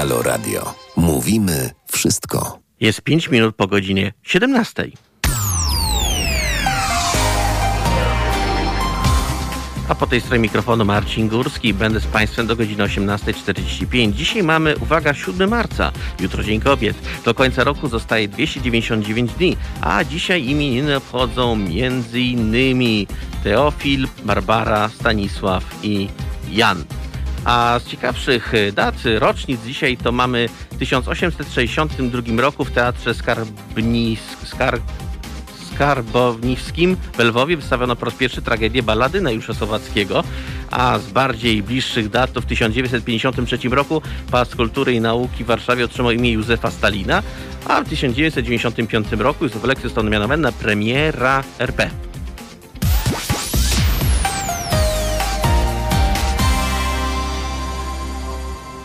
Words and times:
Halo 0.00 0.22
Radio. 0.22 0.74
Mówimy 0.96 1.70
wszystko. 1.92 2.58
Jest 2.80 3.02
5 3.02 3.28
minut 3.28 3.56
po 3.56 3.66
godzinie 3.66 4.12
17. 4.22 4.90
A 9.88 9.94
po 9.94 10.06
tej 10.06 10.20
stronie 10.20 10.42
mikrofonu 10.42 10.84
Marcin 10.84 11.28
Górski. 11.28 11.74
Będę 11.74 12.00
z 12.00 12.06
Państwem 12.06 12.46
do 12.46 12.56
godziny 12.56 12.84
18.45. 12.84 14.12
Dzisiaj 14.12 14.42
mamy, 14.42 14.76
uwaga, 14.78 15.14
7 15.14 15.50
marca. 15.50 15.92
Jutro 16.20 16.44
Dzień 16.44 16.60
Kobiet. 16.60 16.96
Do 17.24 17.34
końca 17.34 17.64
roku 17.64 17.88
zostaje 17.88 18.28
299 18.28 19.32
dni. 19.32 19.56
A 19.80 20.04
dzisiaj 20.04 20.44
imieniny 20.44 20.96
obchodzą 20.96 21.52
m.in. 21.52 23.06
Teofil, 23.44 24.08
Barbara, 24.24 24.88
Stanisław 24.88 25.64
i 25.82 26.08
Jan. 26.50 26.84
A 27.44 27.80
z 27.84 27.86
ciekawszych 27.86 28.52
dat, 28.72 28.94
rocznic 29.18 29.60
dzisiaj 29.64 29.96
to 29.96 30.12
mamy 30.12 30.48
w 30.70 30.78
1862 30.78 32.42
roku 32.42 32.64
w 32.64 32.70
Teatrze 32.70 33.14
Skarbnis, 33.14 34.20
Skar, 34.44 34.80
w 37.16 37.18
Lwowie 37.18 37.56
wystawiono 37.56 37.96
po 37.96 38.04
raz 38.04 38.14
pierwszy 38.14 38.42
tragedię 38.42 38.82
Balladyna 38.82 39.30
Jusza 39.30 39.54
Słowackiego, 39.54 40.24
a 40.70 40.98
z 40.98 41.10
bardziej 41.10 41.62
bliższych 41.62 42.10
dat 42.10 42.32
to 42.32 42.40
w 42.40 42.46
1953 42.46 43.58
roku 43.68 44.02
Pałac 44.30 44.54
Kultury 44.56 44.92
i 44.92 45.00
Nauki 45.00 45.44
w 45.44 45.46
Warszawie 45.46 45.84
otrzymał 45.84 46.12
imię 46.12 46.32
Józefa 46.32 46.70
Stalina, 46.70 47.22
a 47.68 47.82
w 47.82 47.88
1995 47.88 49.12
roku 49.12 49.44
Józef 49.44 49.64
Lek 49.64 49.80
został 49.80 50.04
mianowany 50.04 50.42
na 50.42 50.52
premiera 50.52 51.44
RP. 51.58 51.90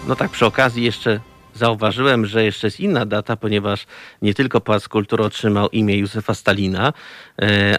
No 0.08 0.16
tak 0.16 0.32
przy 0.32 0.46
okazji 0.46 0.84
jeszcze 0.84 1.20
zauważyłem, 1.54 2.26
że 2.26 2.44
jeszcze 2.44 2.68
jest 2.68 2.80
inna 2.80 3.06
data, 3.06 3.36
ponieważ 3.36 3.86
nie 4.22 4.34
tylko 4.34 4.62
Pałac 4.62 4.88
Kultury 4.88 5.24
otrzymał 5.24 5.70
imię 5.70 5.98
Józefa 5.98 6.34
Stalina, 6.34 6.94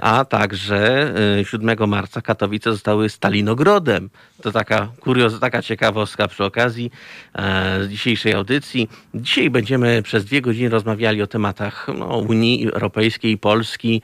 a 0.01 0.25
także 0.25 1.13
7 1.45 1.69
e, 1.69 1.87
marca 1.87 2.21
Katowice 2.21 2.73
zostały 2.73 3.09
Stalinogrodem. 3.09 4.11
To 4.43 4.53
taka 4.53 4.89
kurioz, 5.01 5.41
taka 5.41 5.63
ciekawostka 5.63 6.29
przy 6.29 6.45
okazji 6.45 6.91
e, 7.35 7.89
dzisiejszej 7.89 8.35
audycji. 8.35 8.89
Dzisiaj 9.15 9.51
będziemy 9.51 10.03
przez 10.03 10.25
dwie 10.25 10.41
godziny 10.41 10.69
rozmawiali 10.69 11.23
o 11.23 11.27
tematach 11.27 11.87
no, 11.99 12.07
Unii 12.07 12.73
Europejskiej 12.73 13.39
Polski, 13.39 14.03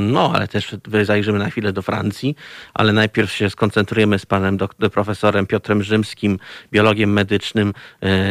no 0.00 0.32
ale 0.34 0.48
też 0.48 0.76
zajrzymy 1.02 1.38
na 1.38 1.50
chwilę 1.50 1.72
do 1.72 1.82
Francji, 1.82 2.36
ale 2.74 2.92
najpierw 2.92 3.32
się 3.32 3.50
skoncentrujemy 3.50 4.18
z 4.18 4.26
panem 4.26 4.56
doktor, 4.56 4.90
profesorem 4.90 5.46
Piotrem 5.46 5.82
Rzymskim, 5.82 6.38
biologiem 6.72 7.12
medycznym 7.12 7.74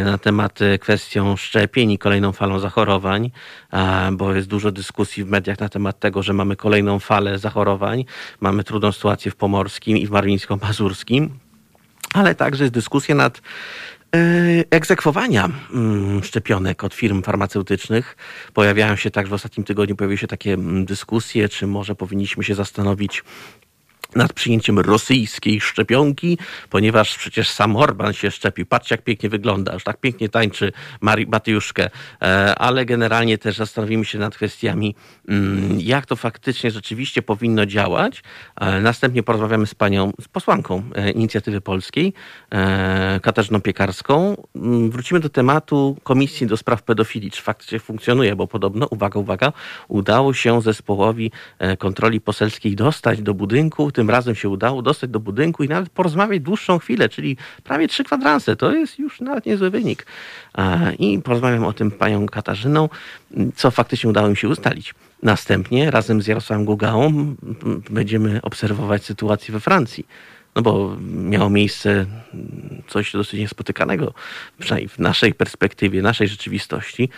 na 0.05 0.17
temat 0.17 0.61
e, 0.61 0.77
kwestią 0.77 1.37
szczepień 1.37 1.91
i 1.91 1.97
kolejną 1.97 2.31
falą 2.31 2.59
zachorowań, 2.59 3.31
bo 4.11 4.35
jest 4.35 4.47
dużo 4.47 4.71
dyskusji 4.71 5.23
w 5.23 5.27
mediach 5.27 5.59
na 5.59 5.69
temat 5.69 5.98
tego, 5.99 6.23
że 6.23 6.33
mamy 6.33 6.55
kolejną 6.55 6.99
falę 6.99 7.39
zachorowań. 7.39 8.05
Mamy 8.39 8.63
trudną 8.63 8.91
sytuację 8.91 9.31
w 9.31 9.35
Pomorskim 9.35 9.97
i 9.97 10.07
w 10.07 10.11
Marwińsko-Mazurskim, 10.11 11.29
ale 12.13 12.35
także 12.35 12.63
jest 12.63 12.73
dyskusja 12.73 13.15
nad 13.15 13.37
e, 13.37 13.41
egzekwowania 14.69 15.49
mm, 15.73 16.23
szczepionek 16.23 16.83
od 16.83 16.93
firm 16.93 17.21
farmaceutycznych. 17.21 18.17
Pojawiają 18.53 18.95
się 18.95 19.11
także 19.11 19.29
w 19.29 19.33
ostatnim 19.33 19.63
tygodniu 19.63 19.95
pojawiły 19.95 20.17
się 20.17 20.27
takie 20.27 20.53
mm, 20.53 20.85
dyskusje, 20.85 21.49
czy 21.49 21.67
może 21.67 21.95
powinniśmy 21.95 22.43
się 22.43 22.55
zastanowić 22.55 23.23
nad 24.15 24.33
przyjęciem 24.33 24.79
rosyjskiej 24.79 25.61
szczepionki, 25.61 26.37
ponieważ 26.69 27.17
przecież 27.17 27.49
sam 27.49 27.75
Orban 27.75 28.13
się 28.13 28.31
szczepił. 28.31 28.65
Patrzcie, 28.65 28.95
jak 28.95 29.03
pięknie 29.03 29.29
wygląda, 29.29 29.73
już 29.73 29.83
tak 29.83 29.99
pięknie 29.99 30.29
tańczy 30.29 30.71
Mari 31.01 31.27
Matyjuszkę. 31.27 31.89
E, 32.21 32.55
ale 32.55 32.85
generalnie 32.85 33.37
też 33.37 33.57
zastanowimy 33.57 34.05
się 34.05 34.19
nad 34.19 34.35
kwestiami, 34.35 34.95
mm, 35.27 35.79
jak 35.79 36.05
to 36.05 36.15
faktycznie 36.15 36.71
rzeczywiście 36.71 37.21
powinno 37.21 37.65
działać. 37.65 38.23
E, 38.55 38.81
następnie 38.81 39.23
porozmawiamy 39.23 39.67
z 39.67 39.75
panią, 39.75 40.11
z 40.21 40.27
posłanką 40.27 40.83
e, 40.95 41.11
Inicjatywy 41.11 41.61
Polskiej, 41.61 42.13
Katarzyną 43.21 43.61
Piekarską. 43.61 44.35
Mm, 44.55 44.91
wrócimy 44.91 45.19
do 45.19 45.29
tematu 45.29 45.97
Komisji 46.03 46.47
do 46.47 46.57
Spraw 46.57 46.83
Pedofilii, 46.83 47.31
czy 47.31 47.41
faktycznie 47.41 47.79
funkcjonuje, 47.79 48.35
bo 48.35 48.47
podobno, 48.47 48.87
uwaga, 48.87 49.19
uwaga, 49.19 49.53
udało 49.87 50.33
się 50.33 50.61
zespołowi 50.61 51.31
kontroli 51.77 52.21
poselskiej 52.21 52.75
dostać 52.75 53.21
do 53.21 53.33
budynku, 53.33 53.91
tym 53.99 54.09
razem 54.09 54.35
się 54.35 54.49
udało 54.49 54.81
dostać 54.81 55.09
do 55.09 55.19
budynku 55.19 55.63
i 55.63 55.67
nawet 55.67 55.89
porozmawiać 55.89 56.41
dłuższą 56.41 56.79
chwilę, 56.79 57.09
czyli 57.09 57.37
prawie 57.63 57.87
trzy 57.87 58.03
kwadranse. 58.03 58.55
To 58.55 58.71
jest 58.71 58.99
już 58.99 59.21
nawet 59.21 59.45
niezły 59.45 59.69
wynik. 59.69 60.05
I 60.99 61.19
porozmawiam 61.19 61.63
o 61.63 61.73
tym 61.73 61.91
panią 61.91 62.25
Katarzyną, 62.25 62.89
co 63.55 63.71
faktycznie 63.71 64.09
udało 64.09 64.29
mi 64.29 64.37
się 64.37 64.49
ustalić. 64.49 64.93
Następnie 65.23 65.91
razem 65.91 66.21
z 66.21 66.27
Jarosławem 66.27 66.65
Gugałą 66.65 67.35
będziemy 67.89 68.41
obserwować 68.41 69.05
sytuację 69.05 69.51
we 69.51 69.59
Francji. 69.59 70.07
No 70.55 70.61
bo 70.61 70.97
miało 71.23 71.49
miejsce 71.49 72.05
coś 72.87 73.13
dosyć 73.13 73.39
niespotykanego, 73.39 74.13
przynajmniej 74.59 74.89
w 74.89 74.99
naszej 74.99 75.33
perspektywie, 75.33 76.01
naszej 76.01 76.27
rzeczywistości, 76.27 77.09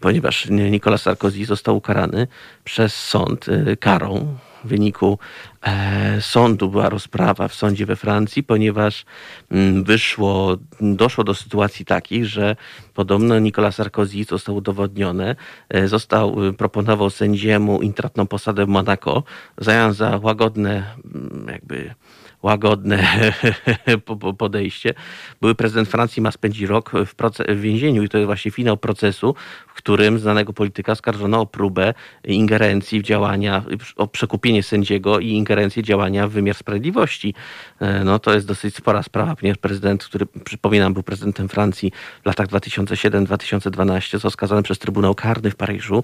ponieważ 0.00 0.48
Nicolas 0.50 1.02
Sarkozy 1.02 1.44
został 1.44 1.76
ukarany 1.76 2.26
przez 2.64 2.94
sąd 2.94 3.48
y, 3.48 3.76
karą 3.76 4.36
w 4.64 4.68
wyniku 4.68 5.18
e, 5.62 6.20
sądu. 6.20 6.68
Była 6.68 6.88
rozprawa 6.88 7.48
w 7.48 7.54
sądzie 7.54 7.86
we 7.86 7.96
Francji, 7.96 8.42
ponieważ 8.42 9.04
mm, 9.50 9.84
wyszło, 9.84 10.56
doszło 10.80 11.24
do 11.24 11.34
sytuacji 11.34 11.84
takiej, 11.84 12.26
że 12.26 12.56
podobno 12.94 13.38
Nicolas 13.38 13.74
Sarkozy 13.74 14.24
został 14.24 14.56
udowodnione, 14.56 15.36
został, 15.84 16.48
e, 16.48 16.52
proponował 16.52 17.10
sędziemu 17.10 17.82
intratną 17.82 18.26
posadę 18.26 18.66
w 18.66 18.68
Monaco, 18.68 19.22
zajął 19.58 19.92
za 19.92 20.20
łagodne 20.22 20.84
mm, 21.04 21.46
jakby 21.52 21.94
łagodne 22.42 23.32
podejście. 24.38 24.94
Były 25.40 25.54
prezydent 25.54 25.88
Francji 25.88 26.22
ma 26.22 26.30
spędzić 26.30 26.62
rok 26.62 26.90
w, 26.90 27.14
w, 27.48 27.60
więzieniu 27.60 28.02
i 28.02 28.08
to 28.08 28.18
jest 28.18 28.26
właśnie 28.26 28.50
finał 28.50 28.76
procesu, 28.76 29.34
w 29.66 29.74
którym 29.74 30.18
znanego 30.18 30.52
polityka 30.52 30.92
oskarżono 30.92 31.40
o 31.40 31.46
próbę 31.46 31.94
ingerencji 32.24 33.00
w 33.00 33.02
działania, 33.02 33.64
o 33.96 34.06
przekupienie 34.06 34.62
sędziego 34.62 35.18
i 35.18 35.28
ingerencję 35.28 35.82
działania 35.82 36.26
w 36.26 36.30
wymiar 36.30 36.56
sprawiedliwości. 36.56 37.34
E, 37.80 38.04
no 38.04 38.18
to 38.18 38.34
jest 38.34 38.46
dosyć 38.46 38.76
spora 38.76 39.02
sprawa, 39.02 39.36
ponieważ 39.36 39.58
prezydent, 39.58 40.04
który 40.04 40.26
przypominam 40.44 40.94
był 40.94 41.02
prezydentem 41.02 41.48
Francji 41.48 41.92
w 42.22 42.26
latach 42.26 42.46
2007-2012, 42.46 44.12
został 44.12 44.30
skazany 44.30 44.62
przez 44.62 44.78
Trybunał 44.78 45.14
Karny 45.14 45.50
w 45.50 45.56
Paryżu 45.56 46.02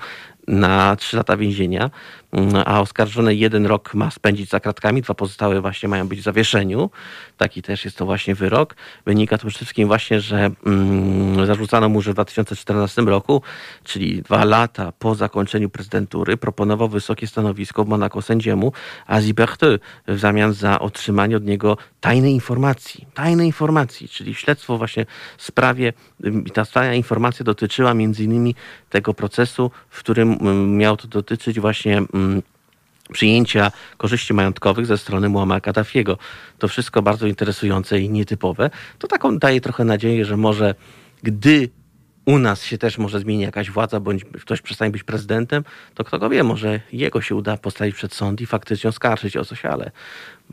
na 0.49 0.97
trzy 0.97 1.17
lata 1.17 1.37
więzienia, 1.37 1.91
mm, 2.33 2.63
a 2.67 2.81
oskarżony 2.81 3.35
jeden 3.35 3.67
rok 3.67 3.95
ma 3.95 4.11
spędzić 4.11 4.51
za 4.51 4.61
kratkami, 4.61 5.03
dwa 5.03 5.15
pozostałe 5.15 5.61
właśnie 5.61 5.89
mają 5.89 6.09
być 6.09 6.21
w 6.21 6.23
zawieszeniu. 6.23 6.91
Taki 7.37 7.63
też 7.63 7.85
jest 7.85 7.97
to 7.97 8.05
właśnie 8.05 8.35
wyrok. 8.35 8.77
Wynika 9.07 9.39
to 9.39 9.47
przede 9.47 9.57
wszystkim 9.57 9.89
właśnie, 9.89 10.21
że 10.21 10.51
mm, 10.67 11.47
zarzucano 11.47 11.89
mu, 11.89 12.03
że 12.03 12.11
w 12.11 12.15
2014 12.15 13.03
roku, 13.03 13.43
czyli 13.85 14.23
dwa 14.23 14.45
lata 14.45 14.93
po 14.93 15.15
zakończeniu 15.15 15.71
prezydentury, 15.71 16.37
proponował 16.37 16.89
wysokie 16.89 17.27
stanowisko 17.27 17.85
w 17.85 17.89
Monaco 17.89 18.23
sędziemu 18.23 18.73
Azi 19.07 19.35
Berthe 19.35 19.79
w 20.09 20.19
zamian 20.19 20.53
za 20.53 20.79
otrzymanie 20.79 21.37
od 21.37 21.45
niego 21.45 21.77
tajnej 22.01 22.33
informacji. 22.33 23.07
Tajnej 23.15 23.47
informacji, 23.47 24.09
czyli 24.09 24.35
śledztwo 24.35 24.79
właśnie 24.79 25.07
w 25.39 25.43
sprawie, 25.43 25.93
ta 26.55 26.65
tajna 26.65 26.95
informacja 26.95 27.45
dotyczyła 27.45 27.95
między 27.95 28.25
innymi 28.25 28.55
tego 28.91 29.15
procesu, 29.15 29.71
w 29.89 29.99
którym 29.99 30.36
miał 30.67 30.97
to 30.97 31.09
dotyczyć 31.09 31.61
właśnie 31.61 32.03
przyjęcia 33.13 33.73
korzyści 33.97 34.35
majątkowych 34.35 34.87
ze 34.87 34.99
strony 34.99 35.29
Muammar 35.29 35.63
Kaddafiego. 35.63 36.19
To 36.59 36.69
wszystko 36.69 37.03
bardzo 37.03 37.27
interesujące 37.27 38.01
i 38.01 38.11
nietypowe. 38.11 38.71
To 38.99 39.09
taką 39.09 39.39
daje 39.39 39.61
trochę 39.61 39.85
nadzieję, 39.85 40.25
że 40.25 40.37
może 40.37 40.75
gdy 41.23 41.69
u 42.25 42.39
nas 42.39 42.65
się 42.65 42.79
też 42.79 42.99
może 42.99 43.21
zmieni 43.21 43.43
jakaś 43.43 43.71
władza, 43.71 44.01
bądź 44.01 44.25
ktoś 44.25 44.61
przestanie 44.61 44.91
być 44.91 45.05
prezydentem, 45.05 45.65
to 45.95 46.05
kto 46.05 46.19
go 46.19 46.31
wie, 46.31 46.43
może 46.45 46.81
jego 46.93 47.21
się 47.21 47.35
uda 47.35 47.57
postawić 47.57 47.95
przed 47.95 48.15
sąd 48.15 48.41
i 48.41 48.47
faktycznie 48.47 48.91
oskarżyć 48.91 49.37
o 49.37 49.45
coś, 49.45 49.65
ale 49.65 49.91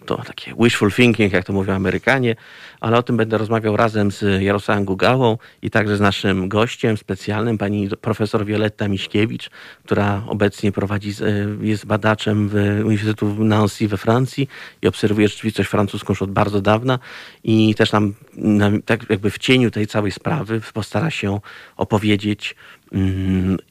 to 0.05 0.17
takie 0.17 0.53
wishful 0.59 0.91
thinking, 0.91 1.33
jak 1.33 1.45
to 1.45 1.53
mówią 1.53 1.73
Amerykanie, 1.73 2.35
ale 2.79 2.97
o 2.97 3.03
tym 3.03 3.17
będę 3.17 3.37
rozmawiał 3.37 3.77
razem 3.77 4.11
z 4.11 4.41
Jarosławem 4.41 4.85
Gugałą 4.85 5.37
i 5.61 5.69
także 5.69 5.97
z 5.97 6.01
naszym 6.01 6.49
gościem 6.49 6.97
specjalnym, 6.97 7.57
pani 7.57 7.89
profesor 8.01 8.45
Violetta 8.45 8.87
Miśkiewicz, 8.87 9.49
która 9.85 10.23
obecnie 10.27 10.71
prowadzi, 10.71 11.09
e, 11.09 11.65
jest 11.65 11.85
badaczem 11.85 12.49
w 12.49 12.53
Uniwersytetu 12.85 13.27
w 13.27 13.39
Nancy 13.39 13.87
we 13.87 13.97
Francji 13.97 14.49
i 14.81 14.87
obserwuje 14.87 15.27
rzeczywistość 15.27 15.69
francuską 15.69 16.11
już 16.11 16.21
od 16.21 16.31
bardzo 16.31 16.61
dawna 16.61 16.99
i 17.43 17.75
też 17.75 17.91
nam, 17.91 18.13
nam 18.35 18.81
tak 18.81 19.09
jakby 19.09 19.31
w 19.31 19.37
cieniu 19.37 19.71
tej 19.71 19.87
całej 19.87 20.11
sprawy 20.11 20.61
postara 20.73 21.09
się 21.09 21.39
opowiedzieć 21.77 22.55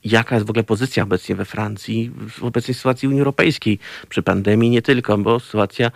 jaka 0.04 0.34
jest 0.34 0.46
w 0.46 0.50
ogóle 0.50 0.64
pozycja 0.64 1.02
obecnie 1.02 1.34
we 1.34 1.44
Francji 1.44 2.12
w 2.28 2.44
obecnej 2.44 2.74
sytuacji 2.74 3.08
Unii 3.08 3.20
Europejskiej 3.20 3.78
przy 4.08 4.22
pandemii, 4.22 4.70
nie 4.70 4.82
tylko, 4.82 5.18
bo 5.18 5.40
sytuacja 5.40 5.90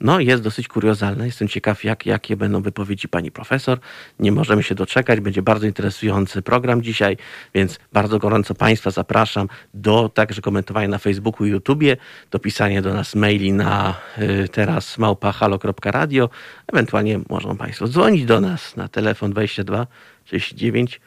no, 0.00 0.20
jest 0.20 0.42
dosyć 0.42 0.68
kuriozalne. 0.68 1.26
Jestem 1.26 1.48
ciekaw, 1.48 1.84
jak, 1.84 2.06
jakie 2.06 2.36
będą 2.36 2.62
wypowiedzi 2.62 3.08
pani 3.08 3.30
profesor. 3.30 3.78
Nie 4.18 4.32
możemy 4.32 4.62
się 4.62 4.74
doczekać. 4.74 5.20
Będzie 5.20 5.42
bardzo 5.42 5.66
interesujący 5.66 6.42
program 6.42 6.82
dzisiaj, 6.82 7.16
więc 7.54 7.78
bardzo 7.92 8.18
gorąco 8.18 8.54
Państwa 8.54 8.90
zapraszam 8.90 9.48
do 9.74 10.08
także 10.08 10.42
komentowania 10.42 10.88
na 10.88 10.98
Facebooku 10.98 11.46
i 11.46 11.50
YouTubie, 11.50 11.96
do 12.30 12.38
pisania 12.38 12.82
do 12.82 12.94
nas 12.94 13.14
maili 13.14 13.52
na 13.52 13.94
y, 14.18 14.48
teraz 14.48 14.98
małpahalo.radio. 14.98 16.30
Ewentualnie 16.66 17.20
mogą 17.28 17.56
Państwo 17.56 17.88
dzwonić 17.88 18.24
do 18.24 18.40
nas 18.40 18.76
na 18.76 18.88
telefon 18.88 19.30
22 19.30 19.86
39 20.24 21.00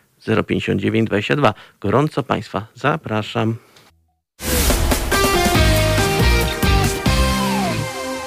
059 0.48 1.08
22. 1.08 1.54
Gorąco 1.82 2.24
Państwa 2.24 2.68
zapraszam. 2.76 3.56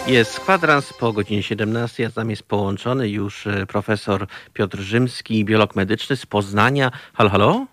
Jest 0.07 0.41
kwadrans 0.41 0.93
po 0.93 1.13
godzinie 1.13 1.43
17, 1.43 2.07
a 2.07 2.21
nami 2.21 2.31
jest 2.31 2.43
połączony 2.43 3.09
już 3.09 3.47
e, 3.47 3.67
profesor 3.67 4.27
Piotr 4.53 4.79
Rzymski, 4.79 5.45
biolog 5.45 5.77
medyczny 5.77 6.17
z 6.17 6.27
Poznania. 6.27 6.91
Halo, 7.15 7.31
halo? 7.31 7.67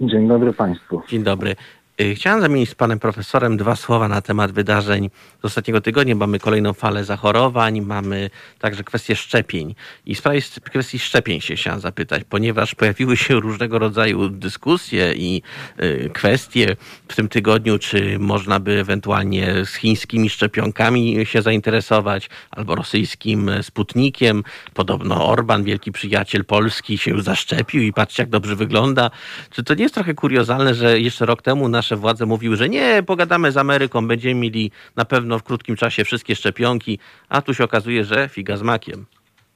Dzień 0.00 0.28
dobry 0.28 0.52
Państwu. 0.52 1.02
Dzień 1.08 1.22
dobry. 1.22 1.56
Y, 2.00 2.14
chciałem 2.14 2.40
zamienić 2.40 2.70
z 2.70 2.74
panem 2.74 2.98
profesorem 2.98 3.56
dwa 3.56 3.76
słowa 3.76 4.08
na 4.08 4.20
temat 4.20 4.52
wydarzeń 4.52 5.10
z 5.42 5.44
ostatniego 5.44 5.80
tygodnia. 5.80 6.14
Mamy 6.14 6.38
kolejną 6.38 6.72
falę 6.72 7.04
zachorowań, 7.04 7.80
mamy 7.80 8.30
także 8.58 8.84
kwestię 8.84 9.16
szczepień. 9.16 9.74
I 10.06 10.14
w 10.14 10.18
sprawie 10.18 10.40
kwestii 10.64 10.98
szczepień 10.98 11.40
się 11.40 11.54
chciałem 11.54 11.80
zapytać, 11.80 12.22
ponieważ 12.28 12.74
pojawiły 12.74 13.16
się 13.16 13.40
różnego 13.40 13.78
rodzaju 13.78 14.28
dyskusje 14.28 15.12
i 15.16 15.42
y, 15.82 16.10
kwestie 16.14 16.76
w 17.08 17.16
tym 17.16 17.28
tygodniu, 17.28 17.78
czy 17.78 18.18
można 18.18 18.60
by 18.60 18.80
ewentualnie 18.80 19.64
z 19.64 19.74
chińskimi 19.74 20.30
szczepionkami 20.30 21.26
się 21.26 21.42
zainteresować, 21.42 22.30
albo 22.50 22.74
rosyjskim 22.74 23.50
Sputnikiem. 23.62 24.44
Podobno 24.74 25.28
Orban, 25.28 25.64
wielki 25.64 25.92
przyjaciel 25.92 26.44
Polski, 26.44 26.98
się 26.98 27.22
zaszczepił 27.22 27.82
i 27.82 27.92
patrzcie, 27.92 28.22
jak 28.22 28.30
dobrze 28.30 28.56
wygląda. 28.56 29.10
Czy 29.50 29.64
to 29.64 29.74
nie 29.74 29.82
jest 29.82 29.94
trochę 29.94 30.14
kuriozalne, 30.14 30.74
że 30.74 31.00
jeszcze 31.00 31.26
rok 31.26 31.42
temu 31.42 31.68
nasz 31.68 31.83
nasze 31.84 31.96
władze 31.96 32.26
mówiły, 32.26 32.56
że 32.56 32.68
nie, 32.68 33.02
pogadamy 33.06 33.52
z 33.52 33.56
Ameryką, 33.56 34.08
będziemy 34.08 34.40
mieli 34.40 34.70
na 34.96 35.04
pewno 35.04 35.38
w 35.38 35.42
krótkim 35.42 35.76
czasie 35.76 36.04
wszystkie 36.04 36.34
szczepionki, 36.34 36.98
a 37.28 37.42
tu 37.42 37.54
się 37.54 37.64
okazuje, 37.64 38.04
że 38.04 38.28
figa 38.28 38.56
z 38.56 38.62
makiem. 38.62 39.06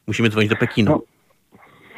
Musimy 0.06 0.28
dzwonić 0.28 0.50
do 0.50 0.56
Pekinu. 0.56 1.02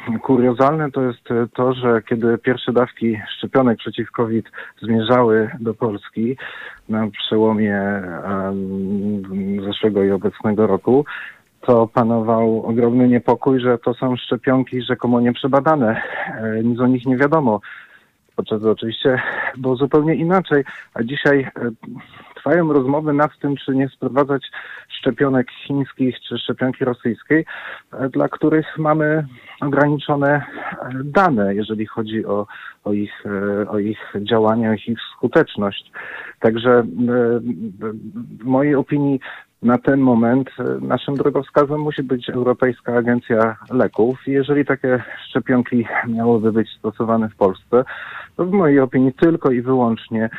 No, 0.09 0.19
kuriozalne 0.19 0.91
to 0.91 1.01
jest 1.01 1.19
to, 1.53 1.73
że 1.73 2.01
kiedy 2.09 2.37
pierwsze 2.37 2.73
dawki 2.73 3.19
szczepionek 3.37 3.77
przeciw 3.77 4.11
COVID 4.11 4.45
zmierzały 4.81 5.51
do 5.59 5.73
Polski 5.73 6.37
na 6.89 7.07
przełomie 7.07 8.01
zeszłego 9.65 10.03
i 10.03 10.11
obecnego 10.11 10.67
roku, 10.67 11.05
to 11.61 11.87
panował 11.87 12.65
ogromny 12.65 13.07
niepokój, 13.07 13.59
że 13.59 13.77
to 13.77 13.93
są 13.93 14.15
szczepionki 14.15 14.81
rzekomo 14.81 15.21
nieprzebadane. 15.21 16.01
E, 16.41 16.63
nic 16.63 16.79
o 16.79 16.87
nich 16.87 17.05
nie 17.05 17.17
wiadomo 17.17 17.61
podczas 18.35 18.63
oczywiście 18.63 19.21
było 19.57 19.75
zupełnie 19.75 20.15
inaczej. 20.15 20.63
A 20.93 21.03
dzisiaj 21.03 21.39
e, 21.39 21.51
trwają 22.35 22.73
rozmowy 22.73 23.13
nad 23.13 23.39
tym, 23.39 23.55
czy 23.57 23.75
nie 23.75 23.89
sprowadzać 23.89 24.51
szczepionek 24.89 25.47
chińskich 25.51 26.19
czy 26.19 26.37
szczepionki 26.37 26.85
rosyjskiej, 26.85 27.45
e, 27.93 28.09
dla 28.09 28.29
których 28.29 28.77
mamy 28.77 29.27
ograniczone 29.61 30.29
e, 30.31 30.43
dane, 31.03 31.55
jeżeli 31.55 31.85
chodzi 31.85 32.25
o, 32.25 32.47
o, 32.83 32.93
ich, 32.93 33.23
o 33.67 33.79
ich 33.79 34.13
działanie, 34.21 34.69
o 34.69 34.73
ich 34.73 34.99
skuteczność. 35.15 35.91
Także 36.39 36.83
w 38.39 38.43
mojej 38.43 38.75
opinii 38.75 39.19
na 39.61 39.77
ten 39.77 39.99
moment 39.99 40.49
e, 40.59 40.63
naszym 40.85 41.15
drogowskazem 41.15 41.79
musi 41.79 42.03
być 42.03 42.29
Europejska 42.29 42.93
Agencja 42.93 43.57
Leków. 43.71 44.19
Jeżeli 44.27 44.65
takie 44.65 45.03
szczepionki 45.27 45.85
miałyby 46.07 46.51
być 46.51 46.69
stosowane 46.79 47.29
w 47.29 47.35
Polsce, 47.35 47.83
to 48.37 48.45
w 48.45 48.51
mojej 48.51 48.79
opinii 48.79 49.13
tylko 49.13 49.51
i 49.51 49.61
wyłącznie 49.61 50.29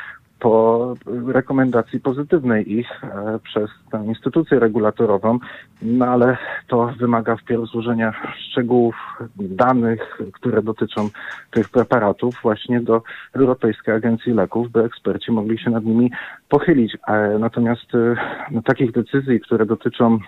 po 0.42 0.94
rekomendacji 1.26 2.00
pozytywnej 2.00 2.72
ich 2.72 3.04
e, 3.04 3.38
przez 3.38 3.70
tę 3.92 4.04
instytucję 4.06 4.58
regulatorową, 4.58 5.38
no 5.82 6.06
ale 6.06 6.36
to 6.66 6.92
wymaga 6.98 7.36
wpierw 7.36 7.70
złożenia 7.70 8.12
szczegółów, 8.38 8.94
danych, 9.36 10.18
które 10.32 10.62
dotyczą 10.62 11.08
tych 11.50 11.68
preparatów 11.68 12.34
właśnie 12.42 12.80
do 12.80 13.02
Europejskiej 13.32 13.94
Agencji 13.94 14.32
Leków, 14.32 14.70
by 14.70 14.84
eksperci 14.84 15.32
mogli 15.32 15.58
się 15.58 15.70
nad 15.70 15.84
nimi 15.84 16.10
pochylić. 16.48 16.96
Natomiast 17.38 17.94
e, 17.94 18.16
no, 18.50 18.62
takich 18.62 18.92
decyzji, 18.92 19.40
które 19.40 19.66
dotyczą 19.66 20.18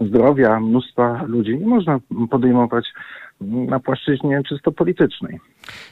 zdrowia 0.00 0.60
mnóstwa 0.60 1.22
ludzi, 1.26 1.58
nie 1.58 1.66
można 1.66 1.98
podejmować 2.30 2.86
na 3.40 3.80
płaszczyźnie 3.80 4.42
czysto 4.48 4.72
politycznej. 4.72 5.40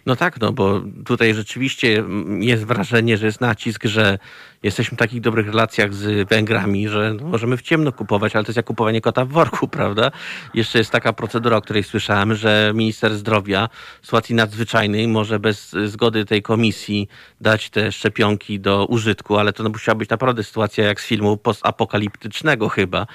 No 0.07 0.17
tak, 0.17 0.41
no 0.41 0.53
bo 0.53 0.81
tutaj 1.05 1.35
rzeczywiście 1.35 2.05
jest 2.39 2.65
wrażenie, 2.65 3.17
że 3.17 3.27
jest 3.27 3.41
nacisk, 3.41 3.85
że 3.85 4.19
jesteśmy 4.63 4.97
w 4.97 4.99
takich 4.99 5.21
dobrych 5.21 5.47
relacjach 5.47 5.95
z 5.95 6.29
Węgrami, 6.29 6.89
że 6.89 7.15
możemy 7.21 7.57
w 7.57 7.63
ciemno 7.63 7.93
kupować, 7.93 8.37
ale 8.37 8.45
to 8.45 8.51
jest 8.51 8.57
jak 8.57 8.67
kupowanie 8.67 9.01
kota 9.01 9.25
w 9.25 9.29
worku, 9.29 9.69
prawda? 9.79 10.11
Jeszcze 10.55 10.79
jest 10.79 10.91
taka 10.91 11.13
procedura, 11.13 11.57
o 11.57 11.63
której 11.63 11.83
słyszałem, 11.83 12.35
że 12.35 12.73
minister 12.75 13.15
zdrowia 13.15 13.69
w 14.03 14.07
sytuacji 14.07 14.35
nadzwyczajnej 14.35 15.09
może 15.09 15.39
bez 15.39 15.77
zgody 15.87 16.25
tej 16.25 16.43
komisji 16.43 17.09
dać 17.41 17.71
te 17.71 17.93
szczepionki 17.93 18.61
do 18.61 18.87
użytku, 18.87 19.37
ale 19.37 19.53
to 19.53 19.63
no, 19.63 19.69
musiała 19.69 19.97
być 19.97 20.11
naprawdę 20.11 20.45
sytuacja 20.45 20.85
jak 20.85 21.01
z 21.01 21.07
filmu 21.07 21.37
postapokaliptycznego 21.37 22.69
chyba, 22.69 23.07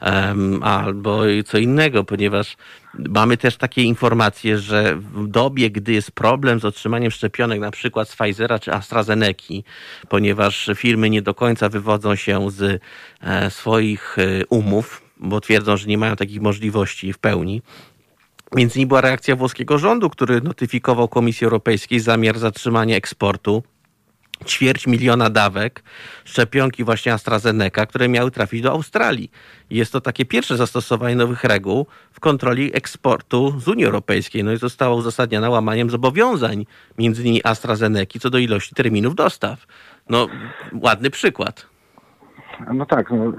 um, 0.00 0.62
albo 0.62 1.20
co 1.46 1.58
innego, 1.58 2.04
ponieważ 2.04 2.56
mamy 2.98 3.36
też 3.36 3.56
takie 3.56 3.82
informacje, 3.82 4.58
że 4.58 4.96
w 4.96 5.28
dobie, 5.28 5.70
gdy 5.70 5.92
jest 5.92 6.05
problem 6.10 6.60
z 6.60 6.64
otrzymaniem 6.64 7.10
szczepionek 7.10 7.60
na 7.60 7.70
przykład 7.70 8.08
z 8.08 8.16
Pfizera 8.16 8.58
czy 8.58 8.72
AstraZeneca, 8.72 9.54
ponieważ 10.08 10.70
firmy 10.74 11.10
nie 11.10 11.22
do 11.22 11.34
końca 11.34 11.68
wywodzą 11.68 12.14
się 12.14 12.50
z 12.50 12.82
e, 13.20 13.50
swoich 13.50 14.16
e, 14.18 14.46
umów, 14.46 15.02
bo 15.16 15.40
twierdzą, 15.40 15.76
że 15.76 15.86
nie 15.86 15.98
mają 15.98 16.16
takich 16.16 16.40
możliwości 16.40 17.12
w 17.12 17.18
pełni. 17.18 17.62
Między 18.54 18.78
innymi 18.78 18.88
była 18.88 19.00
reakcja 19.00 19.36
włoskiego 19.36 19.78
rządu, 19.78 20.10
który 20.10 20.40
notyfikował 20.40 21.08
Komisji 21.08 21.44
Europejskiej 21.44 22.00
zamiar 22.00 22.38
zatrzymania 22.38 22.96
eksportu 22.96 23.62
ćwierć 24.44 24.86
miliona 24.86 25.30
dawek 25.30 25.82
szczepionki 26.24 26.84
właśnie 26.84 27.12
AstraZeneca, 27.12 27.86
które 27.86 28.08
miały 28.08 28.30
trafić 28.30 28.62
do 28.62 28.70
Australii. 28.70 29.30
Jest 29.70 29.92
to 29.92 30.00
takie 30.00 30.24
pierwsze 30.24 30.56
zastosowanie 30.56 31.16
nowych 31.16 31.44
reguł 31.44 31.86
w 32.12 32.20
kontroli 32.20 32.76
eksportu 32.76 33.60
z 33.60 33.68
Unii 33.68 33.84
Europejskiej. 33.84 34.44
No 34.44 34.52
i 34.52 34.56
zostało 34.56 34.96
uzasadnione 34.96 35.50
łamaniem 35.50 35.90
zobowiązań 35.90 36.66
między 36.98 37.22
innymi 37.22 37.40
AstraZeneca 37.44 38.18
co 38.18 38.30
do 38.30 38.38
ilości 38.38 38.74
terminów 38.74 39.14
dostaw. 39.14 39.66
No, 40.08 40.26
ładny 40.82 41.10
przykład. 41.10 41.66
No 42.74 42.86
tak, 42.86 43.10
no, 43.10 43.32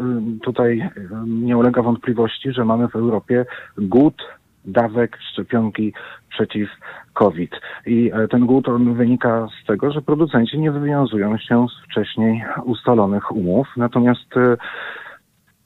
tutaj 0.44 0.89
nie 1.27 1.58
ulega 1.58 1.82
wątpliwości, 1.82 2.54
że 2.54 2.66
mamy 2.66 2.88
w 2.88 2.96
Europie 2.96 3.46
głód 3.77 4.24
dawek 4.68 5.18
szczepionki 5.32 5.94
przeciw 6.30 6.70
COVID. 7.14 7.52
I 7.86 8.12
e, 8.14 8.28
ten 8.28 8.46
głód 8.46 8.68
on 8.68 8.94
wynika 8.94 9.48
z 9.64 9.68
tego, 9.68 9.92
że 9.92 10.02
producenci 10.02 10.60
nie 10.60 10.72
wywiązują 10.72 11.38
się 11.38 11.68
z 11.70 11.90
wcześniej 11.90 12.44
ustalonych 12.64 13.32
umów. 13.32 13.68
Natomiast 13.78 14.38
e, 14.38 14.58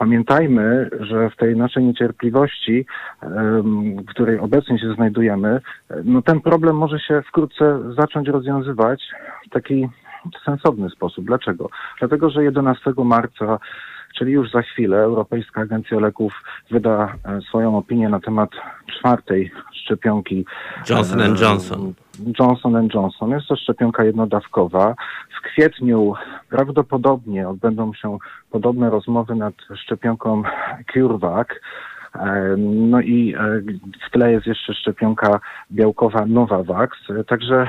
Pamiętajmy, 0.01 0.89
że 0.99 1.29
w 1.29 1.35
tej 1.35 1.55
naszej 1.55 1.83
niecierpliwości, 1.83 2.85
w 3.21 4.05
której 4.05 4.39
obecnie 4.39 4.79
się 4.79 4.93
znajdujemy, 4.93 5.61
no 6.03 6.21
ten 6.21 6.41
problem 6.41 6.75
może 6.75 6.99
się 6.99 7.21
wkrótce 7.21 7.93
zacząć 7.93 8.27
rozwiązywać 8.27 9.03
w 9.47 9.49
taki 9.49 9.89
sensowny 10.45 10.89
sposób. 10.89 11.25
Dlaczego? 11.25 11.69
Dlatego, 11.99 12.29
że 12.29 12.43
11 12.43 12.91
marca 12.97 13.59
czyli 14.17 14.31
już 14.31 14.51
za 14.51 14.61
chwilę 14.61 14.97
Europejska 14.97 15.61
Agencja 15.61 15.99
Leków 15.99 16.33
wyda 16.71 17.15
e, 17.25 17.41
swoją 17.41 17.77
opinię 17.77 18.09
na 18.09 18.19
temat 18.19 18.49
czwartej 18.99 19.51
szczepionki 19.73 20.45
Johnson 20.89 21.19
Johnson. 21.41 21.93
Johnson 22.39 22.89
Johnson. 22.93 23.29
Jest 23.31 23.47
to 23.47 23.55
szczepionka 23.55 24.03
jednodawkowa. 24.03 24.95
W 25.37 25.41
kwietniu 25.41 26.13
prawdopodobnie 26.49 27.49
odbędą 27.49 27.93
się 27.93 28.17
podobne 28.51 28.89
rozmowy 28.89 29.35
nad 29.35 29.53
szczepionką 29.75 30.43
CureVac. 30.93 31.47
E, 32.15 32.55
no 32.57 33.01
i 33.01 33.35
e, 33.35 33.61
w 34.07 34.11
tle 34.11 34.31
jest 34.31 34.47
jeszcze 34.47 34.73
szczepionka 34.73 35.39
białkowa 35.71 36.25
Novavax. 36.25 36.97
Także 37.27 37.67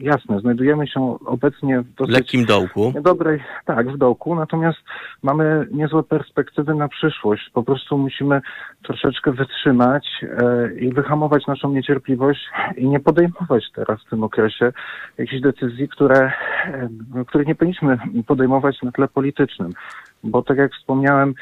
jasne, 0.00 0.40
znajdujemy 0.40 0.86
się 0.86 1.18
obecnie 1.26 1.80
w 1.80 1.94
dosyć 1.94 2.14
lekkim 2.14 2.44
dołku. 2.44 2.92
Dobrej, 3.02 3.42
tak, 3.64 3.92
w 3.92 3.98
dołku, 3.98 4.34
natomiast 4.34 4.78
mamy 5.22 5.66
niezłe 5.70 6.02
perspektywy 6.02 6.74
na 6.74 6.88
przyszłość. 6.88 7.50
Po 7.54 7.62
prostu 7.62 7.98
musimy 7.98 8.40
troszeczkę 8.82 9.32
wytrzymać 9.32 10.08
e, 10.22 10.72
i 10.74 10.92
wyhamować 10.92 11.46
naszą 11.46 11.72
niecierpliwość 11.72 12.40
i 12.76 12.88
nie 12.88 13.00
podejmować 13.00 13.64
teraz 13.74 14.00
w 14.06 14.10
tym 14.10 14.24
okresie 14.24 14.72
jakichś 15.18 15.42
decyzji, 15.42 15.88
które, 15.88 16.32
których 17.26 17.46
nie 17.46 17.54
powinniśmy 17.54 17.98
podejmować 18.26 18.82
na 18.82 18.92
tle 18.92 19.08
politycznym. 19.08 19.70
Bo 20.24 20.42
tak 20.42 20.58
jak 20.58 20.72
wspomniałem, 20.72 21.34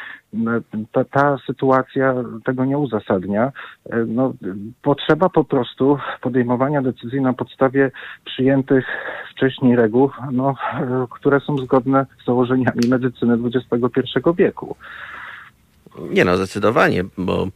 ta, 0.93 1.05
ta 1.05 1.37
sytuacja 1.47 2.15
tego 2.45 2.65
nie 2.65 2.79
uzasadnia. 2.79 3.53
No, 4.07 4.33
potrzeba 4.83 5.29
po 5.29 5.45
prostu 5.45 5.99
podejmowania 6.21 6.83
decyzji 6.83 7.21
na 7.21 7.33
podstawie 7.33 7.91
przyjętych 8.25 8.87
wcześniej 9.31 9.77
reguł, 9.77 10.11
no, 10.33 10.55
które 11.11 11.41
są 11.41 11.57
zgodne 11.57 12.07
z 12.23 12.27
założeniami 12.27 12.89
medycyny 12.89 13.39
XXI 13.45 14.19
wieku. 14.37 14.77
Nie 16.11 16.25
no, 16.25 16.37
zdecydowanie, 16.37 17.05
bo 17.19 17.47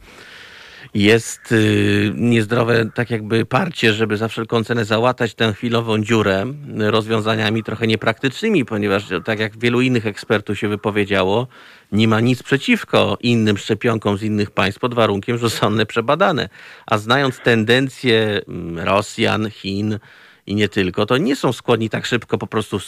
jest 0.93 1.51
y, 1.51 2.11
niezdrowe 2.15 2.89
tak 2.93 3.09
jakby 3.09 3.45
parcie, 3.45 3.93
żeby 3.93 4.17
za 4.17 4.27
wszelką 4.27 4.63
cenę 4.63 4.85
załatać 4.85 5.33
tę 5.33 5.53
chwilową 5.53 6.03
dziurę 6.03 6.45
rozwiązaniami 6.77 7.63
trochę 7.63 7.87
niepraktycznymi, 7.87 8.65
ponieważ 8.65 9.03
tak 9.25 9.39
jak 9.39 9.57
wielu 9.57 9.81
innych 9.81 10.07
ekspertów 10.07 10.59
się 10.59 10.67
wypowiedziało, 10.67 11.47
nie 11.91 12.07
ma 12.07 12.19
nic 12.19 12.43
przeciwko 12.43 13.17
innym 13.21 13.57
szczepionkom 13.57 14.17
z 14.17 14.23
innych 14.23 14.51
państw 14.51 14.79
pod 14.81 14.93
warunkiem, 14.93 15.37
że 15.37 15.49
są 15.49 15.67
one 15.67 15.85
przebadane. 15.85 16.49
A 16.85 16.97
znając 16.97 17.39
tendencje 17.39 18.41
mm, 18.47 18.79
Rosjan, 18.79 19.49
Chin, 19.49 19.99
i 20.47 20.55
nie 20.55 20.69
tylko, 20.69 21.05
to 21.05 21.17
nie 21.17 21.35
są 21.35 21.53
skłonni 21.53 21.89
tak 21.89 22.05
szybko 22.05 22.37
po 22.37 22.47
prostu 22.47 22.79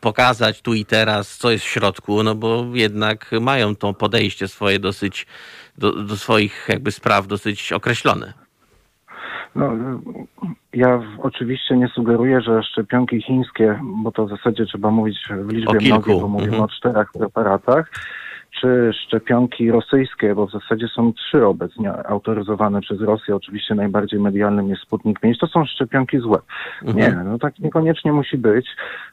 pokazać 0.00 0.62
tu 0.62 0.74
i 0.74 0.84
teraz, 0.84 1.36
co 1.36 1.50
jest 1.50 1.64
w 1.64 1.68
środku, 1.68 2.22
no 2.22 2.34
bo 2.34 2.66
jednak 2.72 3.30
mają 3.40 3.76
to 3.76 3.94
podejście 3.94 4.48
swoje 4.48 4.78
dosyć, 4.78 5.26
do, 5.78 5.92
do 5.92 6.16
swoich 6.16 6.66
jakby 6.68 6.92
spraw 6.92 7.26
dosyć 7.26 7.72
określone. 7.72 8.32
No, 9.54 9.72
ja 10.72 11.02
oczywiście 11.18 11.76
nie 11.76 11.88
sugeruję, 11.88 12.40
że 12.40 12.62
szczepionki 12.62 13.22
chińskie, 13.22 13.80
bo 13.82 14.12
to 14.12 14.26
w 14.26 14.30
zasadzie 14.30 14.66
trzeba 14.66 14.90
mówić 14.90 15.18
w 15.30 15.52
liczbie 15.52 15.90
mnogiej, 15.90 16.20
bo 16.20 16.28
mówimy 16.28 16.56
mhm. 16.56 16.62
o 16.62 16.68
czterech 16.68 17.08
preparatach, 17.12 17.90
czy 18.60 18.92
szczepionki 19.06 19.70
rosyjskie, 19.70 20.34
bo 20.34 20.46
w 20.46 20.52
zasadzie 20.52 20.88
są 20.88 21.12
trzy 21.12 21.46
obecnie 21.46 22.06
autoryzowane 22.06 22.80
przez 22.80 23.00
Rosję. 23.00 23.36
Oczywiście 23.36 23.74
najbardziej 23.74 24.20
medialnym 24.20 24.68
jest 24.68 24.82
Sputnik 24.82 25.20
5. 25.20 25.38
To 25.38 25.46
są 25.46 25.64
szczepionki 25.64 26.18
złe. 26.18 26.38
Mhm. 26.82 26.96
Nie, 26.96 27.24
no 27.24 27.38
tak 27.38 27.58
niekoniecznie 27.58 28.12
musi 28.12 28.38
być. 28.38 28.66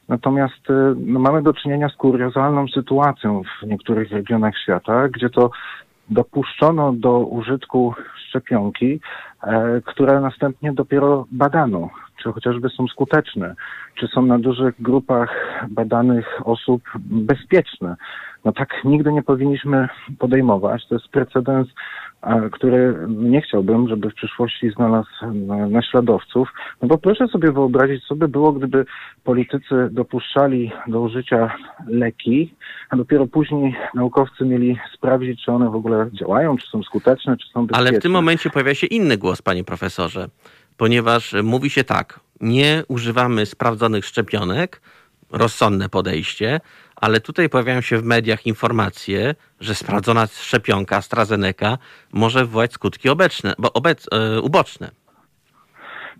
Natomiast 0.09 0.69
y, 0.69 0.73
no, 0.97 1.19
mamy 1.19 1.41
do 1.41 1.53
czynienia 1.53 1.89
z 1.89 1.95
kuriozalną 1.95 2.67
sytuacją 2.67 3.41
w 3.43 3.67
niektórych 3.67 4.11
regionach 4.11 4.53
świata, 4.63 5.07
gdzie 5.09 5.29
to 5.29 5.51
dopuszczono 6.09 6.93
do 6.93 7.19
użytku 7.19 7.93
szczepionki, 8.27 8.99
e, 9.43 9.81
które 9.85 10.21
następnie 10.21 10.73
dopiero 10.73 11.25
badano, 11.31 11.89
czy 12.23 12.31
chociażby 12.31 12.69
są 12.69 12.87
skuteczne, 12.87 13.55
czy 13.95 14.07
są 14.07 14.21
na 14.21 14.39
dużych 14.39 14.81
grupach 14.81 15.29
badanych 15.69 16.41
osób 16.43 16.81
bezpieczne. 16.99 17.95
No 18.45 18.51
tak 18.51 18.69
nigdy 18.85 19.13
nie 19.13 19.23
powinniśmy 19.23 19.87
podejmować. 20.19 20.87
To 20.87 20.95
jest 20.95 21.07
precedens, 21.07 21.67
który 22.51 22.95
nie 23.07 23.41
chciałbym, 23.41 23.87
żeby 23.87 24.09
w 24.09 24.13
przyszłości 24.13 24.71
znalazł 24.71 25.09
naśladowców. 25.69 26.49
No 26.81 26.87
bo 26.87 26.97
proszę 26.97 27.27
sobie 27.27 27.51
wyobrazić, 27.51 28.07
co 28.07 28.15
by 28.15 28.27
było, 28.27 28.51
gdyby 28.51 28.85
politycy 29.23 29.89
dopuszczali 29.91 30.71
do 30.87 31.01
użycia 31.01 31.55
leki, 31.87 32.55
a 32.89 32.95
dopiero 32.95 33.27
później 33.27 33.75
naukowcy 33.93 34.45
mieli 34.45 34.79
sprawdzić, 34.93 35.45
czy 35.45 35.51
one 35.51 35.69
w 35.69 35.75
ogóle 35.75 36.09
działają, 36.13 36.57
czy 36.57 36.67
są 36.67 36.83
skuteczne, 36.83 37.37
czy 37.37 37.49
są 37.49 37.67
bezpieczne. 37.67 37.89
Ale 37.89 37.99
w 37.99 38.03
tym 38.03 38.11
momencie 38.11 38.49
pojawia 38.49 38.75
się 38.75 38.87
inny 38.87 39.17
głos, 39.17 39.41
panie 39.41 39.63
profesorze, 39.63 40.27
ponieważ 40.77 41.35
mówi 41.43 41.69
się 41.69 41.83
tak, 41.83 42.19
nie 42.41 42.83
używamy 42.87 43.45
sprawdzonych 43.45 44.05
szczepionek, 44.05 44.81
rozsądne 45.33 45.89
podejście, 45.89 46.61
ale 46.95 47.21
tutaj 47.21 47.49
pojawiają 47.49 47.81
się 47.81 47.97
w 47.97 48.03
mediach 48.03 48.47
informacje, 48.47 49.35
że 49.59 49.75
sprawdzona 49.75 50.27
szczepionka 50.27 50.97
AstraZeneca 50.97 51.77
może 52.11 52.45
wywołać 52.45 52.73
skutki 52.73 53.09
obecne, 53.09 53.53
bo 53.57 53.73
obec, 53.73 54.05
e, 54.11 54.41
uboczne. 54.41 54.91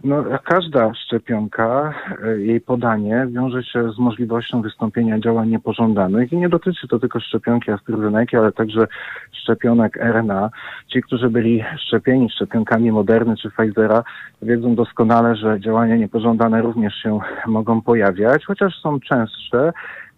No, 0.04 0.24
każda 0.44 0.94
szczepionka, 0.94 1.94
e, 2.24 2.40
jej 2.40 2.62
podanie 2.62 3.28
wiąże 3.32 3.64
się 3.64 3.92
z 3.92 4.00
możliwością 4.00 4.62
wystąpienia 4.62 5.20
działań 5.20 5.50
niepożądanych 5.50 6.32
i 6.32 6.38
nie 6.38 6.50
dotyczy 6.50 6.88
to 6.88 7.00
tylko 7.00 7.20
szczepionki 7.20 7.72
AstraZeneca, 7.72 8.38
ale 8.38 8.52
także 8.52 8.88
szczepionek 9.32 9.98
RNA. 9.98 10.50
Ci, 10.88 11.02
którzy 11.02 11.30
byli 11.30 11.64
szczepieni 11.78 12.30
szczepionkami 12.30 12.92
Moderny 12.92 13.38
czy 13.38 13.52
Pfizera, 13.52 14.04
wiedzą 14.42 14.76
doskonale, 14.76 15.36
że 15.36 15.60
działania 15.60 15.96
niepożądane 15.96 16.62
również 16.62 16.96
się 16.96 17.20
mogą 17.48 17.82
pojawiać, 17.82 18.46
chociaż 18.46 18.80
są 18.82 19.00
częstsze 19.00 19.74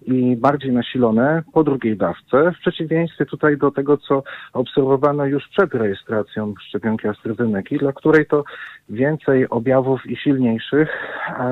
i 0.07 0.35
bardziej 0.35 0.71
nasilone 0.71 1.43
po 1.53 1.63
drugiej 1.63 1.97
dawce, 1.97 2.51
w 2.51 2.59
przeciwieństwie 2.59 3.25
tutaj 3.25 3.57
do 3.57 3.71
tego, 3.71 3.97
co 3.97 4.24
obserwowano 4.53 5.25
już 5.25 5.47
przed 5.47 5.74
rejestracją 5.74 6.53
szczepionki 6.67 7.07
AstraZeneca, 7.07 7.75
dla 7.79 7.93
której 7.93 8.25
to 8.25 8.43
więcej 8.89 9.50
objawów 9.50 10.05
i 10.05 10.15
silniejszych 10.15 10.89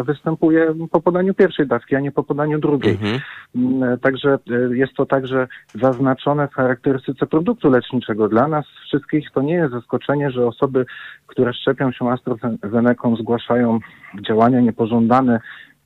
występuje 0.05 0.74
po 0.91 1.01
podaniu 1.01 1.33
pierwszej 1.33 1.67
dawki, 1.67 1.95
a 1.95 2.00
nie 2.00 2.12
po 2.12 2.24
podaniu 2.24 2.60
drugiej. 2.60 2.93
Mhm. 2.93 3.19
Mm, 3.55 4.00
także 4.00 4.39
e, 4.51 4.77
jest 4.77 4.93
to 4.93 5.05
także 5.05 5.48
zaznaczone 5.74 6.48
w 6.48 6.53
charakterystyce 6.53 7.25
produktu 7.25 7.69
leczniczego. 7.69 8.29
Dla 8.29 8.48
nas 8.48 8.65
wszystkich 8.88 9.31
to 9.31 9.41
nie 9.41 9.53
jest 9.53 9.74
zaskoczenie, 9.74 10.31
że 10.31 10.48
osoby, 10.48 10.86
które 11.27 11.53
szczepią 11.53 11.91
się 11.91 12.10
AstraZeneca 12.10 13.15
zgłaszają 13.19 13.79
działania 14.27 14.60
niepożądane 14.62 15.39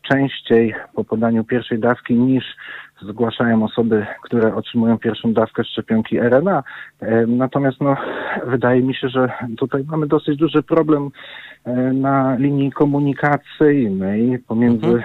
częściej 0.10 0.76
po 0.96 1.04
podaniu 1.04 1.44
pierwszej 1.44 1.80
dawki 1.80 2.14
niż 2.14 2.44
zgłaszają 3.02 3.64
osoby, 3.64 4.06
które 4.24 4.56
otrzymują 4.56 4.98
pierwszą 4.98 5.34
dawkę 5.34 5.64
szczepionki 5.64 6.20
RNA. 6.20 6.64
E, 7.00 7.28
natomiast 7.28 7.82
no, 7.82 7.98
wydaje 8.46 8.82
mi 8.82 8.96
się, 8.96 9.10
że 9.10 9.30
tutaj 9.58 9.84
mamy 9.88 10.08
dosyć 10.08 10.38
duży 10.38 10.64
problem 10.64 11.10
e, 11.66 11.74
na 11.94 12.36
linii 12.36 12.72
komunikacyjnej 12.72 14.40
pomiędzy 14.40 14.88
mhm. 14.88 15.04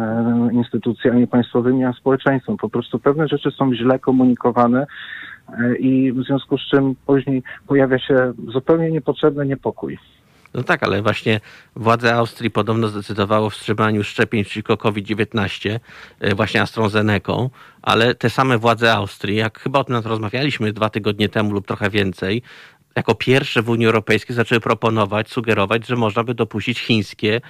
E, 0.00 0.52
instytucjami 0.52 1.26
państwowymi 1.26 1.84
a 1.84 1.92
społeczeństwem. 1.92 2.56
Po 2.56 2.68
prostu 2.68 2.98
pewne 2.98 3.28
rzeczy 3.28 3.50
są 3.50 3.74
źle 3.74 3.98
komunikowane 3.98 4.86
i 5.78 6.12
w 6.12 6.22
związku 6.22 6.58
z 6.58 6.60
czym 6.70 6.94
później 7.06 7.42
pojawia 7.66 7.98
się 7.98 8.32
zupełnie 8.48 8.90
niepotrzebny 8.90 9.46
niepokój. 9.46 9.98
No 10.54 10.62
tak, 10.62 10.82
ale 10.82 11.02
właśnie 11.02 11.40
władze 11.76 12.14
Austrii 12.14 12.50
podobno 12.50 12.88
zdecydowało 12.88 13.46
o 13.46 13.50
wstrzymaniu 13.50 14.04
szczepień 14.04 14.44
przeciwko 14.44 14.76
COVID-19 14.76 15.78
e, 16.20 16.34
właśnie 16.34 16.62
AstraZeneca, 16.62 17.32
ale 17.82 18.14
te 18.14 18.30
same 18.30 18.58
władze 18.58 18.92
Austrii, 18.92 19.36
jak 19.36 19.60
chyba 19.60 19.78
o 19.78 19.84
tym 19.84 19.96
rozmawialiśmy 19.96 20.72
dwa 20.72 20.90
tygodnie 20.90 21.28
temu 21.28 21.52
lub 21.52 21.66
trochę 21.66 21.90
więcej, 21.90 22.42
jako 22.96 23.14
pierwsze 23.14 23.62
w 23.62 23.68
Unii 23.68 23.86
Europejskiej 23.86 24.36
zaczęły 24.36 24.60
proponować, 24.60 25.30
sugerować, 25.30 25.86
że 25.86 25.96
można 25.96 26.24
by 26.24 26.34
dopuścić 26.34 26.80
chińskie 26.80 27.40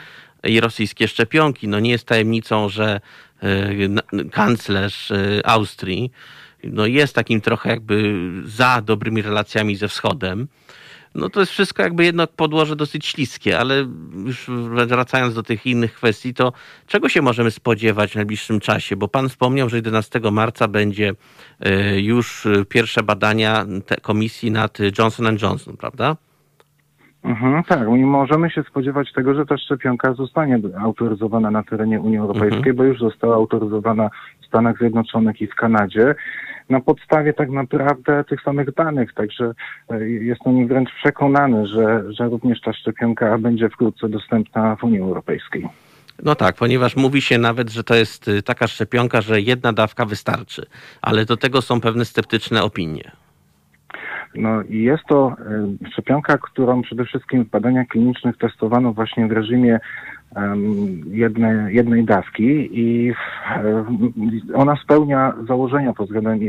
i 0.44 0.60
rosyjskie 0.60 1.08
szczepionki. 1.08 1.68
No 1.68 1.80
nie 1.80 1.90
jest 1.90 2.06
tajemnicą, 2.06 2.68
że 2.68 3.00
e, 3.42 4.28
kanclerz 4.30 5.10
e, 5.10 5.46
Austrii 5.46 6.12
no 6.64 6.86
jest 6.86 7.14
takim 7.14 7.40
trochę 7.40 7.70
jakby 7.70 8.14
za 8.44 8.82
dobrymi 8.82 9.22
relacjami 9.22 9.76
ze 9.76 9.88
Wschodem 9.88 10.48
no 11.14 11.30
to 11.30 11.40
jest 11.40 11.52
wszystko 11.52 11.82
jakby 11.82 12.04
jednak 12.04 12.30
podłoże 12.30 12.76
dosyć 12.76 13.06
śliskie, 13.06 13.58
ale 13.58 13.86
już 14.26 14.50
wracając 14.86 15.34
do 15.34 15.42
tych 15.42 15.66
innych 15.66 15.94
kwestii, 15.94 16.34
to 16.34 16.52
czego 16.86 17.08
się 17.08 17.22
możemy 17.22 17.50
spodziewać 17.50 18.12
w 18.12 18.14
najbliższym 18.14 18.60
czasie? 18.60 18.96
Bo 18.96 19.08
pan 19.08 19.28
wspomniał, 19.28 19.68
że 19.68 19.76
11 19.76 20.20
marca 20.32 20.68
będzie 20.68 21.12
e, 21.60 22.00
już 22.00 22.46
pierwsze 22.68 23.02
badania 23.02 23.66
komisji 24.02 24.50
nad 24.50 24.78
Johnson 24.98 25.38
Johnson, 25.42 25.76
prawda? 25.76 26.16
Mhm, 27.24 27.64
tak, 27.64 27.88
i 27.88 28.04
możemy 28.04 28.50
się 28.50 28.62
spodziewać 28.62 29.12
tego, 29.12 29.34
że 29.34 29.46
ta 29.46 29.58
szczepionka 29.58 30.14
zostanie 30.14 30.58
autoryzowana 30.80 31.50
na 31.50 31.62
terenie 31.62 32.00
Unii 32.00 32.18
Europejskiej, 32.18 32.58
mhm. 32.58 32.76
bo 32.76 32.84
już 32.84 32.98
została 32.98 33.34
autoryzowana 33.34 34.10
w 34.42 34.46
Stanach 34.46 34.78
Zjednoczonych 34.78 35.40
i 35.40 35.46
w 35.46 35.54
Kanadzie 35.54 36.14
na 36.70 36.80
podstawie 36.80 37.32
tak 37.32 37.50
naprawdę 37.50 38.24
tych 38.24 38.42
samych 38.42 38.74
danych. 38.74 39.14
Także 39.14 39.52
e, 39.90 40.08
jestem 40.08 40.68
wręcz 40.68 40.90
przekonany, 40.94 41.66
że, 41.66 42.12
że 42.12 42.28
również 42.28 42.60
ta 42.60 42.72
szczepionka 42.72 43.38
będzie 43.38 43.68
wkrótce 43.68 44.08
dostępna 44.08 44.76
w 44.76 44.84
Unii 44.84 45.00
Europejskiej. 45.00 45.68
No 46.22 46.34
tak, 46.34 46.56
ponieważ 46.56 46.96
mówi 46.96 47.22
się 47.22 47.38
nawet, 47.38 47.70
że 47.70 47.84
to 47.84 47.94
jest 47.94 48.28
y, 48.28 48.42
taka 48.42 48.66
szczepionka, 48.66 49.20
że 49.20 49.40
jedna 49.40 49.72
dawka 49.72 50.04
wystarczy, 50.04 50.66
ale 51.02 51.24
do 51.24 51.36
tego 51.36 51.62
są 51.62 51.80
pewne 51.80 52.04
sceptyczne 52.04 52.62
opinie. 52.62 53.10
No 54.34 54.62
i 54.62 54.82
jest 54.82 55.04
to 55.08 55.36
y, 55.84 55.90
szczepionka, 55.92 56.38
którą 56.38 56.82
przede 56.82 57.04
wszystkim 57.04 57.44
w 57.44 57.50
badaniach 57.50 57.86
klinicznych 57.86 58.36
testowano 58.38 58.92
właśnie 58.92 59.26
w 59.26 59.32
reżimie 59.32 59.80
jednej, 61.06 61.74
jednej 61.74 62.04
dawki 62.04 62.68
i 62.80 63.12
ona 64.54 64.76
spełnia 64.84 65.34
założenia 65.48 65.92
pod 65.92 66.06
względem 66.06 66.40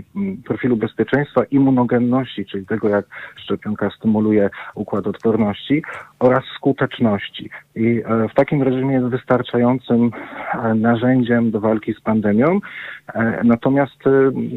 profilu 0.46 0.78
bezpieczeństwa, 0.78 1.44
immunogenności, 1.44 2.46
czyli 2.46 2.66
tego, 2.66 2.90
jak 2.90 3.06
szczepionka 3.36 3.90
stymuluje 3.90 4.50
układ 4.76 5.08
odporności 5.08 5.84
oraz 6.20 6.44
skuteczności. 6.56 7.50
I 7.76 8.04
e, 8.06 8.28
w 8.30 8.34
takim 8.34 8.64
reżimie 8.64 8.94
jest 8.94 9.08
wystarczającym 9.08 10.12
e, 10.54 10.76
narzędziem 10.76 11.52
do 11.52 11.60
walki 11.60 11.94
z 11.94 12.02
pandemią. 12.02 12.60
E, 13.14 13.42
natomiast 13.44 14.04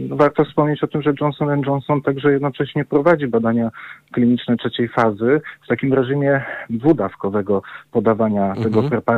warto 0.08 0.44
wspomnieć 0.44 0.85
o 0.85 0.87
tym, 0.87 1.02
że 1.02 1.12
Johnson 1.20 1.62
Johnson 1.66 2.02
także 2.02 2.32
jednocześnie 2.32 2.85
prowadzi 2.85 3.26
badania 3.26 3.70
kliniczne 4.12 4.56
trzeciej 4.56 4.88
fazy 4.88 5.40
w 5.64 5.66
takim 5.66 5.92
reżimie 5.94 6.42
dwudawkowego 6.70 7.62
podawania 7.92 8.47
mhm. 8.47 8.62
tego 8.64 8.82
preparatu. 8.82 9.17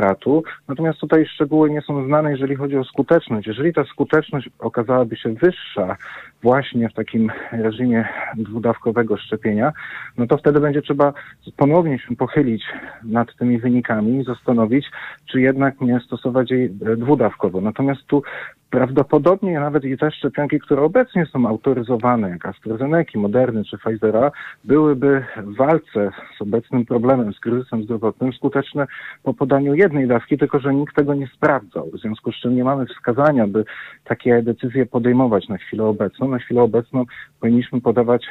Natomiast 0.67 0.99
tutaj 0.99 1.25
szczegóły 1.25 1.69
nie 1.69 1.81
są 1.81 2.05
znane, 2.05 2.31
jeżeli 2.31 2.55
chodzi 2.55 2.77
o 2.77 2.83
skuteczność. 2.83 3.47
Jeżeli 3.47 3.73
ta 3.73 3.83
skuteczność 3.83 4.49
okazałaby 4.59 5.15
się 5.15 5.33
wyższa 5.33 5.97
właśnie 6.41 6.89
w 6.89 6.93
takim 6.93 7.31
reżimie 7.51 8.07
dwudawkowego 8.37 9.17
szczepienia, 9.17 9.71
no 10.17 10.27
to 10.27 10.37
wtedy 10.37 10.59
będzie 10.59 10.81
trzeba 10.81 11.13
ponownie 11.57 11.99
się 11.99 12.15
pochylić 12.15 12.63
nad 13.03 13.35
tymi 13.35 13.59
wynikami 13.59 14.19
i 14.19 14.23
zastanowić, 14.23 14.85
czy 15.31 15.41
jednak 15.41 15.81
nie 15.81 15.99
stosować 15.99 16.51
jej 16.51 16.69
dwudawkowo. 16.97 17.61
Natomiast 17.61 18.01
tu 18.07 18.23
Prawdopodobnie 18.71 19.59
nawet 19.59 19.85
i 19.85 19.97
te 19.97 20.11
szczepionki, 20.11 20.59
które 20.59 20.81
obecnie 20.81 21.25
są 21.25 21.47
autoryzowane, 21.47 22.29
jak 22.29 22.45
AstraZeneca, 22.45 23.19
Moderny 23.19 23.63
czy 23.63 23.77
Pfizera, 23.77 24.31
byłyby 24.63 25.25
w 25.37 25.55
walce 25.55 26.11
z 26.37 26.41
obecnym 26.41 26.85
problemem, 26.85 27.33
z 27.33 27.39
kryzysem 27.39 27.83
zdrowotnym 27.83 28.33
skuteczne 28.33 28.87
po 29.23 29.33
podaniu 29.33 29.73
jednej 29.73 29.90
dawki, 30.07 30.37
tylko 30.37 30.59
że 30.59 30.73
nikt 30.73 30.95
tego 30.95 31.13
nie 31.13 31.27
sprawdzał. 31.27 31.91
W 31.93 31.99
związku 31.99 32.31
z 32.31 32.35
czym 32.35 32.55
nie 32.55 32.63
mamy 32.63 32.85
wskazania, 32.85 33.47
by 33.47 33.65
takie 34.03 34.41
decyzje 34.41 34.85
podejmować 34.85 35.49
na 35.49 35.57
chwilę 35.57 35.83
obecną. 35.83 36.27
Na 36.27 36.39
chwilę 36.39 36.61
obecną 36.61 37.05
powinniśmy 37.39 37.81
podawać 37.81 38.25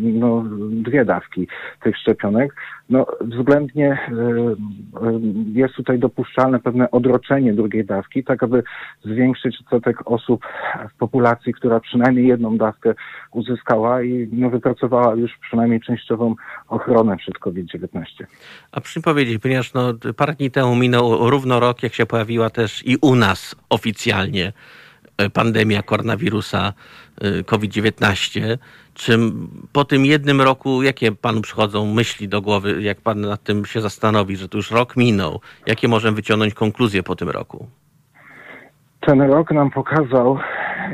no, 0.00 0.44
dwie 0.70 1.04
dawki 1.04 1.48
tych 1.82 1.96
szczepionek. 1.96 2.54
No, 2.90 3.06
względnie 3.20 3.88
e, 3.88 4.12
e, 5.06 5.20
jest 5.52 5.74
tutaj 5.74 5.98
dopuszczalne 5.98 6.60
pewne 6.60 6.90
odroczenie 6.90 7.54
drugiej 7.54 7.84
dawki, 7.84 8.24
tak 8.24 8.42
aby 8.42 8.62
zwiększyć 9.04 9.56
odsetek 9.60 10.10
osób 10.10 10.46
w 10.94 10.98
populacji, 10.98 11.52
która 11.52 11.80
przynajmniej 11.80 12.26
jedną 12.26 12.56
dawkę 12.56 12.94
uzyskała 13.32 14.02
i 14.02 14.28
no, 14.32 14.50
wypracowała 14.50 15.14
już 15.14 15.38
przynajmniej 15.40 15.80
częściową 15.80 16.34
ochronę 16.68 17.16
przed 17.16 17.38
COVID-19. 17.38 18.04
A 18.72 18.80
przy 18.80 19.00
powiedzieć, 19.00 19.42
ponieważ 19.42 19.74
no, 19.74 19.94
parę 20.16 20.32
dni 20.32 20.50
temu 20.50 20.76
minął 20.76 21.30
równo 21.30 21.60
rok, 21.60 21.82
jak 21.82 21.94
się 21.94 22.06
pojawiła 22.06 22.50
też 22.50 22.86
i 22.86 22.96
u 23.02 23.14
nas 23.14 23.56
oficjalnie 23.68 24.46
e, 24.46 24.79
pandemia 25.30 25.82
koronawirusa 25.82 26.72
e, 27.20 27.44
COVID-19. 27.44 28.40
Czy 28.94 29.18
po 29.72 29.84
tym 29.84 30.06
jednym 30.06 30.40
roku, 30.40 30.82
jakie 30.82 31.12
panu 31.12 31.40
przychodzą 31.40 31.94
myśli 31.94 32.28
do 32.28 32.42
głowy, 32.42 32.82
jak 32.82 33.00
pan 33.00 33.20
nad 33.20 33.42
tym 33.42 33.64
się 33.64 33.80
zastanowi, 33.80 34.36
że 34.36 34.48
to 34.48 34.58
już 34.58 34.70
rok 34.70 34.96
minął? 34.96 35.40
Jakie 35.66 35.88
możemy 35.88 36.16
wyciągnąć 36.16 36.54
konkluzje 36.54 37.02
po 37.02 37.16
tym 37.16 37.28
roku? 37.28 37.66
Ten 39.00 39.20
rok 39.22 39.50
nam 39.50 39.70
pokazał, 39.70 40.38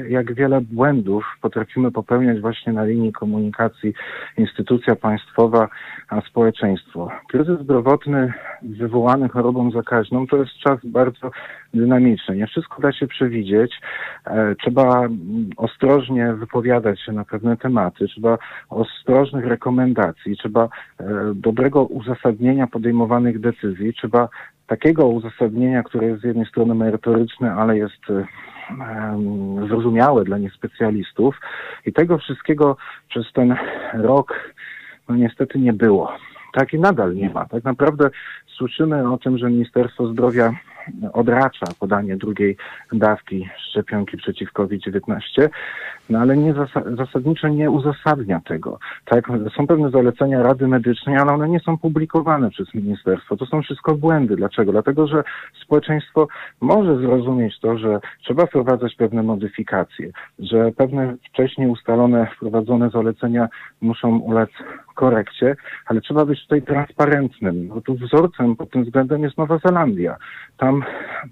jak 0.09 0.35
wiele 0.35 0.61
błędów 0.61 1.25
potrafimy 1.41 1.91
popełniać 1.91 2.41
właśnie 2.41 2.73
na 2.73 2.85
linii 2.85 3.13
komunikacji 3.13 3.95
instytucja 4.39 4.97
państwowa 4.97 5.69
a 6.09 6.21
społeczeństwo. 6.21 7.09
Kryzys 7.29 7.61
zdrowotny 7.61 8.33
wywołany 8.63 9.29
chorobą 9.29 9.71
zakaźną 9.71 10.27
to 10.27 10.37
jest 10.37 10.53
czas 10.53 10.79
bardzo 10.85 11.31
dynamiczny. 11.75 12.37
Nie 12.37 12.47
wszystko 12.47 12.83
da 12.83 12.93
się 12.93 13.07
przewidzieć. 13.07 13.81
E, 14.25 14.55
trzeba 14.55 15.09
ostrożnie 15.57 16.33
wypowiadać 16.33 17.01
się 17.01 17.13
na 17.13 17.25
pewne 17.25 17.57
tematy, 17.57 18.09
trzeba 18.09 18.39
ostrożnych 18.69 19.47
rekomendacji, 19.47 20.37
trzeba 20.37 20.65
e, 20.65 21.05
dobrego 21.35 21.85
uzasadnienia 21.85 22.67
podejmowanych 22.67 23.41
decyzji, 23.41 23.95
trzeba 23.95 24.29
takiego 24.67 25.09
uzasadnienia, 25.09 25.83
które 25.83 26.07
jest 26.07 26.21
z 26.21 26.25
jednej 26.25 26.47
strony 26.47 26.75
merytoryczne, 26.75 27.55
ale 27.55 27.79
jest 27.79 28.03
zrozumiałe 29.69 30.25
dla 30.25 30.39
niespecjalistów 30.39 31.41
i 31.87 31.93
tego 31.93 32.19
wszystkiego 32.19 32.77
przez 33.09 33.33
ten 33.33 33.57
rok 33.95 34.55
no 35.09 35.17
niestety 35.17 35.59
nie 35.59 35.73
było. 35.73 36.13
Tak 36.53 36.73
i 36.73 36.79
nadal 36.79 37.15
nie 37.15 37.31
ma. 37.31 37.45
Tak 37.45 37.65
naprawdę 37.65 38.11
słyszymy 38.47 39.13
o 39.13 39.19
tym, 39.19 39.39
że 39.39 39.51
Ministerstwo 39.51 40.07
Zdrowia 40.07 40.53
odracza 41.13 41.67
podanie 41.81 42.17
drugiej 42.17 42.57
dawki 42.93 43.49
szczepionki 43.59 44.17
przeciw 44.17 44.53
COVID-19, 44.53 45.49
no 46.11 46.19
ale 46.19 46.37
nie 46.37 46.55
zasadniczo 46.97 47.49
nie 47.49 47.71
uzasadnia 47.71 48.41
tego. 48.41 48.79
Tak, 49.05 49.25
są 49.57 49.67
pewne 49.67 49.91
zalecenia 49.91 50.43
Rady 50.43 50.69
Medycznej, 50.69 51.17
ale 51.17 51.33
one 51.33 51.49
nie 51.49 51.61
są 51.61 51.79
publikowane 51.79 52.51
przez 52.51 52.75
ministerstwo. 52.75 53.37
To 53.37 53.47
są 53.47 53.63
wszystko 53.63 53.95
błędy. 53.95 54.37
Dlaczego? 54.37 54.73
Dlatego, 54.73 55.07
że 55.07 55.23
społeczeństwo 55.63 56.29
może 56.61 56.97
zrozumieć 56.97 57.61
to, 57.61 57.79
że 57.79 58.01
trzeba 58.25 58.47
wprowadzać 58.47 58.95
pewne 58.95 59.23
modyfikacje, 59.23 60.11
że 60.39 60.73
pewne 60.73 61.15
wcześniej 61.29 61.69
ustalone, 61.69 62.27
wprowadzone 62.37 62.91
zalecenia 62.91 63.49
muszą 63.81 64.19
ulec 64.19 64.51
korekcie, 64.95 65.57
ale 65.87 66.01
trzeba 66.01 66.25
być 66.25 66.43
tutaj 66.43 66.63
transparentnym. 66.63 67.69
No 67.69 67.81
tu 67.81 67.95
wzorcem 67.95 68.57
pod 68.57 68.71
tym 68.71 68.85
względem 68.85 69.23
jest 69.23 69.39
Nowa 69.39 69.59
Zelandia. 69.59 70.17
Tam 70.57 70.76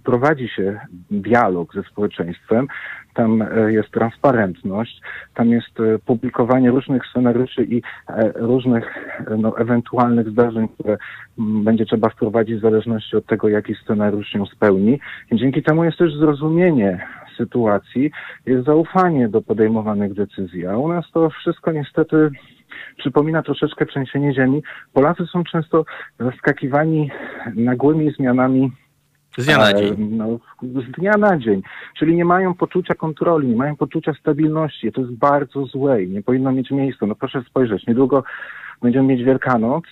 prowadzi 0.05 0.49
się 0.49 0.81
dialog 1.11 1.75
ze 1.75 1.83
społeczeństwem, 1.83 2.67
tam 3.15 3.43
e, 3.43 3.73
jest 3.73 3.91
transparentność, 3.91 5.01
tam 5.35 5.49
jest 5.49 5.81
e, 5.81 5.99
publikowanie 5.99 6.71
różnych 6.71 7.07
scenariuszy 7.07 7.65
i 7.65 7.83
e, 8.09 8.33
różnych 8.35 8.95
no, 9.39 9.59
ewentualnych 9.59 10.29
zdarzeń, 10.29 10.69
które 10.69 10.97
będzie 11.39 11.87
trzeba 11.87 12.09
wprowadzić 12.09 12.59
w 12.59 12.63
zależności 12.63 13.17
od 13.17 13.27
tego, 13.27 13.49
jaki 13.49 13.75
scenariusz 13.75 14.29
się 14.29 14.47
spełni. 14.47 15.01
I 15.33 15.37
dzięki 15.37 15.63
temu 15.63 15.85
jest 15.85 15.99
też 15.99 16.15
zrozumienie 16.15 17.07
sytuacji, 17.37 18.11
jest 18.47 18.67
zaufanie 18.67 19.29
do 19.29 19.43
podejmowanych 19.43 20.15
decyzji. 20.15 20.67
A 20.67 20.77
u 20.77 20.89
nas 20.89 21.05
to 21.13 21.31
wszystko 21.31 21.73
niestety 21.73 22.31
przypomina 22.99 23.43
troszeczkę 23.43 23.87
trzęsienie 23.87 24.35
ziemi. 24.35 24.63
Polacy 24.93 25.27
są 25.27 25.45
często 25.45 25.85
zaskakiwani 26.21 27.11
nagłymi 27.55 28.11
zmianami 28.11 28.73
z 29.39 29.47
dnia 29.47 29.59
na 29.59 29.73
dzień. 29.73 29.95
No, 29.99 30.39
z 30.63 30.91
dnia 30.91 31.17
na 31.17 31.39
dzień. 31.39 31.63
Czyli 31.99 32.17
nie 32.17 32.25
mają 32.25 32.55
poczucia 32.55 32.95
kontroli, 32.95 33.49
nie 33.49 33.57
mają 33.57 33.77
poczucia 33.77 34.15
stabilności. 34.15 34.93
To 34.93 35.01
jest 35.01 35.13
bardzo 35.13 35.67
złe 35.67 36.03
i 36.03 36.09
nie 36.09 36.23
powinno 36.23 36.53
mieć 36.53 36.71
miejsca. 36.71 37.07
No 37.07 37.15
proszę 37.15 37.43
spojrzeć, 37.49 37.87
niedługo 37.87 38.25
będziemy 38.83 39.09
mieć 39.09 39.25
Wielkanoc, 39.25 39.85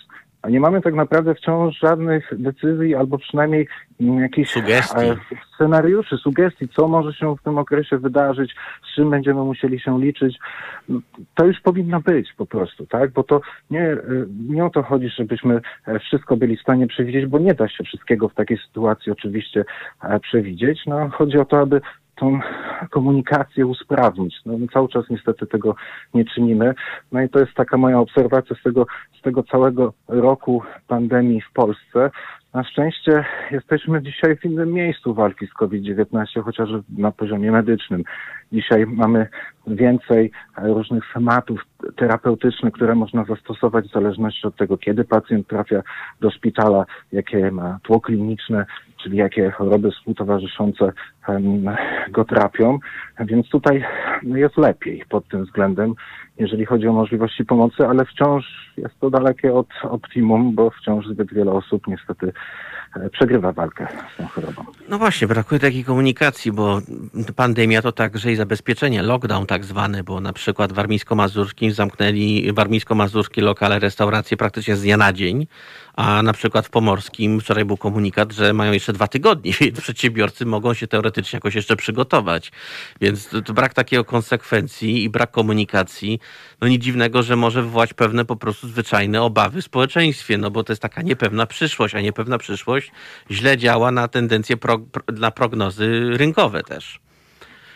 nie 0.50 0.60
mamy 0.60 0.80
tak 0.80 0.94
naprawdę 0.94 1.34
wciąż 1.34 1.78
żadnych 1.78 2.32
decyzji 2.38 2.94
albo 2.94 3.18
przynajmniej 3.18 3.68
jakichś 4.00 4.50
sugestii. 4.50 5.00
E, 5.00 5.16
scenariuszy, 5.54 6.16
sugestii, 6.16 6.68
co 6.68 6.88
może 6.88 7.12
się 7.12 7.36
w 7.36 7.42
tym 7.42 7.58
okresie 7.58 7.98
wydarzyć, 7.98 8.54
z 8.90 8.94
czym 8.94 9.10
będziemy 9.10 9.44
musieli 9.44 9.80
się 9.80 10.00
liczyć. 10.00 10.38
No, 10.88 11.00
to 11.34 11.46
już 11.46 11.60
powinno 11.60 12.00
być 12.00 12.32
po 12.32 12.46
prostu, 12.46 12.86
tak? 12.86 13.10
Bo 13.10 13.22
to 13.22 13.40
nie, 13.70 13.82
e, 13.82 13.98
nie 14.48 14.64
o 14.64 14.70
to 14.70 14.82
chodzi, 14.82 15.08
żebyśmy 15.08 15.60
e, 15.86 15.98
wszystko 15.98 16.36
byli 16.36 16.56
w 16.56 16.62
stanie 16.62 16.86
przewidzieć, 16.86 17.26
bo 17.26 17.38
nie 17.38 17.54
da 17.54 17.68
się 17.68 17.84
wszystkiego 17.84 18.28
w 18.28 18.34
takiej 18.34 18.58
sytuacji 18.66 19.12
oczywiście 19.12 19.64
przewidzieć. 20.22 20.86
No, 20.86 21.10
chodzi 21.10 21.38
o 21.38 21.44
to, 21.44 21.60
aby 21.60 21.80
tą 22.16 22.40
komunikację 22.90 23.66
usprawnić. 23.66 24.34
No, 24.46 24.58
my 24.58 24.66
cały 24.68 24.88
czas 24.88 25.04
niestety 25.10 25.46
tego 25.46 25.74
nie 26.14 26.24
czynimy. 26.24 26.74
No 27.12 27.22
i 27.22 27.28
to 27.28 27.38
jest 27.38 27.54
taka 27.54 27.76
moja 27.76 27.98
obserwacja 27.98 28.56
z 28.56 28.62
tego, 28.62 28.86
z 29.18 29.22
tego 29.22 29.42
całego 29.42 29.92
roku 30.08 30.62
pandemii 30.88 31.40
w 31.40 31.52
Polsce. 31.52 32.10
Na 32.54 32.64
szczęście 32.64 33.24
jesteśmy 33.50 34.02
dzisiaj 34.02 34.36
w 34.36 34.44
innym 34.44 34.72
miejscu 34.72 35.14
walki 35.14 35.46
z 35.46 35.52
COVID-19, 35.52 36.42
chociaż 36.44 36.68
na 36.98 37.12
poziomie 37.12 37.52
medycznym. 37.52 38.04
Dzisiaj 38.52 38.86
mamy 38.86 39.26
więcej 39.66 40.30
różnych 40.62 41.04
schematów 41.04 41.60
terapeutycznych, 41.96 42.72
które 42.72 42.94
można 42.94 43.24
zastosować 43.24 43.88
w 43.88 43.92
zależności 43.92 44.46
od 44.46 44.56
tego, 44.56 44.78
kiedy 44.78 45.04
pacjent 45.04 45.48
trafia 45.48 45.82
do 46.20 46.30
szpitala, 46.30 46.86
jakie 47.12 47.50
ma 47.50 47.78
tło 47.82 48.00
kliniczne, 48.00 48.66
czyli 49.02 49.16
jakie 49.16 49.50
choroby 49.50 49.90
współtowarzyszące 49.90 50.92
go 52.10 52.24
trapią. 52.24 52.78
Więc 53.20 53.48
tutaj 53.48 53.84
jest 54.24 54.56
lepiej 54.56 55.04
pod 55.08 55.28
tym 55.28 55.44
względem, 55.44 55.94
jeżeli 56.42 56.66
chodzi 56.66 56.88
o 56.88 56.92
możliwości 56.92 57.44
pomocy, 57.44 57.86
ale 57.86 58.04
wciąż 58.04 58.44
jest 58.76 59.00
to 59.00 59.10
dalekie 59.10 59.54
od 59.54 59.68
optimum, 59.82 60.54
bo 60.54 60.70
wciąż 60.70 61.06
zbyt 61.06 61.34
wiele 61.34 61.52
osób 61.52 61.86
niestety 61.86 62.32
przegrywa 63.12 63.52
walkę 63.52 63.88
z 64.14 64.16
tą 64.16 64.26
chorobą. 64.26 64.64
No 64.88 64.98
właśnie, 64.98 65.26
brakuje 65.26 65.60
takiej 65.60 65.84
komunikacji, 65.84 66.52
bo 66.52 66.80
pandemia 67.36 67.82
to 67.82 67.92
także 67.92 68.32
i 68.32 68.36
zabezpieczenie, 68.36 69.02
lockdown 69.02 69.46
tak 69.46 69.64
zwany, 69.64 70.04
bo 70.04 70.20
na 70.20 70.32
przykład 70.32 70.72
Warmińsko-Mazurskim 70.72 71.70
zamknęli 71.70 72.52
warmińsko-mazurskie 72.52 73.42
lokale, 73.42 73.78
restauracje 73.78 74.36
praktycznie 74.36 74.76
z 74.76 74.82
dnia 74.82 74.96
na 74.96 75.12
dzień, 75.12 75.46
a 75.96 76.22
na 76.22 76.32
przykład 76.32 76.66
w 76.66 76.70
Pomorskim 76.70 77.40
wczoraj 77.40 77.64
był 77.64 77.76
komunikat, 77.76 78.32
że 78.32 78.52
mają 78.52 78.72
jeszcze 78.72 78.92
dwa 78.92 79.08
tygodnie, 79.08 79.52
więc 79.60 79.80
przedsiębiorcy 79.80 80.46
mogą 80.46 80.74
się 80.74 80.86
teoretycznie 80.86 81.36
jakoś 81.36 81.54
jeszcze 81.54 81.76
przygotować. 81.76 82.52
Więc 83.00 83.28
to, 83.28 83.42
to 83.42 83.52
brak 83.52 83.74
takiego 83.74 84.04
konsekwencji 84.04 85.04
i 85.04 85.10
brak 85.10 85.30
komunikacji, 85.30 86.20
no 86.60 86.68
nic 86.68 86.82
dziwnego, 86.82 87.22
że 87.22 87.36
może 87.36 87.62
wywołać 87.62 87.94
pewne 87.94 88.24
po 88.24 88.36
prostu 88.36 88.68
zwyczajne 88.68 89.22
obawy 89.22 89.62
w 89.62 89.64
społeczeństwie, 89.64 90.38
no 90.38 90.50
bo 90.50 90.64
to 90.64 90.72
jest 90.72 90.82
taka 90.82 91.02
niepewna 91.02 91.46
przyszłość, 91.46 91.94
a 91.94 92.00
niepewna 92.00 92.38
przyszłość 92.38 92.92
źle 93.30 93.56
działa 93.56 93.90
na 93.90 94.08
tendencje 94.08 94.56
pro, 94.56 94.78
na 95.12 95.30
prognozy 95.30 96.10
rynkowe 96.16 96.62
też. 96.62 97.00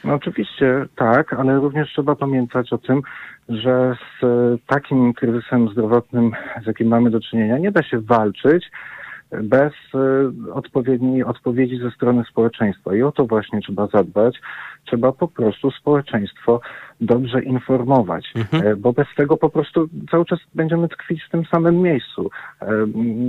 No 0.04 0.14
oczywiście 0.14 0.86
tak, 0.96 1.32
ale 1.32 1.56
również 1.56 1.88
trzeba 1.92 2.16
pamiętać 2.16 2.72
o 2.72 2.78
tym, 2.78 3.02
że 3.48 3.96
z 4.20 4.26
takim 4.66 5.14
kryzysem 5.14 5.68
zdrowotnym, 5.68 6.30
z 6.64 6.66
jakim 6.66 6.88
mamy 6.88 7.10
do 7.10 7.20
czynienia, 7.20 7.58
nie 7.58 7.72
da 7.72 7.82
się 7.82 8.00
walczyć 8.00 8.70
bez 9.30 9.72
e, 9.94 10.52
odpowiedniej 10.52 11.24
odpowiedzi 11.24 11.78
ze 11.78 11.90
strony 11.90 12.24
społeczeństwa. 12.30 12.94
I 12.94 13.02
o 13.02 13.12
to 13.12 13.26
właśnie 13.26 13.60
trzeba 13.60 13.86
zadbać. 13.86 14.40
Trzeba 14.84 15.12
po 15.12 15.28
prostu 15.28 15.70
społeczeństwo 15.70 16.60
dobrze 17.00 17.42
informować, 17.42 18.32
mhm. 18.36 18.66
E, 18.66 18.76
bo 18.76 18.92
bez 18.92 19.06
tego 19.16 19.36
po 19.36 19.50
prostu 19.50 19.88
cały 20.10 20.24
czas 20.24 20.38
będziemy 20.54 20.88
tkwić 20.88 21.24
w 21.24 21.30
tym 21.30 21.44
samym 21.44 21.82
miejscu. 21.82 22.30
E, 22.62 22.66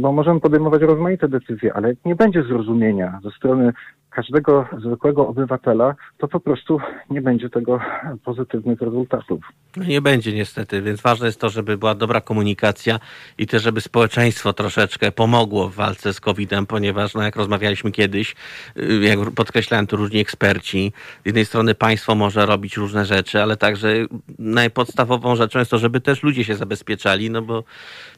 bo 0.01 0.11
możemy 0.11 0.39
podejmować 0.39 0.81
rozmaite 0.81 1.27
decyzje, 1.27 1.73
ale 1.73 1.93
nie 2.05 2.15
będzie 2.15 2.43
zrozumienia 2.43 3.19
ze 3.23 3.31
strony 3.31 3.73
każdego 4.17 4.67
zwykłego 4.79 5.27
obywatela, 5.27 5.95
to 6.17 6.27
po 6.27 6.39
prostu 6.39 6.79
nie 7.09 7.21
będzie 7.21 7.49
tego 7.49 7.79
pozytywnych 8.23 8.81
rezultatów. 8.81 9.39
No 9.75 9.83
nie 9.83 10.01
będzie 10.01 10.33
niestety, 10.33 10.81
więc 10.81 11.01
ważne 11.01 11.25
jest 11.25 11.41
to, 11.41 11.49
żeby 11.49 11.77
była 11.77 11.95
dobra 11.95 12.21
komunikacja 12.21 12.99
i 13.37 13.47
też, 13.47 13.63
żeby 13.63 13.81
społeczeństwo 13.81 14.53
troszeczkę 14.53 15.11
pomogło 15.11 15.69
w 15.69 15.75
walce 15.75 16.13
z 16.13 16.19
COVID-em, 16.19 16.65
ponieważ, 16.65 17.13
no 17.13 17.23
jak 17.23 17.35
rozmawialiśmy 17.35 17.91
kiedyś, 17.91 18.35
y, 18.77 18.99
jak 19.03 19.31
podkreślałem 19.31 19.87
tu 19.87 19.97
różni 19.97 20.19
eksperci, 20.19 20.93
z 21.23 21.25
jednej 21.25 21.45
strony 21.45 21.75
państwo 21.75 22.15
może 22.15 22.45
robić 22.45 22.77
różne 22.77 23.05
rzeczy, 23.05 23.41
ale 23.41 23.57
także 23.57 23.93
najpodstawową 24.39 25.35
rzeczą 25.35 25.59
jest 25.59 25.71
to, 25.71 25.77
żeby 25.77 26.01
też 26.01 26.23
ludzie 26.23 26.43
się 26.43 26.55
zabezpieczali, 26.55 27.29
no 27.29 27.41
bo 27.41 27.63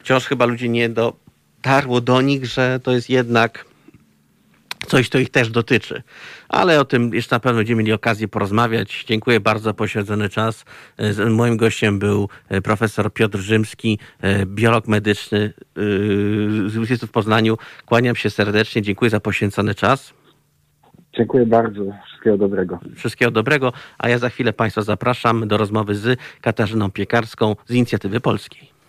wciąż 0.00 0.26
chyba 0.26 0.44
ludzie 0.44 0.68
nie 0.68 0.88
dotarło 0.88 2.00
do 2.00 2.20
nich, 2.20 2.46
że 2.46 2.80
to 2.82 2.92
jest 2.92 3.10
jednak 3.10 3.69
coś, 4.86 5.08
to 5.08 5.18
ich 5.18 5.30
też 5.30 5.50
dotyczy. 5.50 6.02
Ale 6.48 6.80
o 6.80 6.84
tym 6.84 7.14
jeszcze 7.14 7.36
na 7.36 7.40
pewno 7.40 7.58
będziemy 7.58 7.82
mieli 7.82 7.92
okazję 7.92 8.28
porozmawiać. 8.28 9.04
Dziękuję 9.08 9.40
bardzo 9.40 9.64
za 9.64 9.74
poświęcony 9.74 10.28
czas. 10.28 10.64
Moim 11.30 11.56
gościem 11.56 11.98
był 11.98 12.28
e, 12.48 12.62
profesor 12.62 13.12
Piotr 13.12 13.38
Rzymski, 13.38 13.98
e, 14.20 14.46
biolog 14.46 14.88
medyczny 14.88 15.38
e, 15.38 15.80
z 16.68 16.76
Uniwersytetu 16.76 17.06
w 17.06 17.10
Poznaniu. 17.10 17.58
Kłaniam 17.86 18.16
się 18.16 18.30
serdecznie. 18.30 18.82
Dziękuję 18.82 19.10
za 19.10 19.20
poświęcony 19.20 19.74
czas. 19.74 20.14
Dziękuję 21.16 21.46
bardzo. 21.46 21.82
Wszystkiego 22.06 22.38
dobrego. 22.38 22.78
Wszystkiego 22.96 23.30
dobrego. 23.30 23.72
A 23.98 24.08
ja 24.08 24.18
za 24.18 24.28
chwilę 24.28 24.52
Państwa 24.52 24.82
zapraszam 24.82 25.48
do 25.48 25.56
rozmowy 25.56 25.94
z 25.94 26.18
Katarzyną 26.40 26.90
Piekarską 26.90 27.56
z 27.66 27.74
Inicjatywy 27.74 28.20
Polskiej. 28.20 28.79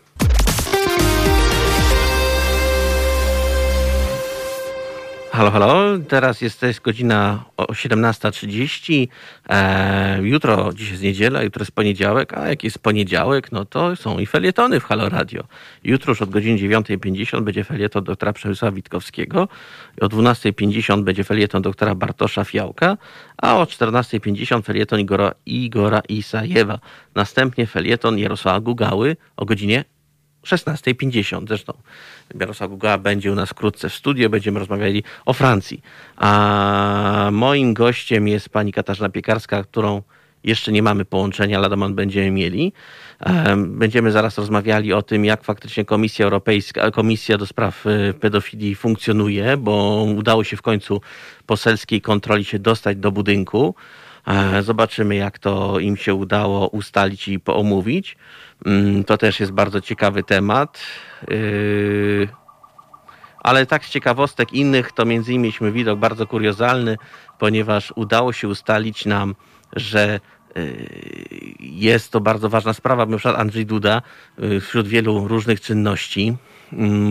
Halo, 5.32 5.52
halo. 5.52 6.00
Teraz 6.08 6.41
jest, 6.41 6.62
jest 6.62 6.82
godzina 6.82 7.44
17.30. 7.58 9.08
E, 9.50 10.20
jutro, 10.22 10.74
dziś 10.74 10.91
jest 10.91 11.04
niedziela, 11.04 11.44
jutro 11.44 11.62
jest 11.62 11.72
poniedziałek, 11.72 12.38
a 12.38 12.50
jak 12.50 12.63
jest 12.63 12.80
poniedziałek, 12.80 13.52
no 13.52 13.65
to 13.65 13.96
są 13.96 14.20
i 14.20 14.26
felietony 14.26 14.80
w 14.80 14.84
Halo 14.84 15.10
Radio. 15.10 15.44
Jutro 15.84 16.12
już 16.12 16.22
od 16.22 16.30
godziny 16.30 16.58
9.50 16.58 17.41
będzie 17.41 17.63
felieton 17.63 18.04
doktora 18.04 18.34
Przemysława 18.34 18.76
Witkowskiego. 18.76 19.48
O 20.02 20.06
12.50 20.06 21.04
będzie 21.04 21.24
felieton 21.24 21.62
doktora 21.62 21.96
Bartosza 21.96 22.44
Fiałka, 22.44 22.98
a 23.38 23.58
o 23.58 23.63
14.50 23.63 24.63
felieton 24.63 25.00
Igora, 25.00 25.32
Igora 25.46 26.02
Isajewa. 26.10 26.80
Następnie 27.15 27.67
felieton 27.67 28.17
Jarosława 28.17 28.60
Gugały 28.60 29.17
o 29.38 29.46
godzinie 29.46 29.86
16.50 30.45 31.47
zresztą. 31.47 31.73
Jarosław 32.39 32.69
Guga 32.69 32.97
będzie 32.97 33.32
u 33.32 33.36
nas 33.36 33.49
wkrótce 33.49 33.89
w 33.89 33.93
studio, 33.93 34.30
będziemy 34.30 34.60
rozmawiali 34.60 35.04
o 35.25 35.34
Francji. 35.34 35.82
A 36.17 37.30
moim 37.32 37.73
gościem 37.73 38.27
jest 38.27 38.49
pani 38.49 38.73
Katarzyna 38.73 39.10
Piekarska, 39.10 39.63
którą 39.63 40.01
jeszcze 40.43 40.71
nie 40.71 40.84
mamy 40.84 41.06
połączenia, 41.06 41.60
Ladaman 41.60 41.95
będziemy 41.95 42.32
mieli. 42.32 42.73
Będziemy 43.58 44.12
zaraz 44.12 44.38
rozmawiali 44.38 44.93
o 44.93 45.01
tym, 45.01 45.25
jak 45.25 45.43
faktycznie 45.43 45.86
Komisja 45.86 46.25
Europejska, 46.25 46.91
Komisja 46.91 47.38
do 47.38 47.45
Spraw 47.45 47.86
y, 47.86 48.13
Pedofilii 48.19 48.75
funkcjonuje, 48.75 49.58
bo 49.58 50.06
udało 50.17 50.43
się 50.43 50.58
w 50.58 50.62
końcu 50.62 51.01
poselskiej 51.45 52.01
kontroli 52.01 52.45
się 52.45 52.60
dostać 52.60 52.97
do 52.97 53.12
budynku. 53.12 53.75
Zobaczymy, 54.62 55.15
jak 55.15 55.39
to 55.39 55.80
im 55.80 55.97
się 55.97 56.13
udało 56.13 56.67
ustalić 56.67 57.27
i 57.27 57.39
omówić. 57.45 58.17
Mm, 58.65 59.04
to 59.04 59.17
też 59.17 59.39
jest 59.39 59.52
bardzo 59.52 59.82
ciekawy 59.82 60.24
temat. 60.24 60.80
Yy, 61.28 62.28
ale 63.39 63.65
tak 63.65 63.86
z 63.86 63.89
ciekawostek 63.89 64.54
innych, 64.54 64.91
to 64.91 65.06
między 65.06 65.32
innymi 65.32 65.43
mieliśmy 65.43 65.71
widok 65.71 66.00
bardzo 66.00 66.28
kuriozalny, 66.28 66.97
ponieważ 67.39 67.93
udało 67.95 68.34
się 68.34 68.47
ustalić 68.47 69.06
nam, 69.06 69.36
że 69.76 70.19
yy, 70.56 70.88
jest 71.60 72.12
to 72.12 72.21
bardzo 72.21 72.50
ważna 72.50 72.74
sprawa. 72.74 73.06
Na 73.06 73.17
przykład 73.17 73.39
Andrzej 73.39 73.65
Duda 73.65 74.02
yy, 74.38 74.62
wśród 74.62 74.88
wielu 74.88 75.28
różnych 75.28 75.62
czynności 75.62 76.38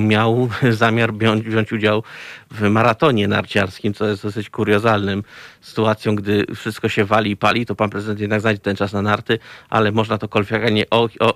miał 0.08 0.48
zamiar 0.70 1.14
wziąć, 1.14 1.72
udział 1.72 2.02
w 2.50 2.62
maratonie 2.62 3.28
narciarskim, 3.28 3.94
co 3.94 4.06
jest 4.06 4.22
dosyć 4.22 4.50
kuriozalnym 4.50 5.22
sytuacją, 5.60 6.14
gdy 6.14 6.46
wszystko 6.56 6.88
się 6.88 7.04
wali 7.04 7.30
i 7.30 7.36
pali, 7.36 7.66
to 7.66 7.74
pan 7.74 7.90
prezydent 7.90 8.20
jednak 8.20 8.40
znajdzie 8.40 8.60
ten 8.60 8.76
czas 8.76 8.92
na 8.92 9.02
narty, 9.02 9.38
ale 9.70 9.92
można 9.92 10.18
to 10.18 10.28
kolokwialnie 10.28 10.84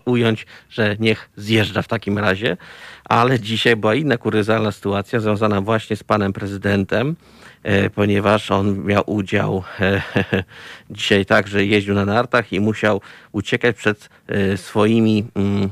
ująć, 0.05 0.47
że 0.71 0.97
niech 0.99 1.31
zjeżdża 1.37 1.83
w 1.83 1.89
takim 1.89 2.19
razie. 2.19 2.57
Ale 3.05 3.41
dzisiaj 3.41 3.77
była 3.77 3.95
inna 3.95 4.17
kuriozalna 4.17 4.73
sytuacja 4.73 5.21
związana 5.21 5.61
właśnie 5.61 5.97
z 5.97 6.05
panem 6.05 6.33
prezydentem, 6.33 7.17
e, 7.63 7.91
ponieważ 7.91 8.51
on 8.51 8.85
miał 8.85 9.03
udział 9.07 9.65
e, 9.81 10.03
dzisiaj 10.91 11.27
także 11.27 11.65
jeździł 11.65 11.95
na 11.95 12.05
nartach 12.05 12.53
i 12.53 12.61
musiał 12.61 13.01
uciekać 13.33 13.77
przed 13.77 14.09
e, 14.27 14.57
swoimi 14.57 15.25
mm, 15.35 15.71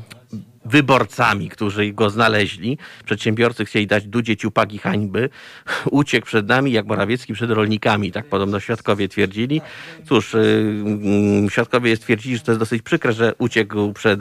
wyborcami, 0.64 1.48
którzy 1.48 1.92
go 1.92 2.10
znaleźli. 2.10 2.78
Przedsiębiorcy 3.04 3.64
chcieli 3.64 3.86
dać 3.86 4.06
Dudzie 4.06 4.36
ciupagi 4.36 4.78
hańby. 4.78 5.28
Uciekł 5.90 6.26
przed 6.26 6.48
nami 6.48 6.72
jak 6.72 6.86
Morawiecki 6.86 7.34
przed 7.34 7.50
rolnikami, 7.50 8.12
tak 8.12 8.26
podobno 8.26 8.60
świadkowie 8.60 9.08
twierdzili. 9.08 9.60
Cóż, 10.08 10.32
yy, 10.32 11.50
świadkowie 11.50 11.96
stwierdzili, 11.96 12.36
że 12.36 12.42
to 12.42 12.52
jest 12.52 12.60
dosyć 12.60 12.82
przykre, 12.82 13.12
że 13.12 13.34
uciekł 13.38 13.92
przed, 13.92 14.20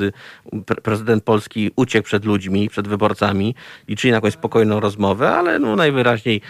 prezydent 0.83 1.23
Polski 1.23 1.71
uciekł 1.75 2.05
przed 2.05 2.25
ludźmi, 2.25 2.69
przed 2.69 2.87
wyborcami. 2.87 3.55
Liczyli 3.87 4.11
na 4.11 4.17
jakąś 4.17 4.33
spokojną 4.33 4.79
rozmowę, 4.79 5.29
ale 5.29 5.59
no 5.59 5.75
najwyraźniej 5.75 6.41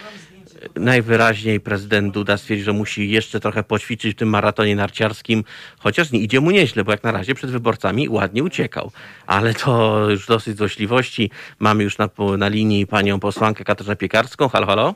najwyraźniej 0.76 1.60
prezydent 1.60 2.14
Duda 2.14 2.36
stwierdził, 2.36 2.64
że 2.64 2.72
musi 2.72 3.10
jeszcze 3.10 3.40
trochę 3.40 3.62
poćwiczyć 3.62 4.14
w 4.14 4.18
tym 4.18 4.28
maratonie 4.28 4.76
narciarskim, 4.76 5.44
chociaż 5.78 6.12
nie 6.12 6.18
idzie 6.18 6.40
mu 6.40 6.50
nieźle, 6.50 6.84
bo 6.84 6.92
jak 6.92 7.02
na 7.02 7.12
razie 7.12 7.34
przed 7.34 7.50
wyborcami 7.50 8.08
ładnie 8.08 8.42
uciekał. 8.42 8.90
Ale 9.26 9.54
to 9.54 10.00
już 10.10 10.26
dosyć 10.26 10.56
złośliwości. 10.56 11.30
Mamy 11.58 11.84
już 11.84 11.98
na, 11.98 12.08
na 12.38 12.48
linii 12.48 12.86
panią 12.86 13.20
posłankę 13.20 13.64
Katarzynę 13.64 13.96
Piekarską. 13.96 14.48
Halo, 14.48 14.66
halo. 14.66 14.94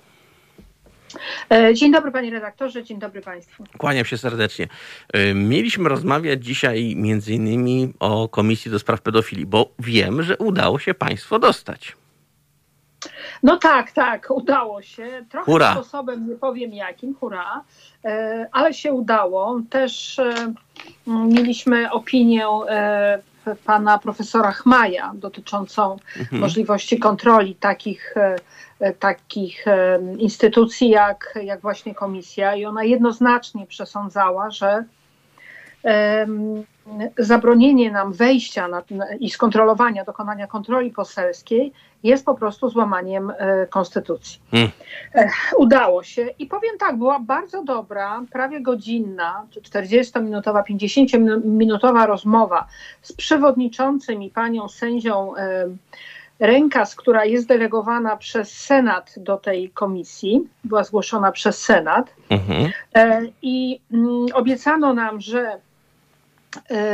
E, 1.53 1.75
dzień 1.75 1.93
dobry 1.93 2.11
panie 2.13 2.31
redaktorze, 2.31 2.85
dzień 2.85 2.99
dobry 2.99 3.21
państwu. 3.21 3.65
Kłaniam 3.79 4.05
się 4.05 4.19
serdecznie. 4.19 4.69
E, 5.13 5.35
mieliśmy 5.35 5.89
rozmawiać 5.89 6.45
dzisiaj 6.45 6.95
między 6.97 7.33
innymi 7.33 7.93
o 8.01 8.29
Komisji 8.29 8.71
do 8.71 8.79
Spraw 8.79 9.01
Pedofilii, 9.01 9.47
bo 9.47 9.71
wiem, 9.79 10.23
że 10.23 10.37
udało 10.37 10.79
się 10.79 10.95
państwo 10.95 11.39
dostać. 11.39 11.97
No 13.43 13.57
tak, 13.57 13.93
tak, 13.93 14.31
udało 14.31 14.83
się. 14.83 15.25
Trochę 15.31 15.53
hura. 15.53 15.73
sposobem, 15.73 16.29
nie 16.29 16.35
powiem 16.35 16.73
jakim, 16.73 17.15
hura, 17.15 17.63
e, 18.05 18.47
ale 18.53 18.75
się 18.75 18.93
udało. 18.93 19.61
Też 19.71 20.19
e, 20.19 20.53
mieliśmy 21.07 21.91
opinię 21.91 22.47
e, 22.69 23.19
pana 23.65 23.99
profesora 23.99 24.53
Chmaja 24.53 25.13
dotyczącą 25.15 25.97
mhm. 26.19 26.41
możliwości 26.41 26.99
kontroli 26.99 27.55
takich, 27.55 28.15
takich 28.99 29.65
instytucji 30.19 30.91
jak, 30.91 31.39
jak 31.43 31.61
właśnie 31.61 31.95
komisja 31.95 32.55
i 32.55 32.65
ona 32.65 32.85
jednoznacznie 32.85 33.67
przesądzała, 33.67 34.51
że 34.51 34.85
zabronienie 37.19 37.91
nam 37.91 38.13
wejścia 38.13 38.69
na, 38.69 38.83
i 39.21 39.31
skontrolowania, 39.31 40.05
dokonania 40.05 40.47
kontroli 40.47 40.91
poselskiej 40.91 41.73
jest 42.03 42.25
po 42.25 42.35
prostu 42.35 42.69
złamaniem 42.69 43.33
e, 43.39 43.67
konstytucji. 43.67 44.41
Hmm. 44.51 44.71
E, 45.15 45.29
udało 45.57 46.03
się 46.03 46.27
i 46.39 46.47
powiem 46.47 46.79
tak, 46.79 46.97
była 46.97 47.21
bardzo 47.21 47.65
dobra, 47.65 48.23
prawie 48.33 48.61
godzinna, 48.61 49.47
40-minutowa, 49.63 50.63
50-minutowa 50.63 52.07
rozmowa 52.07 52.67
z 53.03 53.13
przewodniczącym 53.13 54.23
i 54.23 54.31
panią 54.31 54.69
sędzią 54.69 55.37
e, 55.37 55.67
Rękas, 56.41 56.95
która 56.95 57.25
jest 57.25 57.49
delegowana 57.49 58.17
przez 58.17 58.53
Senat 58.53 59.15
do 59.17 59.37
tej 59.37 59.71
komisji, 59.71 60.49
była 60.65 60.85
zgłoszona 60.85 61.33
przez 61.33 61.65
Senat 61.65 62.15
mhm. 62.31 62.71
i 63.43 63.81
mm, 63.93 64.27
obiecano 64.35 64.95
nam, 64.95 65.21
że 65.21 65.61
E, 65.61 65.66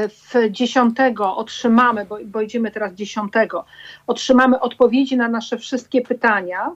w 0.09 0.51
dziesiątego 0.51 1.37
otrzymamy, 1.37 2.05
bo, 2.05 2.19
bo 2.25 2.41
idziemy 2.41 2.71
teraz 2.71 2.93
dziesiątego, 2.93 3.65
otrzymamy 4.07 4.61
odpowiedzi 4.61 5.17
na 5.17 5.29
nasze 5.29 5.59
wszystkie 5.59 6.03
pytania, 6.03 6.71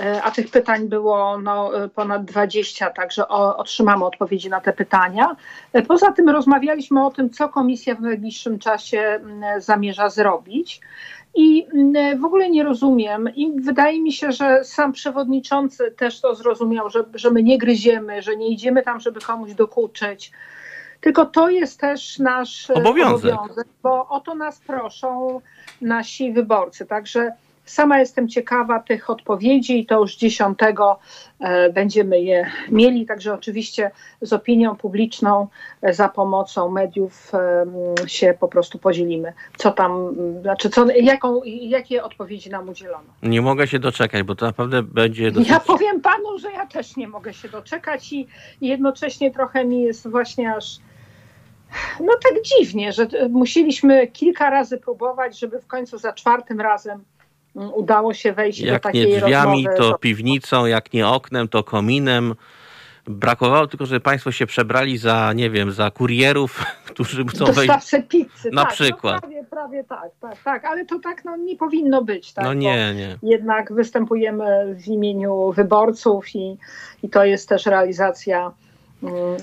e, 0.00 0.22
a 0.22 0.30
tych 0.30 0.50
pytań 0.50 0.88
było 0.88 1.38
no, 1.38 1.84
e, 1.84 1.88
ponad 1.88 2.24
20, 2.24 2.90
także 2.90 3.28
o, 3.28 3.56
otrzymamy 3.56 4.04
odpowiedzi 4.04 4.50
na 4.50 4.60
te 4.60 4.72
pytania. 4.72 5.36
Poza 5.88 6.12
tym 6.12 6.28
rozmawialiśmy 6.28 7.06
o 7.06 7.10
tym, 7.10 7.30
co 7.30 7.48
komisja 7.48 7.94
w 7.94 8.00
najbliższym 8.00 8.58
czasie 8.58 9.20
zamierza 9.58 10.10
zrobić. 10.10 10.80
I 11.34 11.66
w 12.20 12.24
ogóle 12.24 12.50
nie 12.50 12.64
rozumiem, 12.64 13.28
i 13.34 13.60
wydaje 13.60 14.02
mi 14.02 14.12
się, 14.12 14.32
że 14.32 14.64
sam 14.64 14.92
przewodniczący 14.92 15.90
też 15.90 16.20
to 16.20 16.34
zrozumiał, 16.34 16.90
że, 16.90 17.04
że 17.14 17.30
my 17.30 17.42
nie 17.42 17.58
gryziemy, 17.58 18.22
że 18.22 18.36
nie 18.36 18.48
idziemy 18.48 18.82
tam, 18.82 19.00
żeby 19.00 19.20
komuś 19.20 19.54
dokuczyć, 19.54 20.32
tylko 21.00 21.26
to 21.26 21.50
jest 21.50 21.80
też 21.80 22.18
nasz 22.18 22.70
obowiązek, 22.70 23.34
obowiązek 23.34 23.66
bo 23.82 24.08
o 24.08 24.20
to 24.20 24.34
nas 24.34 24.60
proszą 24.60 25.40
nasi 25.80 26.32
wyborcy. 26.32 26.86
Także 26.86 27.32
Sama 27.68 27.98
jestem 27.98 28.28
ciekawa 28.28 28.80
tych 28.80 29.10
odpowiedzi 29.10 29.80
i 29.80 29.86
to 29.86 30.00
już 30.00 30.16
dziesiątego 30.16 30.98
e, 31.40 31.72
będziemy 31.72 32.20
je 32.20 32.50
mieli, 32.70 33.06
także 33.06 33.34
oczywiście 33.34 33.90
z 34.20 34.32
opinią 34.32 34.76
publiczną 34.76 35.46
e, 35.82 35.94
za 35.94 36.08
pomocą 36.08 36.70
mediów 36.70 37.32
e, 37.34 38.08
się 38.08 38.34
po 38.40 38.48
prostu 38.48 38.78
podzielimy. 38.78 39.32
Co 39.56 39.70
tam, 39.70 40.14
znaczy 40.42 40.70
co, 40.70 40.86
jaką, 40.90 41.40
jakie 41.44 42.04
odpowiedzi 42.04 42.50
nam 42.50 42.68
udzielono. 42.68 43.06
Nie 43.22 43.42
mogę 43.42 43.66
się 43.66 43.78
doczekać, 43.78 44.22
bo 44.22 44.34
to 44.34 44.46
naprawdę 44.46 44.82
będzie 44.82 45.30
dosyć... 45.30 45.48
Ja 45.48 45.60
powiem 45.60 46.00
panu, 46.00 46.38
że 46.38 46.52
ja 46.52 46.66
też 46.66 46.96
nie 46.96 47.08
mogę 47.08 47.34
się 47.34 47.48
doczekać 47.48 48.12
i 48.12 48.26
jednocześnie 48.60 49.30
trochę 49.30 49.64
mi 49.64 49.82
jest 49.82 50.10
właśnie 50.10 50.54
aż 50.54 50.78
no 52.00 52.12
tak 52.22 52.42
dziwnie, 52.42 52.92
że 52.92 53.06
musieliśmy 53.30 54.06
kilka 54.06 54.50
razy 54.50 54.78
próbować, 54.78 55.38
żeby 55.38 55.60
w 55.60 55.66
końcu 55.66 55.98
za 55.98 56.12
czwartym 56.12 56.60
razem 56.60 57.04
mm, 57.56 57.70
udało 57.74 58.14
się 58.14 58.32
wejść 58.32 58.60
jak 58.60 58.74
do 58.74 58.80
takiej 58.80 59.08
nie 59.08 59.20
drzwiami, 59.20 59.66
rozmowy. 59.66 59.92
to 59.92 59.98
piwnicą, 59.98 60.66
jak 60.66 60.92
nie 60.92 61.08
oknem, 61.08 61.48
to 61.48 61.64
kominem. 61.64 62.34
Brakowało 63.06 63.66
tylko, 63.66 63.86
żeby 63.86 64.00
państwo 64.00 64.32
się 64.32 64.46
przebrali 64.46 64.98
za, 64.98 65.32
nie 65.32 65.50
wiem, 65.50 65.70
za 65.70 65.90
kurierów, 65.90 66.64
którzy 66.90 67.24
chcą 67.24 67.44
Dostawcę 67.44 67.96
wejść. 67.96 68.08
pizzy. 68.08 68.50
Na 68.52 68.62
tak, 68.62 68.70
no 68.70 68.74
przykład. 68.74 69.14
No 69.14 69.20
prawie, 69.20 69.44
prawie 69.44 69.84
tak, 69.84 70.10
tak, 70.20 70.42
tak, 70.42 70.64
ale 70.64 70.84
to 70.84 70.98
tak 70.98 71.24
no, 71.24 71.36
nie 71.36 71.56
powinno 71.56 72.04
być. 72.04 72.32
Tak, 72.32 72.44
no 72.44 72.54
nie, 72.54 72.94
nie. 72.94 73.18
Jednak 73.22 73.72
występujemy 73.72 74.74
w 74.74 74.88
imieniu 74.88 75.52
wyborców 75.52 76.34
i, 76.34 76.56
i 77.02 77.08
to 77.08 77.24
jest 77.24 77.48
też 77.48 77.66
realizacja 77.66 78.52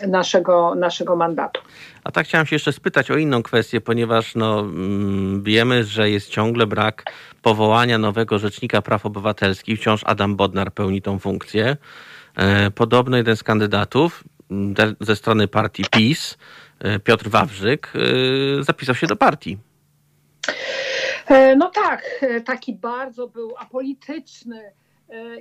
naszego, 0.08 0.76
naszego 0.76 1.16
mandatu. 1.16 1.62
A 2.04 2.12
tak 2.12 2.28
chciałem 2.28 2.48
się 2.48 2.56
jeszcze 2.56 2.74
spytać 2.74 3.12
o 3.12 3.18
inną 3.18 3.44
kwestię, 3.44 3.82
ponieważ 3.82 4.36
no, 4.36 4.60
mm, 4.60 5.44
wiemy, 5.44 5.84
że 5.84 6.10
jest 6.10 6.30
ciągle 6.30 6.68
brak 6.68 7.04
powołania 7.42 7.98
nowego 7.98 8.40
rzecznika 8.40 8.82
praw 8.82 9.06
obywatelskich. 9.06 9.80
Wciąż 9.80 10.02
Adam 10.06 10.36
Bodnar 10.36 10.72
pełni 10.74 11.02
tą 11.02 11.20
funkcję. 11.20 11.78
E, 12.36 12.72
podobno 12.72 13.18
jeden 13.18 13.38
z 13.38 13.44
kandydatów 13.44 14.24
mm, 14.52 14.76
ze 15.00 15.16
strony 15.16 15.48
partii 15.48 15.86
PiS, 15.92 16.38
e, 16.80 17.00
Piotr 17.00 17.30
Wawrzyk, 17.30 17.94
e, 18.60 18.64
zapisał 18.64 18.96
się 18.96 19.08
do 19.08 19.16
partii. 19.16 19.58
No 21.58 21.70
tak, 21.70 22.26
taki 22.46 22.74
bardzo 22.74 23.28
był 23.28 23.56
apolityczny 23.58 24.72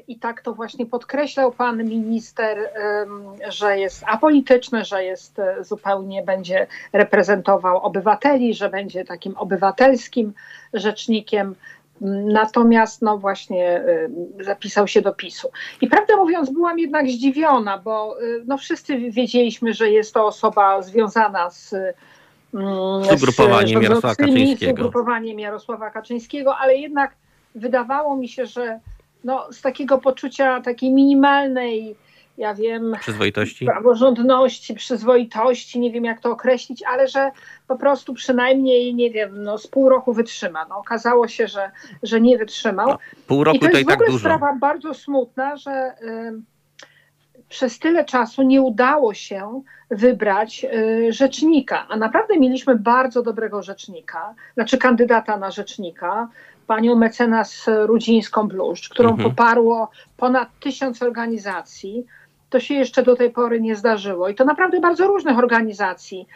i 0.08 0.18
tak 0.18 0.42
to 0.42 0.54
właśnie 0.54 0.86
podkreślał 0.86 1.52
pan 1.52 1.84
minister, 1.84 2.70
że 3.48 3.78
jest 3.78 4.04
apolityczny, 4.06 4.84
że 4.84 5.04
jest 5.04 5.38
e, 5.38 5.64
zupełnie 5.64 6.22
będzie 6.22 6.66
reprezentował 6.92 7.78
obywateli, 7.78 8.54
że 8.54 8.70
będzie 8.70 9.04
takim 9.04 9.36
obywatelskim 9.36 10.32
rzecznikiem. 10.74 11.54
Natomiast 12.32 13.02
no 13.02 13.18
właśnie 13.18 13.84
zapisał 14.40 14.88
się 14.88 15.02
do 15.02 15.12
PiSu. 15.12 15.50
I 15.80 15.86
prawdę 15.86 16.16
mówiąc, 16.16 16.50
byłam 16.50 16.78
jednak 16.78 17.08
zdziwiona, 17.08 17.78
bo 17.78 18.16
e, 18.20 18.24
no 18.46 18.58
wszyscy 18.58 19.10
wiedzieliśmy, 19.10 19.74
że 19.74 19.90
jest 19.90 20.14
to 20.14 20.26
osoba 20.26 20.82
związana 20.82 21.50
z 21.50 21.74
z 23.02 23.12
ugrupowaniem 23.12 23.82
Jarosława 23.82 24.14
Kaczyńskiego. 24.14 24.72
Z 24.72 24.78
ugrupowaniem 24.78 25.38
Jarosława 25.38 25.90
Kaczyńskiego, 25.90 26.56
ale 26.56 26.76
jednak 26.76 27.14
wydawało 27.54 28.16
mi 28.16 28.28
się, 28.28 28.46
że 28.46 28.80
no, 29.24 29.52
z 29.52 29.60
takiego 29.60 29.98
poczucia 29.98 30.60
takiej 30.60 30.92
minimalnej, 30.92 31.96
ja 32.38 32.54
wiem, 32.54 32.92
przyzwoitości, 33.00 33.66
praworządności, 33.66 34.74
przyzwoitości, 34.74 35.80
nie 35.80 35.92
wiem 35.92 36.04
jak 36.04 36.20
to 36.20 36.30
określić, 36.30 36.82
ale 36.82 37.08
że 37.08 37.30
po 37.68 37.76
prostu 37.76 38.14
przynajmniej, 38.14 38.94
nie 38.94 39.10
wiem, 39.10 39.42
no, 39.42 39.58
z 39.58 39.66
pół 39.66 39.88
roku 39.88 40.12
wytrzyma. 40.12 40.66
No, 40.68 40.78
okazało 40.78 41.28
się, 41.28 41.48
że, 41.48 41.70
że 42.02 42.20
nie 42.20 42.38
wytrzymał. 42.38 42.88
No, 42.88 42.98
pół 43.26 43.44
roku 43.44 43.56
I 43.56 43.60
to, 43.60 43.66
to 43.66 43.72
jest 43.72 43.82
i 43.82 43.86
tak 43.86 43.98
w 43.98 44.00
ogóle 44.00 44.10
dużo. 44.10 44.18
sprawa 44.18 44.56
bardzo 44.60 44.94
smutna, 44.94 45.56
że 45.56 45.94
y, 46.02 46.42
przez 47.48 47.78
tyle 47.78 48.04
czasu 48.04 48.42
nie 48.42 48.62
udało 48.62 49.14
się 49.14 49.62
wybrać 49.90 50.66
y, 50.74 51.12
rzecznika, 51.12 51.86
a 51.88 51.96
naprawdę 51.96 52.38
mieliśmy 52.38 52.76
bardzo 52.76 53.22
dobrego 53.22 53.62
rzecznika, 53.62 54.34
znaczy 54.54 54.78
kandydata 54.78 55.36
na 55.36 55.50
rzecznika, 55.50 56.28
panią 56.66 56.94
mecenas 56.94 57.66
Rudzińską-Bluszcz, 57.86 58.88
którą 58.88 59.10
mhm. 59.10 59.30
poparło 59.30 59.90
ponad 60.16 60.48
tysiąc 60.60 61.02
organizacji. 61.02 62.06
To 62.50 62.60
się 62.60 62.74
jeszcze 62.74 63.02
do 63.02 63.16
tej 63.16 63.30
pory 63.30 63.60
nie 63.60 63.76
zdarzyło. 63.76 64.28
I 64.28 64.34
to 64.34 64.44
naprawdę 64.44 64.80
bardzo 64.80 65.06
różnych 65.06 65.38
organizacji. 65.38 66.26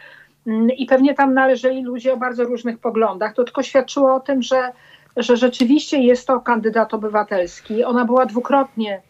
Mm, 0.47 0.69
I 0.69 0.85
pewnie 0.85 1.13
tam 1.13 1.33
należeli 1.33 1.83
ludzie 1.83 2.13
o 2.13 2.17
bardzo 2.17 2.43
różnych 2.43 2.79
poglądach. 2.79 3.33
To 3.33 3.43
tylko 3.43 3.63
świadczyło 3.63 4.15
o 4.15 4.19
tym, 4.19 4.41
że, 4.41 4.71
że 5.17 5.37
rzeczywiście 5.37 5.97
jest 5.97 6.27
to 6.27 6.39
kandydat 6.39 6.93
obywatelski. 6.93 7.83
Ona 7.83 8.05
była 8.05 8.25
dwukrotnie 8.25 9.01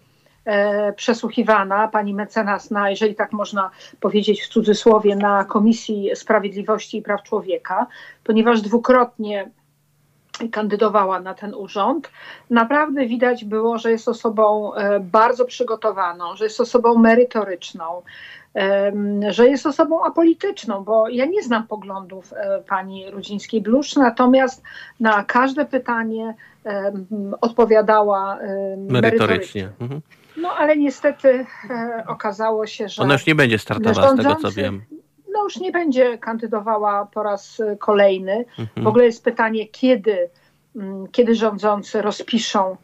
e, 0.46 0.94
przesłuchiwana, 0.94 1.88
pani 1.88 2.14
mecenas, 2.14 2.72
na, 2.72 2.90
jeżeli 2.90 3.16
tak 3.16 3.34
można 3.34 3.70
powiedzieć 4.00 4.42
w 4.42 4.48
cudzysłowie, 4.48 5.16
na 5.16 5.44
Komisji 5.44 6.12
Sprawiedliwości 6.16 6.98
i 6.98 7.02
Praw 7.02 7.24
Człowieka, 7.24 7.88
ponieważ 8.24 8.62
dwukrotnie 8.62 9.52
kandydowała 10.52 11.20
na 11.20 11.34
ten 11.34 11.54
urząd, 11.54 12.12
naprawdę 12.50 13.06
widać 13.06 13.46
było, 13.46 13.78
że 13.78 13.92
jest 13.92 14.08
osobą 14.08 14.74
e, 14.74 15.00
bardzo 15.00 15.46
przygotowaną, 15.46 16.36
że 16.36 16.44
jest 16.44 16.62
osobą 16.62 16.98
merytoryczną, 16.98 18.02
że 19.30 19.48
jest 19.48 19.66
osobą 19.66 20.06
apolityczną, 20.06 20.84
bo 20.84 21.10
ja 21.10 21.26
nie 21.26 21.44
znam 21.44 21.68
poglądów 21.68 22.34
e, 22.34 22.64
pani 22.68 23.12
Rudzińskiej-Bluszcz, 23.12 23.98
natomiast 23.98 24.64
na 25.00 25.24
każde 25.24 25.66
pytanie 25.66 26.34
odpowiadała 27.42 28.38
merytorycznie. 28.78 28.92
merytorycznie. 28.92 29.70
Mhm. 29.80 30.02
No 30.38 30.50
ale 30.58 30.78
niestety 30.78 31.46
e, 31.70 32.04
okazało 32.08 32.68
się, 32.68 32.90
że. 32.90 33.04
Ona 33.04 33.14
już 33.14 33.26
nie 33.26 33.36
będzie 33.36 33.60
startowała 33.60 34.14
z 34.14 34.18
tego 34.18 34.36
co 34.36 34.52
wiem 34.52 34.82
no 35.40 35.44
już 35.44 35.58
nie 35.58 35.72
będzie 35.72 36.18
kandydowała 36.18 37.06
po 37.06 37.24
raz 37.24 37.62
kolejny. 37.80 38.46
Mhm. 38.60 38.84
W 38.84 38.88
ogóle 38.88 39.06
jest 39.06 39.24
pytanie, 39.24 39.68
kiedy, 39.68 40.30
mm, 40.76 41.08
kiedy 41.08 41.36
rządzący 41.36 42.02
rozpiszą 42.02 42.78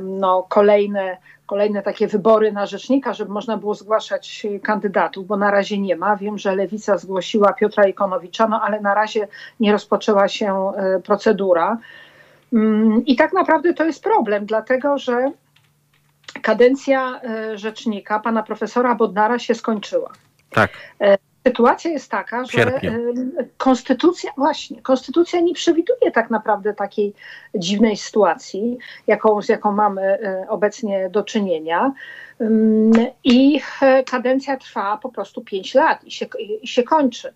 no, 0.00 0.46
kolejne, 0.48 1.16
kolejne 1.46 1.82
takie 1.82 2.06
wybory 2.06 2.52
na 2.52 2.66
rzecznika, 2.66 3.12
żeby 3.12 3.32
można 3.32 3.56
było 3.56 3.74
zgłaszać 3.74 4.46
kandydatów, 4.62 5.26
bo 5.26 5.36
na 5.36 5.50
razie 5.50 5.78
nie 5.78 5.96
ma. 5.96 6.16
Wiem, 6.16 6.38
że 6.38 6.56
Lewica 6.56 6.98
zgłosiła 6.98 7.52
Piotra 7.52 7.86
Ikonowicza, 7.86 8.48
no 8.48 8.62
ale 8.62 8.80
na 8.80 8.94
razie 8.94 9.28
nie 9.60 9.72
rozpoczęła 9.72 10.28
się 10.28 10.72
e, 10.76 11.00
procedura. 11.00 11.78
Mm, 12.52 13.06
I 13.06 13.16
tak 13.16 13.32
naprawdę 13.32 13.74
to 13.74 13.84
jest 13.84 14.02
problem, 14.02 14.46
dlatego 14.46 14.98
że 14.98 15.32
kadencja 16.42 17.20
e, 17.20 17.58
rzecznika 17.58 18.20
pana 18.20 18.42
profesora 18.42 18.94
Bodnara 18.94 19.38
się 19.38 19.54
skończyła. 19.54 20.12
Tak. 20.50 20.70
Sytuacja 21.46 21.90
jest 21.90 22.10
taka, 22.10 22.44
że 22.44 22.80
konstytucja, 23.56 24.30
właśnie, 24.36 24.82
konstytucja 24.82 25.40
nie 25.40 25.54
przewiduje 25.54 26.10
tak 26.10 26.30
naprawdę 26.30 26.74
takiej 26.74 27.14
dziwnej 27.54 27.96
sytuacji, 27.96 28.78
jaką, 29.06 29.42
z 29.42 29.48
jaką 29.48 29.72
mamy 29.72 30.02
e, 30.02 30.46
obecnie 30.48 31.10
do 31.10 31.24
czynienia. 31.24 31.92
I 33.24 33.60
e, 33.82 34.04
kadencja 34.04 34.56
trwa 34.56 34.98
po 34.98 35.08
prostu 35.08 35.44
5 35.44 35.74
lat 35.74 36.04
i 36.04 36.10
się, 36.10 36.26
i 36.62 36.68
się 36.68 36.82
kończy. 36.82 37.34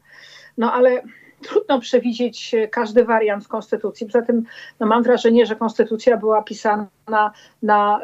No 0.59 0.73
ale 0.73 1.03
trudno 1.43 1.81
przewidzieć 1.81 2.55
każdy 2.71 3.05
wariant 3.05 3.45
w 3.45 3.49
Konstytucji. 3.49 4.07
Poza 4.07 4.23
tym 4.23 4.43
no 4.81 4.87
mam 4.87 5.03
wrażenie, 5.03 5.47
że 5.47 5.57
Konstytucja 5.57 6.17
była 6.17 6.43
pisana 6.43 6.87
na, 7.09 7.33
na 7.63 8.01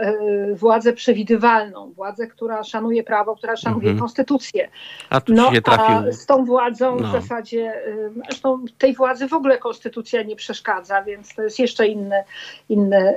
y, 0.51 0.55
władzę 0.55 0.93
przewidywalną, 0.93 1.93
władzę, 1.93 2.27
która 2.27 2.65
szanuje 2.65 3.03
prawo, 3.03 3.37
która 3.37 3.57
szanuje 3.57 3.91
mhm. 3.91 3.99
Konstytucję. 3.99 4.69
A 5.11 5.21
tu 5.21 5.35
no, 5.35 5.55
się 5.55 5.63
trafił. 5.63 6.09
A 6.09 6.13
z 6.13 6.27
tą 6.27 6.45
władzą 6.45 6.97
no. 7.01 7.09
w 7.09 7.13
zasadzie, 7.13 7.87
y, 7.87 8.11
zresztą 8.25 8.65
tej 8.79 8.95
władzy 8.95 9.29
w 9.29 9.33
ogóle 9.33 9.59
Konstytucja 9.59 10.23
nie 10.23 10.37
przeszkadza, 10.37 11.03
więc 11.03 11.35
to 11.35 11.43
jest 11.43 11.59
jeszcze 11.59 11.87
inny, 11.87 12.25
inny 12.69 13.15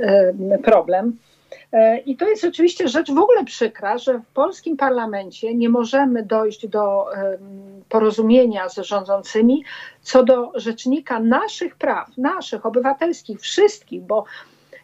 problem. 0.63 1.17
E, 1.73 1.97
I 1.97 2.17
to 2.17 2.27
jest 2.27 2.43
oczywiście 2.43 2.87
rzecz 2.87 3.11
w 3.11 3.17
ogóle 3.17 3.45
przykra, 3.45 3.97
że 3.97 4.19
w 4.19 4.25
polskim 4.25 4.77
parlamencie 4.77 5.55
nie 5.55 5.69
możemy 5.69 6.23
dojść 6.23 6.67
do 6.67 7.05
porozumienia 7.89 8.69
z 8.69 8.75
rządzącymi 8.75 9.63
co 10.01 10.23
do 10.23 10.51
rzecznika 10.55 11.19
naszych 11.19 11.75
praw, 11.75 12.17
naszych 12.17 12.65
obywatelskich, 12.65 13.41
wszystkich, 13.41 14.01
bo 14.01 14.25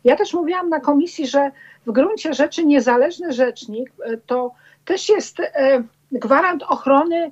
ja 0.04 0.16
też 0.16 0.34
mówiłam 0.34 0.70
na 0.70 0.80
komisji, 0.80 1.28
że 1.28 1.52
w 1.86 1.92
gruncie 1.92 2.34
rzeczy 2.34 2.66
niezależny 2.66 3.34
rzecznik 3.34 3.92
e, 4.04 4.18
to 4.18 4.52
też 4.86 5.10
jest 5.10 5.40
e, 5.40 5.84
gwarant 6.12 6.64
ochrony 6.64 7.32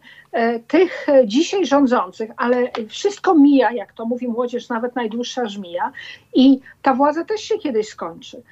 tych 0.67 1.07
dzisiaj 1.25 1.65
rządzących, 1.65 2.29
ale 2.37 2.71
wszystko 2.89 3.35
mija, 3.35 3.71
jak 3.71 3.93
to 3.93 4.05
mówi 4.05 4.27
młodzież, 4.27 4.69
nawet 4.69 4.95
najdłuższa 4.95 5.47
żmija 5.47 5.91
i 6.33 6.59
ta 6.81 6.93
władza 6.93 7.25
też 7.25 7.41
się 7.41 7.57
kiedyś 7.57 7.87
skończy. 7.87 8.43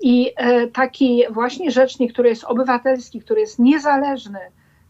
I 0.00 0.32
e, 0.36 0.66
taki 0.66 1.24
właśnie 1.30 1.70
rzecznik, 1.70 2.12
który 2.12 2.28
jest 2.28 2.44
obywatelski, 2.44 3.20
który 3.20 3.40
jest 3.40 3.58
niezależny 3.58 4.38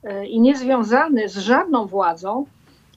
e, 0.04 0.26
i 0.26 0.40
niezwiązany 0.40 1.28
z 1.28 1.36
żadną 1.36 1.86
władzą, 1.86 2.46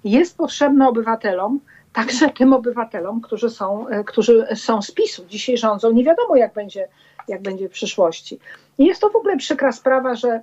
jest 0.04 0.38
potrzebny 0.38 0.88
obywatelom, 0.88 1.60
także 1.94 2.30
tym 2.30 2.54
obywatelom, 2.54 3.22
którzy 3.22 3.50
są, 3.50 3.88
e, 3.88 4.04
którzy 4.04 4.48
są 4.56 4.82
z 4.82 4.92
PiSu, 4.92 5.26
dzisiaj 5.30 5.58
rządzą. 5.58 5.92
Nie 5.92 6.04
wiadomo, 6.04 6.36
jak 6.36 6.54
będzie, 6.54 6.88
jak 7.28 7.42
będzie 7.42 7.70
w 7.70 7.72
przyszłości. 7.72 8.40
I 8.78 8.86
jest 8.86 9.02
to 9.02 9.10
w 9.10 9.16
ogóle 9.16 9.38
przykra 9.38 9.72
sprawa, 9.72 10.16
że 10.16 10.42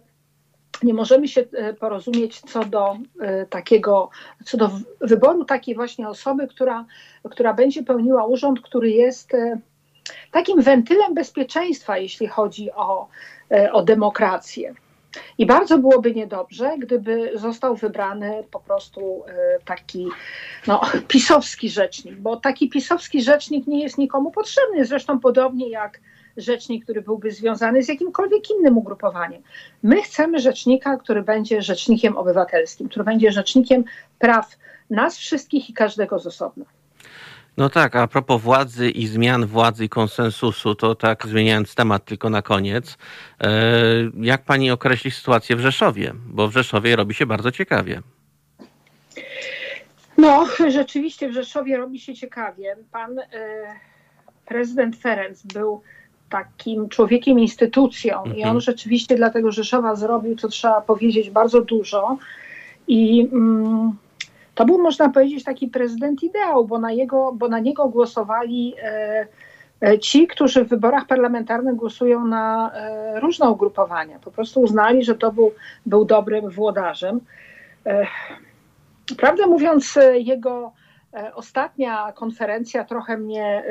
nie 0.82 0.94
możemy 0.94 1.28
się 1.28 1.44
porozumieć 1.80 2.40
co 2.40 2.64
do 2.64 2.96
takiego, 3.50 4.10
co 4.44 4.56
do 4.56 4.70
wyboru 5.00 5.44
takiej 5.44 5.74
właśnie 5.74 6.08
osoby, 6.08 6.48
która, 6.48 6.84
która 7.30 7.54
będzie 7.54 7.82
pełniła 7.82 8.26
urząd, 8.26 8.60
który 8.60 8.90
jest 8.90 9.32
takim 10.32 10.62
wentylem 10.62 11.14
bezpieczeństwa, 11.14 11.98
jeśli 11.98 12.26
chodzi 12.26 12.72
o, 12.72 13.08
e, 13.50 13.72
o 13.72 13.82
demokrację. 13.82 14.74
I 15.38 15.46
bardzo 15.46 15.78
byłoby 15.78 16.14
niedobrze, 16.14 16.72
gdyby 16.78 17.30
został 17.34 17.76
wybrany 17.76 18.44
po 18.50 18.60
prostu 18.60 19.24
e, 19.26 19.58
taki 19.64 20.08
no, 20.66 20.80
pisowski 21.08 21.70
rzecznik, 21.70 22.14
bo 22.14 22.36
taki 22.36 22.68
pisowski 22.68 23.22
rzecznik 23.22 23.66
nie 23.66 23.82
jest 23.82 23.98
nikomu 23.98 24.30
potrzebny, 24.30 24.84
zresztą 24.84 25.20
podobnie 25.20 25.70
jak 25.70 26.00
rzecznik, 26.36 26.84
który 26.84 27.02
byłby 27.02 27.30
związany 27.30 27.82
z 27.82 27.88
jakimkolwiek 27.88 28.50
innym 28.50 28.78
ugrupowaniem. 28.78 29.42
My 29.82 30.02
chcemy 30.02 30.38
rzecznika, 30.38 30.96
który 30.96 31.22
będzie 31.22 31.62
rzecznikiem 31.62 32.16
obywatelskim, 32.16 32.88
który 32.88 33.04
będzie 33.04 33.32
rzecznikiem 33.32 33.84
praw 34.18 34.56
nas 34.90 35.18
wszystkich 35.18 35.70
i 35.70 35.72
każdego 35.72 36.18
z 36.18 36.26
osobna. 36.26 36.64
No 37.58 37.68
tak, 37.68 37.96
a 37.96 38.06
propos 38.06 38.42
władzy 38.42 38.90
i 38.90 39.06
zmian 39.06 39.46
władzy 39.46 39.84
i 39.84 39.88
konsensusu, 39.88 40.74
to 40.74 40.94
tak 40.94 41.26
zmieniając 41.26 41.74
temat 41.74 42.04
tylko 42.04 42.30
na 42.30 42.42
koniec, 42.42 42.98
e, 43.40 43.50
jak 44.20 44.44
pani 44.44 44.70
określi 44.70 45.10
sytuację 45.10 45.56
w 45.56 45.60
Rzeszowie? 45.60 46.12
Bo 46.26 46.48
w 46.48 46.52
Rzeszowie 46.52 46.96
robi 46.96 47.14
się 47.14 47.26
bardzo 47.26 47.50
ciekawie. 47.50 48.02
No, 50.18 50.46
rzeczywiście 50.68 51.28
w 51.28 51.32
Rzeszowie 51.32 51.76
robi 51.76 52.00
się 52.00 52.14
ciekawie. 52.14 52.76
Pan 52.92 53.18
e, 53.18 53.24
prezydent 54.46 54.96
Ferenc 54.96 55.42
był 55.42 55.82
takim 56.30 56.88
człowiekiem, 56.88 57.38
instytucją 57.38 58.18
mhm. 58.18 58.36
i 58.36 58.42
on 58.42 58.48
mhm. 58.48 58.60
rzeczywiście 58.60 59.16
dla 59.16 59.30
tego 59.30 59.52
Rzeszowa 59.52 59.96
zrobił, 59.96 60.36
co 60.36 60.48
trzeba 60.48 60.80
powiedzieć, 60.80 61.30
bardzo 61.30 61.60
dużo. 61.60 62.18
I 62.88 63.28
mm, 63.32 63.96
to 64.58 64.64
był, 64.64 64.78
można 64.78 65.08
powiedzieć, 65.08 65.44
taki 65.44 65.68
prezydent 65.68 66.22
ideał, 66.22 66.64
bo 66.64 66.78
na, 66.78 66.92
jego, 66.92 67.32
bo 67.32 67.48
na 67.48 67.58
niego 67.58 67.88
głosowali 67.88 68.74
e, 68.82 69.26
e, 69.82 69.98
ci, 69.98 70.26
którzy 70.26 70.64
w 70.64 70.68
wyborach 70.68 71.06
parlamentarnych 71.06 71.74
głosują 71.74 72.26
na 72.26 72.72
e, 72.74 73.20
różne 73.20 73.50
ugrupowania. 73.50 74.18
Po 74.18 74.30
prostu 74.30 74.60
uznali, 74.60 75.04
że 75.04 75.14
to 75.14 75.32
był, 75.32 75.52
był 75.86 76.04
dobrym 76.04 76.50
włodarzem. 76.50 77.20
Prawdę 79.16 79.46
mówiąc, 79.46 79.98
jego 80.14 80.72
ostatnia 81.34 82.12
konferencja 82.12 82.84
trochę 82.84 83.16
mnie 83.16 83.64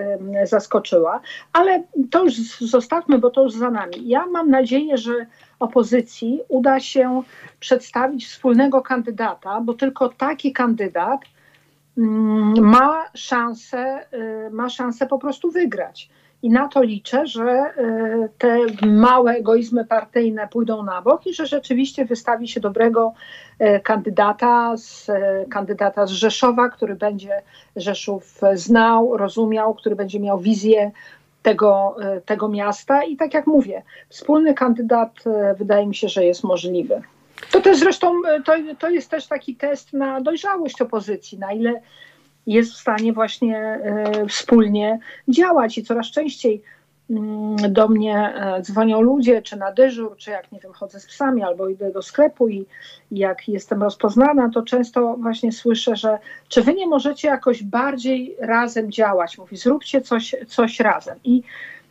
zaskoczyła, 0.43 1.21
ale 1.53 1.83
to 2.11 2.23
już 2.23 2.33
zostawmy, 2.59 3.17
bo 3.17 3.29
to 3.29 3.43
już 3.43 3.53
za 3.53 3.71
nami. 3.71 4.07
Ja 4.07 4.25
mam 4.25 4.49
nadzieję, 4.49 4.97
że 4.97 5.25
opozycji 5.59 6.41
uda 6.47 6.79
się 6.79 7.23
przedstawić 7.59 8.27
wspólnego 8.27 8.81
kandydata, 8.81 9.61
bo 9.61 9.73
tylko 9.73 10.09
taki 10.09 10.53
kandydat 10.53 11.21
mm, 11.97 12.53
ma 12.65 13.05
szansę, 13.13 14.05
y, 14.47 14.49
ma 14.51 14.69
szansę 14.69 15.07
po 15.07 15.19
prostu 15.19 15.51
wygrać. 15.51 16.09
I 16.43 16.49
na 16.49 16.67
to 16.67 16.83
liczę, 16.83 17.27
że 17.27 17.73
y, 17.77 18.29
te 18.37 18.57
małe 18.87 19.31
egoizmy 19.31 19.85
partyjne 19.85 20.47
pójdą 20.47 20.83
na 20.83 21.01
bok 21.01 21.27
i 21.27 21.33
że 21.33 21.45
rzeczywiście 21.45 22.05
wystawi 22.05 22.47
się 22.47 22.59
dobrego 22.59 23.13
y, 23.61 23.79
kandydata 23.79 24.77
z, 24.77 25.07
kandydata 25.49 26.05
z 26.05 26.11
Rzeszowa, 26.11 26.69
który 26.69 26.95
będzie 26.95 27.41
Rzeszów 27.75 28.41
znał, 28.53 29.17
rozumiał, 29.17 29.73
który 29.73 29.95
będzie 29.95 30.19
miał 30.19 30.39
wizję 30.39 30.91
tego, 31.41 31.95
e, 32.01 32.21
tego 32.21 32.49
miasta 32.49 33.03
i 33.03 33.17
tak 33.17 33.33
jak 33.33 33.47
mówię, 33.47 33.83
wspólny 34.09 34.53
kandydat 34.53 35.11
e, 35.25 35.55
wydaje 35.55 35.87
mi 35.87 35.95
się, 35.95 36.09
że 36.09 36.25
jest 36.25 36.43
możliwy. 36.43 37.01
To 37.51 37.61
też 37.61 37.79
zresztą 37.79 38.21
e, 38.27 38.43
to, 38.43 38.53
to 38.79 38.89
jest 38.89 39.11
też 39.11 39.27
taki 39.27 39.55
test 39.55 39.93
na 39.93 40.21
dojrzałość 40.21 40.81
opozycji, 40.81 41.39
na 41.39 41.53
ile 41.53 41.81
jest 42.47 42.73
w 42.73 42.77
stanie 42.77 43.13
właśnie 43.13 43.79
wspólnie 44.29 44.99
działać 45.27 45.77
i 45.77 45.83
coraz 45.83 46.11
częściej 46.11 46.63
do 47.69 47.87
mnie 47.87 48.33
e, 48.35 48.61
dzwonią 48.61 49.01
ludzie, 49.01 49.41
czy 49.41 49.57
na 49.57 49.71
dyżur, 49.71 50.17
czy 50.17 50.31
jak 50.31 50.51
nie 50.51 50.59
wiem, 50.59 50.73
chodzę 50.73 50.99
z 50.99 51.05
psami, 51.05 51.43
albo 51.43 51.67
idę 51.69 51.91
do 51.91 52.01
sklepu 52.01 52.49
i 52.49 52.65
jak 53.11 53.47
jestem 53.47 53.83
rozpoznana, 53.83 54.49
to 54.53 54.61
często 54.61 55.17
właśnie 55.17 55.51
słyszę, 55.51 55.95
że 55.95 56.17
czy 56.49 56.61
wy 56.61 56.73
nie 56.73 56.87
możecie 56.87 57.27
jakoś 57.27 57.63
bardziej 57.63 58.35
razem 58.39 58.91
działać? 58.91 59.37
Mówi, 59.37 59.57
zróbcie 59.57 60.01
coś, 60.01 60.35
coś 60.47 60.79
razem. 60.79 61.19
I, 61.23 61.43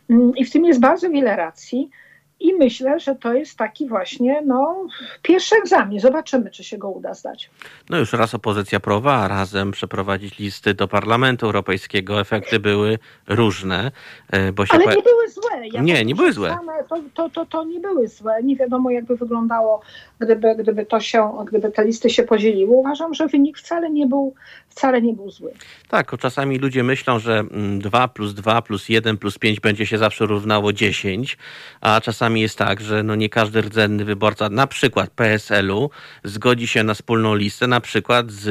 mm, 0.09 0.31
I 0.35 0.45
w 0.45 0.51
tym 0.51 0.65
jest 0.65 0.79
bardzo 0.79 1.09
wiele 1.09 1.35
racji. 1.35 1.89
I 2.39 2.53
myślę, 2.53 2.99
że 2.99 3.15
to 3.15 3.33
jest 3.33 3.57
taki 3.57 3.87
właśnie 3.87 4.41
no, 4.45 4.87
pierwszy 5.21 5.55
egzamin. 5.55 5.99
Zobaczymy, 5.99 6.51
czy 6.51 6.63
się 6.63 6.77
go 6.77 6.89
uda 6.89 7.13
zdać. 7.13 7.49
No 7.89 7.97
już 7.97 8.13
raz 8.13 8.35
opozycja 8.35 8.79
próbowała 8.79 9.27
razem 9.27 9.71
przeprowadzić 9.71 10.39
listy 10.39 10.73
do 10.73 10.87
Parlamentu 10.87 11.45
Europejskiego. 11.45 12.21
Efekty 12.21 12.59
były 12.59 12.99
różne. 13.27 13.91
E, 14.31 14.51
bo 14.51 14.65
się 14.65 14.73
Ale 14.73 14.85
nie 14.85 15.01
były 15.01 15.29
złe. 15.29 15.67
Ja 15.73 15.81
nie, 15.81 16.05
nie 16.05 16.15
były 16.15 16.33
złe. 16.33 16.57
To, 16.89 16.95
to, 17.13 17.29
to, 17.29 17.45
to 17.45 17.63
nie 17.63 17.79
były 17.79 18.07
złe. 18.07 18.43
Nie 18.43 18.55
wiadomo, 18.55 18.89
jakby 18.89 19.15
wyglądało, 19.15 19.81
gdyby, 20.19 20.55
gdyby, 20.55 20.85
to 20.85 20.99
się, 20.99 21.31
gdyby 21.47 21.71
te 21.71 21.85
listy 21.85 22.09
się 22.09 22.23
podzieliły. 22.23 22.75
Uważam, 22.75 23.13
że 23.13 23.27
wynik 23.27 23.57
wcale 23.57 23.89
nie 23.89 24.07
był, 24.07 24.33
wcale 24.69 25.01
nie 25.01 25.13
był 25.13 25.31
zły. 25.31 25.51
Tak, 25.87 26.17
czasami 26.19 26.57
ludzie 26.57 26.83
myślą, 26.83 27.19
że 27.19 27.43
2 27.79 27.97
mm, 27.97 28.09
plus 28.09 28.33
2 28.33 28.61
plus 28.61 28.89
1 28.89 29.17
plus 29.17 29.37
5 29.37 29.59
będzie 29.59 29.85
się 29.85 29.97
zawsze 29.97 30.25
równało 30.25 30.73
10, 30.73 31.37
a 31.81 32.01
czasami 32.01 32.26
czasami 32.27 32.41
jest 32.41 32.57
tak, 32.57 32.81
że 32.81 33.03
no 33.03 33.15
nie 33.15 33.29
każdy 33.29 33.61
rdzenny 33.61 34.05
wyborca, 34.05 34.49
na 34.49 34.67
przykład 34.67 35.09
PSL-u, 35.09 35.89
zgodzi 36.23 36.67
się 36.67 36.83
na 36.83 36.93
wspólną 36.93 37.35
listę, 37.35 37.67
na 37.67 37.81
przykład 37.81 38.31
z 38.31 38.45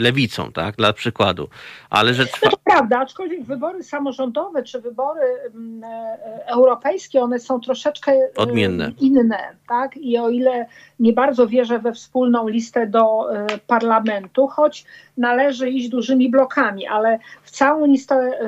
lewicą, 0.00 0.52
tak, 0.52 0.76
dla 0.76 0.92
przykładu. 0.92 1.48
Ale 1.90 2.14
że 2.14 2.26
trwa... 2.26 2.50
To 2.50 2.56
prawda, 2.64 2.98
aczkolwiek 2.98 3.44
wybory 3.44 3.84
samorządowe 3.84 4.62
czy 4.62 4.80
wybory 4.80 5.20
mm, 5.54 5.84
e, 5.84 6.46
europejskie, 6.46 7.22
one 7.22 7.38
są 7.38 7.60
troszeczkę 7.60 8.12
e, 8.12 8.30
odmienne. 8.36 8.92
inne, 9.00 9.56
tak? 9.68 9.96
I 9.96 10.18
o 10.18 10.28
ile 10.28 10.66
nie 11.00 11.12
bardzo 11.12 11.46
wierzę 11.46 11.78
we 11.78 11.92
wspólną 11.92 12.48
listę 12.48 12.86
do 12.86 13.36
e, 13.36 13.46
parlamentu, 13.66 14.46
choć 14.46 14.84
należy 15.16 15.70
iść 15.70 15.88
dużymi 15.88 16.30
blokami, 16.30 16.86
ale 16.86 17.18
w 17.42 17.50
całą 17.50 17.86
listę 17.86 18.38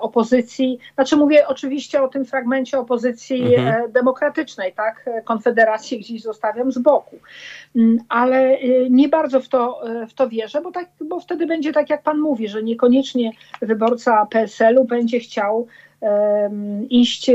opozycji, 0.00 0.78
znaczy 0.94 1.16
mówię 1.16 1.48
oczywiście 1.48 2.02
o 2.02 2.08
tym 2.08 2.24
fragmencie 2.24 2.78
opozycji 2.78 3.54
mhm. 3.54 3.92
demokratycznej, 3.92 4.13
demokratycznej, 4.14 4.72
tak? 4.72 5.10
Konfederację 5.24 5.98
gdzieś 5.98 6.22
zostawiam 6.22 6.72
z 6.72 6.78
boku. 6.78 7.16
Mm, 7.76 7.98
ale 8.08 8.58
nie 8.90 9.08
bardzo 9.08 9.40
w 9.40 9.48
to, 9.48 9.80
w 10.08 10.14
to 10.14 10.28
wierzę, 10.28 10.60
bo, 10.60 10.72
tak, 10.72 10.88
bo 11.00 11.20
wtedy 11.20 11.46
będzie 11.46 11.72
tak, 11.72 11.90
jak 11.90 12.02
pan 12.02 12.18
mówi, 12.18 12.48
że 12.48 12.62
niekoniecznie 12.62 13.30
wyborca 13.62 14.26
PSL-u 14.26 14.84
będzie 14.84 15.20
chciał 15.20 15.66
um, 16.00 16.88
iść 16.88 17.30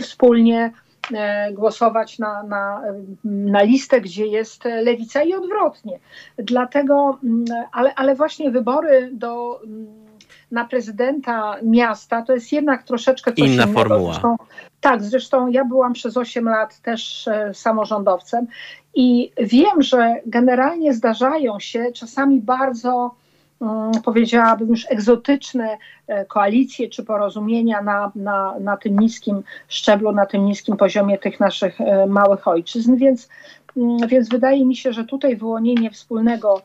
wspólnie 0.00 0.72
E, 1.14 1.52
głosować 1.52 2.18
na, 2.18 2.42
na, 2.42 2.82
na 3.24 3.62
listę, 3.62 4.00
gdzie 4.00 4.26
jest 4.26 4.64
lewica 4.64 5.22
i 5.22 5.34
odwrotnie. 5.34 5.98
Dlatego, 6.36 7.18
mm, 7.24 7.44
ale, 7.72 7.94
ale 7.94 8.14
właśnie 8.14 8.50
wybory 8.50 9.10
do, 9.12 9.60
mm, 9.64 10.05
na 10.50 10.64
prezydenta 10.64 11.56
miasta 11.62 12.22
to 12.22 12.32
jest 12.32 12.52
jednak 12.52 12.82
troszeczkę 12.82 13.32
coś 13.32 13.48
Inna 13.48 13.64
innego. 13.64 13.72
formuła. 13.72 14.12
Zresztą, 14.12 14.36
tak, 14.80 15.02
zresztą 15.02 15.48
ja 15.48 15.64
byłam 15.64 15.92
przez 15.92 16.16
8 16.16 16.44
lat 16.44 16.80
też 16.80 17.28
e, 17.28 17.54
samorządowcem 17.54 18.46
i 18.94 19.32
wiem, 19.38 19.82
że 19.82 20.14
generalnie 20.26 20.94
zdarzają 20.94 21.60
się 21.60 21.92
czasami 21.92 22.40
bardzo 22.40 23.14
Mm, 23.60 23.92
powiedziałabym 24.04 24.68
już 24.68 24.86
egzotyczne 24.90 25.78
e, 26.06 26.24
koalicje 26.24 26.88
czy 26.88 27.04
porozumienia 27.04 27.82
na, 27.82 28.12
na, 28.14 28.54
na 28.60 28.76
tym 28.76 28.98
niskim 28.98 29.42
szczeblu, 29.68 30.12
na 30.12 30.26
tym 30.26 30.44
niskim 30.44 30.76
poziomie 30.76 31.18
tych 31.18 31.40
naszych 31.40 31.80
e, 31.80 32.06
małych 32.06 32.48
ojczyzn, 32.48 32.96
więc, 32.96 33.28
mm, 33.76 34.08
więc 34.08 34.28
wydaje 34.28 34.66
mi 34.66 34.76
się, 34.76 34.92
że 34.92 35.04
tutaj 35.04 35.36
wyłonienie 35.36 35.90
wspólnego 35.90 36.62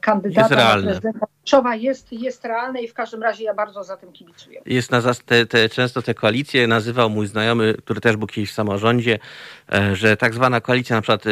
kandydata 0.00 0.54
jest 0.54 0.76
na 0.76 0.82
prezydenta 0.82 1.26
Rzeszowa 1.44 1.74
jest, 1.74 2.12
jest 2.12 2.44
realne 2.44 2.82
i 2.82 2.88
w 2.88 2.94
każdym 2.94 3.22
razie 3.22 3.44
ja 3.44 3.54
bardzo 3.54 3.84
za 3.84 3.96
tym 3.96 4.12
kibicuję. 4.12 4.60
Jest 4.66 4.90
na, 4.90 5.02
te, 5.26 5.46
te, 5.46 5.68
często 5.68 6.02
te 6.02 6.14
koalicje 6.14 6.66
nazywał 6.66 7.10
mój 7.10 7.26
znajomy, 7.26 7.74
który 7.74 8.00
też 8.00 8.16
był 8.16 8.26
kiedyś 8.26 8.50
w 8.50 8.54
samorządzie, 8.54 9.18
że 9.92 10.16
tak 10.16 10.34
zwana 10.34 10.60
koalicja 10.60 10.96
na 10.96 11.02
przykład 11.02 11.24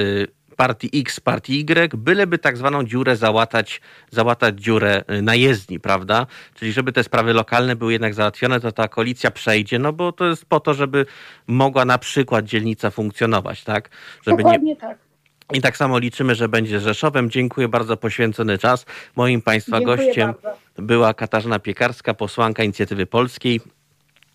partii 0.56 0.90
X, 0.94 1.20
partii 1.20 1.60
Y, 1.60 1.94
byleby 1.94 2.38
tak 2.38 2.56
zwaną 2.56 2.84
dziurę 2.84 3.16
załatać, 3.16 3.80
załatać 4.10 4.60
dziurę 4.60 5.04
y, 5.10 5.22
na 5.22 5.34
jezdni, 5.34 5.80
prawda? 5.80 6.26
Czyli 6.54 6.72
żeby 6.72 6.92
te 6.92 7.04
sprawy 7.04 7.32
lokalne 7.32 7.76
były 7.76 7.92
jednak 7.92 8.14
załatwione, 8.14 8.60
to 8.60 8.72
ta 8.72 8.88
koalicja 8.88 9.30
przejdzie, 9.30 9.78
no 9.78 9.92
bo 9.92 10.12
to 10.12 10.26
jest 10.26 10.44
po 10.44 10.60
to, 10.60 10.74
żeby 10.74 11.06
mogła 11.46 11.84
na 11.84 11.98
przykład 11.98 12.44
dzielnica 12.44 12.90
funkcjonować, 12.90 13.64
tak? 13.64 13.90
Żeby 14.22 14.36
Dokładnie 14.36 14.68
nie... 14.68 14.76
tak. 14.76 15.05
I 15.52 15.60
tak 15.60 15.76
samo 15.76 15.98
liczymy, 15.98 16.34
że 16.34 16.48
będzie 16.48 16.80
Rzeszowem. 16.80 17.30
Dziękuję 17.30 17.68
bardzo 17.68 17.96
poświęcony 17.96 18.58
czas. 18.58 18.86
Moim 19.16 19.42
Państwa 19.42 19.78
Dziękuję 19.78 19.96
gościem 19.96 20.34
bardzo. 20.42 20.58
była 20.78 21.14
Katarzyna 21.14 21.58
Piekarska, 21.58 22.14
posłanka 22.14 22.64
Inicjatywy 22.64 23.06
Polskiej. 23.06 23.60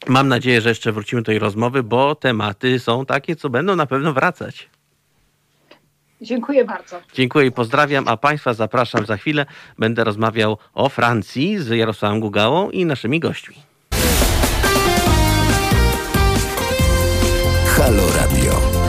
Mam 0.07 0.27
nadzieję, 0.27 0.61
że 0.61 0.69
jeszcze 0.69 0.91
wrócimy 0.91 1.21
do 1.21 1.25
tej 1.25 1.39
rozmowy, 1.39 1.83
bo 1.83 2.15
tematy 2.15 2.79
są 2.79 3.05
takie, 3.05 3.35
co 3.35 3.49
będą 3.49 3.75
na 3.75 3.85
pewno 3.85 4.13
wracać. 4.13 4.69
Dziękuję 6.21 6.65
bardzo. 6.65 7.01
Dziękuję 7.13 7.47
i 7.47 7.51
pozdrawiam, 7.51 8.07
a 8.07 8.17
Państwa 8.17 8.53
zapraszam 8.53 9.05
za 9.05 9.17
chwilę. 9.17 9.45
Będę 9.79 10.03
rozmawiał 10.03 10.57
o 10.73 10.89
Francji 10.89 11.59
z 11.59 11.69
Jarosławem 11.69 12.19
Gugałą 12.19 12.69
i 12.69 12.85
naszymi 12.85 13.19
gośćmi. 13.19 13.55
Halo 17.65 18.03
Radio. 18.17 18.80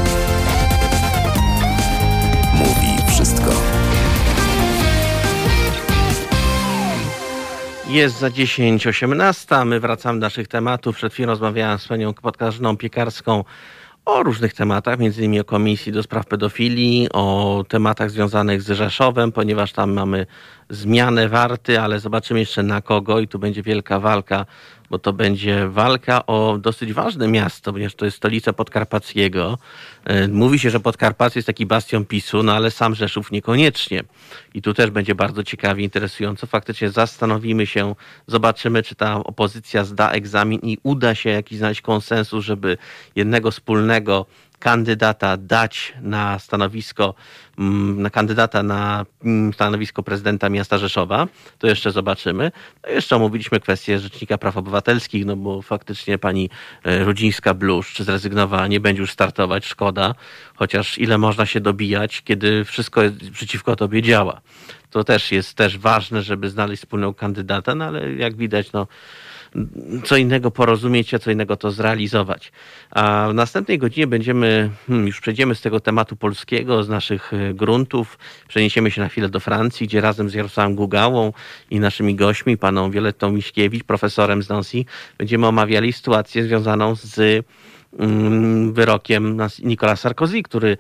Jest 7.93 8.19
za 8.19 8.29
10.18, 8.29 9.67
my 9.67 9.81
wracamy 9.81 10.21
do 10.21 10.27
naszych 10.27 10.49
tematów. 10.49 10.97
Przed 10.97 11.13
chwilą 11.13 11.29
rozmawiałem 11.29 11.79
z 11.79 11.89
panią 11.89 12.15
Podkarzyną 12.15 12.77
Piekarską 12.77 13.45
o 14.05 14.23
różnych 14.23 14.55
tematach, 14.55 14.99
między 14.99 15.21
innymi 15.21 15.41
o 15.41 15.45
Komisji 15.45 15.93
do 15.93 16.03
Spraw 16.03 16.27
Pedofilii, 16.27 17.09
o 17.13 17.65
tematach 17.69 18.11
związanych 18.11 18.63
z 18.63 18.71
Rzeszowem, 18.71 19.33
ponieważ 19.33 19.73
tam 19.73 19.93
mamy 19.93 20.27
zmianę 20.73 21.29
warty, 21.29 21.81
ale 21.81 22.01
zobaczymy 22.01 22.41
jeszcze 22.41 22.63
na 22.63 22.83
kogo 22.83 23.21
i 23.21 23.29
tu 23.29 23.39
będzie 23.39 23.63
wielka 23.63 24.01
walka 24.01 24.47
bo 24.93 24.99
to 24.99 25.13
będzie 25.13 25.69
walka 25.69 26.27
o 26.27 26.59
dosyć 26.59 26.93
ważne 26.93 27.29
miasto, 27.29 27.73
ponieważ 27.73 27.95
to 27.95 28.05
jest 28.05 28.17
stolica 28.17 28.53
Podkarpackiego. 28.53 29.59
E, 30.05 30.29
mówi 30.29 30.59
się, 30.59 30.71
że 30.71 30.81
Podkarpacie 30.81 31.39
jest 31.39 31.47
taki 31.47 31.67
bastion 31.67 32.05
PiSu, 32.05 32.43
no 32.43 32.53
ale 32.53 32.71
sam 32.71 32.95
Rzeszów 32.95 33.31
niekoniecznie. 33.31 34.03
I 34.55 34.63
tu 34.63 34.75
też 34.75 34.91
będzie 34.91 35.15
bardzo 35.15 35.45
ciekawie, 35.45 35.85
interesująco. 35.85 36.47
Faktycznie 36.47 36.91
zastanowimy 36.91 37.67
się, 37.67 37.95
zobaczymy, 38.27 38.83
czy 38.83 38.95
ta 38.95 39.15
opozycja 39.25 39.85
zda 39.85 40.11
egzamin 40.11 40.61
i 40.63 40.79
uda 40.83 41.15
się 41.15 41.31
jakiś 41.31 41.59
znaleźć 41.59 41.81
konsensus, 41.81 42.45
żeby 42.45 42.79
jednego 43.17 43.51
wspólnego 43.51 44.27
kandydata 44.63 45.37
dać 45.37 45.93
na 46.01 46.39
stanowisko, 46.39 47.15
mm, 47.59 48.03
na 48.03 48.11
kandydata 48.11 48.63
na 48.63 49.07
mm, 49.25 49.53
stanowisko 49.53 50.03
prezydenta 50.03 50.49
miasta 50.49 50.79
Rzeszowa. 50.79 51.29
To 51.59 51.67
jeszcze 51.67 51.91
zobaczymy. 51.91 52.53
No 52.85 52.91
jeszcze 52.91 53.17
omówiliśmy 53.17 53.61
kwestię 53.61 53.99
Rzecznika 53.99 54.39
Praw 54.39 54.57
Obywatelskich, 54.57 55.27
no 55.27 55.37
bo 55.37 55.63
faktycznie 55.63 56.19
pani 56.19 56.51
e, 56.85 57.05
Rudzińska-Bluszcz 57.05 58.03
zrezygnowała, 58.03 58.67
nie 58.67 58.81
będzie 58.81 59.01
już 59.01 59.13
startować, 59.13 59.67
szkoda. 59.67 60.15
Chociaż 60.55 60.99
ile 60.99 61.19
można 61.19 61.47
się 61.47 61.61
dobijać, 61.61 62.23
kiedy 62.23 62.65
wszystko 62.65 63.01
przeciwko 63.33 63.77
tobie 63.77 64.03
działa. 64.03 64.41
To 64.91 65.05
też 65.05 65.33
jest 65.33 65.55
też 65.55 65.79
ważne, 65.79 66.23
żeby 66.23 66.51
znaleźć 66.51 66.83
wspólnego 66.83 67.15
kandydata, 67.15 67.75
no 67.75 67.85
ale 67.85 68.13
jak 68.13 68.37
widać, 68.37 68.73
no 68.73 68.87
co 70.05 70.17
innego 70.17 70.51
porozumieć, 70.51 71.15
a 71.15 71.19
co 71.19 71.31
innego 71.31 71.57
to 71.57 71.71
zrealizować. 71.71 72.53
A 72.91 73.29
w 73.31 73.35
następnej 73.35 73.79
godzinie 73.79 74.07
będziemy, 74.07 74.71
hmm, 74.87 75.07
już 75.07 75.21
przejdziemy 75.21 75.55
z 75.55 75.61
tego 75.61 75.81
tematu 75.81 76.17
polskiego, 76.17 76.83
z 76.83 76.89
naszych 76.89 77.33
e, 77.33 77.55
gruntów, 77.55 78.19
przeniesiemy 78.49 78.91
się 78.91 79.01
na 79.01 79.09
chwilę 79.09 79.29
do 79.29 79.41
Francji, 79.41 79.87
gdzie 79.87 80.01
razem 80.01 80.31
z 80.31 80.35
Jarosławem 80.35 80.75
Gugałą 80.75 81.33
i 81.71 81.81
naszymi 81.81 82.15
gośćmi, 82.15 82.57
paną 82.57 82.91
Violettą 82.91 83.33
Miśkiewicz, 83.33 83.85
profesorem 83.85 84.43
z 84.43 84.49
Nancy, 84.49 84.85
będziemy 85.19 85.47
omawiali 85.47 85.93
sytuację 85.93 86.45
związaną 86.45 86.95
z 86.95 87.45
wyrokiem 88.73 89.39
Nicolas 89.63 90.01
Sarkozy, 90.01 90.43
który, 90.43 90.77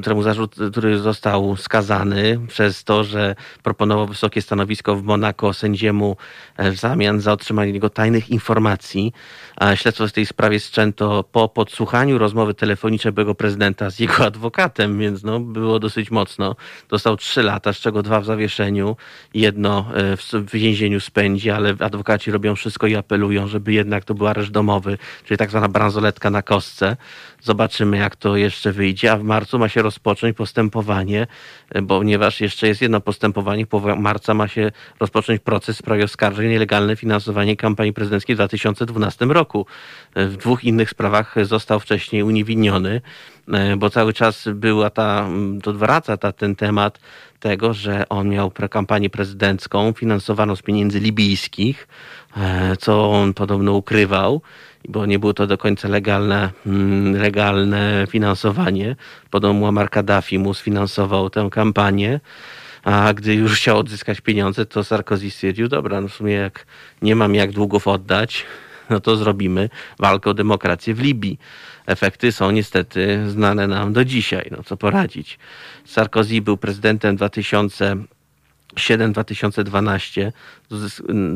któremu 0.00 0.22
zarzut, 0.22 0.56
który 0.70 0.98
został 0.98 1.56
skazany 1.56 2.40
przez 2.48 2.84
to, 2.84 3.04
że 3.04 3.34
proponował 3.62 4.06
wysokie 4.06 4.42
stanowisko 4.42 4.96
w 4.96 5.02
Monako 5.02 5.52
sędziemu 5.52 6.16
e, 6.56 6.70
w 6.70 6.76
zamian 6.76 7.20
za 7.20 7.32
otrzymanie 7.32 7.72
jego 7.72 7.90
tajnych 7.90 8.30
informacji. 8.30 9.12
A 9.56 9.76
śledztwo 9.76 10.08
w 10.08 10.12
tej 10.12 10.26
sprawie 10.26 10.58
wszczęto 10.58 11.24
po 11.32 11.48
podsłuchaniu 11.48 12.18
rozmowy 12.18 12.54
telefonicznej 12.54 13.12
byłego 13.12 13.34
prezydenta 13.34 13.90
z 13.90 13.98
jego 13.98 14.26
adwokatem, 14.26 14.98
więc 14.98 15.22
no, 15.22 15.40
było 15.40 15.78
dosyć 15.78 16.10
mocno. 16.10 16.56
Dostał 16.88 17.16
trzy 17.16 17.42
lata, 17.42 17.72
z 17.72 17.76
czego 17.76 18.02
dwa 18.02 18.20
w 18.20 18.24
zawieszeniu, 18.24 18.96
jedno 19.34 19.86
e, 19.94 20.16
w 20.16 20.50
więzieniu 20.52 21.00
spędzi, 21.00 21.50
ale 21.50 21.74
adwokaci 21.80 22.30
robią 22.30 22.54
wszystko 22.54 22.86
i 22.86 22.96
apelują, 22.96 23.46
żeby 23.46 23.72
jednak 23.72 24.04
to 24.04 24.14
był 24.14 24.26
areszt 24.26 24.50
domowy, 24.50 24.98
czyli 25.24 25.38
tak 25.38 25.50
zwana 25.50 25.68
bransoletka 25.68 26.30
na 26.30 26.42
kostce. 26.48 26.96
Zobaczymy, 27.42 27.96
jak 27.96 28.16
to 28.16 28.36
jeszcze 28.36 28.72
wyjdzie. 28.72 29.12
A 29.12 29.16
w 29.16 29.22
marcu 29.22 29.58
ma 29.58 29.68
się 29.68 29.82
rozpocząć 29.82 30.36
postępowanie, 30.36 31.26
e, 31.70 31.82
ponieważ 31.82 32.40
jeszcze 32.40 32.68
jest 32.68 32.82
jedno 32.82 33.00
postępowanie. 33.00 33.66
Po 33.66 33.96
marca 33.96 34.34
ma 34.34 34.48
się 34.48 34.70
rozpocząć 35.00 35.42
proces 35.42 35.76
w 35.76 35.78
sprawie 35.78 36.04
oskarżeń 36.04 36.50
nielegalne 36.50 36.96
finansowanie 36.96 37.56
kampanii 37.56 37.92
prezydenckiej 37.92 38.36
w 38.36 38.38
2012 38.38 39.26
roku. 39.26 39.66
E, 40.14 40.26
w 40.26 40.36
dwóch 40.36 40.64
innych 40.64 40.90
sprawach 40.90 41.34
został 41.42 41.80
wcześniej 41.80 42.22
uniewinniony, 42.22 43.00
e, 43.52 43.76
bo 43.76 43.90
cały 43.90 44.12
czas 44.12 44.48
była 44.54 44.90
ta, 44.90 45.28
to 45.62 45.72
wraca 45.72 46.16
ta, 46.16 46.32
ten 46.32 46.56
temat 46.56 47.00
tego, 47.40 47.74
że 47.74 48.08
on 48.08 48.28
miał 48.28 48.52
kampanię 48.70 49.10
prezydencką 49.10 49.92
finansowaną 49.92 50.56
z 50.56 50.62
pieniędzy 50.62 51.00
libijskich, 51.00 51.88
co 52.78 53.10
on 53.10 53.34
podobno 53.34 53.72
ukrywał 53.72 54.42
bo 54.88 55.06
nie 55.06 55.18
było 55.18 55.34
to 55.34 55.46
do 55.46 55.58
końca 55.58 55.88
legalne, 55.88 56.50
mm, 56.66 57.16
legalne 57.16 58.06
finansowanie. 58.10 58.96
Podobno 59.30 59.60
Muammar 59.60 59.90
Kaddafi 59.90 60.38
mu 60.38 60.54
sfinansował 60.54 61.30
tę 61.30 61.48
kampanię, 61.50 62.20
a 62.84 63.14
gdy 63.14 63.34
już 63.34 63.56
chciał 63.56 63.78
odzyskać 63.78 64.20
pieniądze, 64.20 64.66
to 64.66 64.84
Sarkozy 64.84 65.30
stwierdził, 65.30 65.68
dobra, 65.68 66.00
no 66.00 66.08
w 66.08 66.14
sumie 66.14 66.34
jak 66.34 66.66
nie 67.02 67.16
mam 67.16 67.34
jak 67.34 67.52
długów 67.52 67.88
oddać, 67.88 68.44
no 68.90 69.00
to 69.00 69.16
zrobimy 69.16 69.68
walkę 69.98 70.30
o 70.30 70.34
demokrację 70.34 70.94
w 70.94 71.00
Libii. 71.00 71.38
Efekty 71.86 72.32
są 72.32 72.50
niestety 72.50 73.30
znane 73.30 73.66
nam 73.66 73.92
do 73.92 74.04
dzisiaj, 74.04 74.48
no 74.50 74.62
co 74.62 74.76
poradzić. 74.76 75.38
Sarkozy 75.84 76.40
był 76.40 76.56
prezydentem 76.56 77.16
2000 77.16 77.96
7 78.76 79.12
2012 79.12 80.32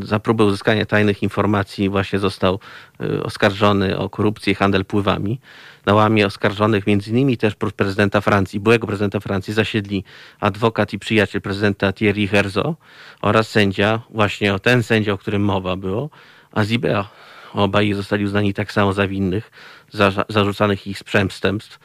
za 0.03 0.19
próbę 0.19 0.45
uzyskania 0.45 0.87
tajnych 0.87 1.23
informacji 1.23 1.89
właśnie 1.89 2.19
został 2.19 2.59
y, 3.01 3.23
oskarżony 3.23 3.99
o 3.99 4.09
korupcję 4.09 4.53
i 4.53 4.55
handel 4.55 4.85
pływami. 4.85 5.41
Na 5.87 5.95
łamie 5.95 6.27
oskarżonych 6.27 6.87
między 6.87 7.11
innymi 7.11 7.37
też 7.37 7.55
prezydenta 7.77 8.21
Francji, 8.21 8.61
byłego 8.61 8.87
prezydenta 8.87 9.21
Francji 9.21 9.55
zasiedli 9.55 10.05
adwokat 10.41 10.93
i 10.93 10.99
przyjaciel 10.99 11.41
prezydenta 11.41 11.93
Thierry 11.93 12.29
Herzog 12.29 12.77
oraz 13.23 13.49
sędzia, 13.49 14.01
właśnie 14.11 14.55
o 14.55 14.59
ten 14.59 14.83
sędzia, 14.83 15.13
o 15.13 15.19
którym 15.19 15.43
mowa 15.43 15.77
było, 15.77 16.11
Azibea 16.53 17.09
Obaj 17.55 17.93
zostali 17.93 18.25
uznani 18.25 18.55
tak 18.55 18.73
samo 18.73 18.93
za 18.93 19.09
winnych, 19.09 19.51
za, 19.91 20.13
zarzucanych 20.29 20.87
ich 20.87 21.05
przestępstw, 21.05 21.79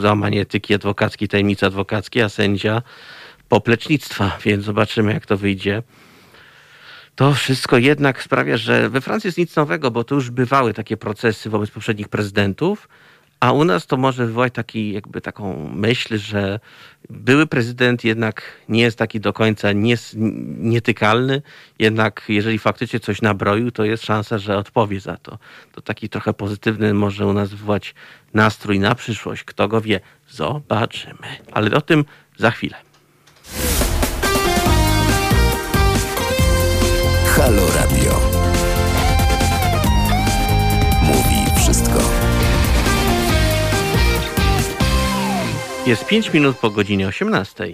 załamanie 0.00 0.40
etyki 0.40 0.74
adwokackiej, 0.74 1.28
tajemnicy 1.28 1.66
adwokackiej, 1.66 2.22
a 2.22 2.28
sędzia 2.28 2.82
poplecznictwa, 3.48 4.38
więc 4.44 4.64
zobaczymy 4.64 5.12
jak 5.12 5.26
to 5.26 5.36
wyjdzie. 5.36 5.82
To 7.14 7.34
wszystko 7.34 7.78
jednak 7.78 8.22
sprawia, 8.22 8.56
że 8.56 8.90
we 8.90 9.00
Francji 9.00 9.28
jest 9.28 9.38
nic 9.38 9.56
nowego, 9.56 9.90
bo 9.90 10.04
to 10.04 10.14
już 10.14 10.30
bywały 10.30 10.74
takie 10.74 10.96
procesy 10.96 11.50
wobec 11.50 11.70
poprzednich 11.70 12.08
prezydentów, 12.08 12.88
a 13.40 13.52
u 13.52 13.64
nas 13.64 13.86
to 13.86 13.96
może 13.96 14.26
wywołać 14.26 14.54
taki, 14.54 14.92
jakby 14.92 15.20
taką 15.20 15.70
myśl, 15.74 16.18
że 16.18 16.60
były 17.10 17.46
prezydent 17.46 18.04
jednak 18.04 18.42
nie 18.68 18.82
jest 18.82 18.98
taki 18.98 19.20
do 19.20 19.32
końca 19.32 19.72
nies, 19.72 20.14
nietykalny, 20.58 21.42
jednak 21.78 22.24
jeżeli 22.28 22.58
faktycznie 22.58 23.00
coś 23.00 23.22
nabroił, 23.22 23.70
to 23.70 23.84
jest 23.84 24.04
szansa, 24.04 24.38
że 24.38 24.56
odpowie 24.56 25.00
za 25.00 25.16
to. 25.16 25.38
To 25.72 25.80
taki 25.80 26.08
trochę 26.08 26.34
pozytywny 26.34 26.94
może 26.94 27.26
u 27.26 27.32
nas 27.32 27.50
wywołać 27.50 27.94
nastrój 28.34 28.80
na 28.80 28.94
przyszłość. 28.94 29.44
Kto 29.44 29.68
go 29.68 29.80
wie? 29.80 30.00
Zobaczymy. 30.28 31.28
Ale 31.52 31.70
o 31.70 31.80
tym 31.80 32.04
za 32.36 32.50
chwilę. 32.50 32.87
Halo 37.38 37.62
Radio. 37.76 38.20
Mówi 41.02 41.60
wszystko. 41.62 41.98
Jest 45.86 46.06
5 46.06 46.32
minut 46.32 46.56
po 46.56 46.70
godzinie 46.70 47.08
18. 47.08 47.64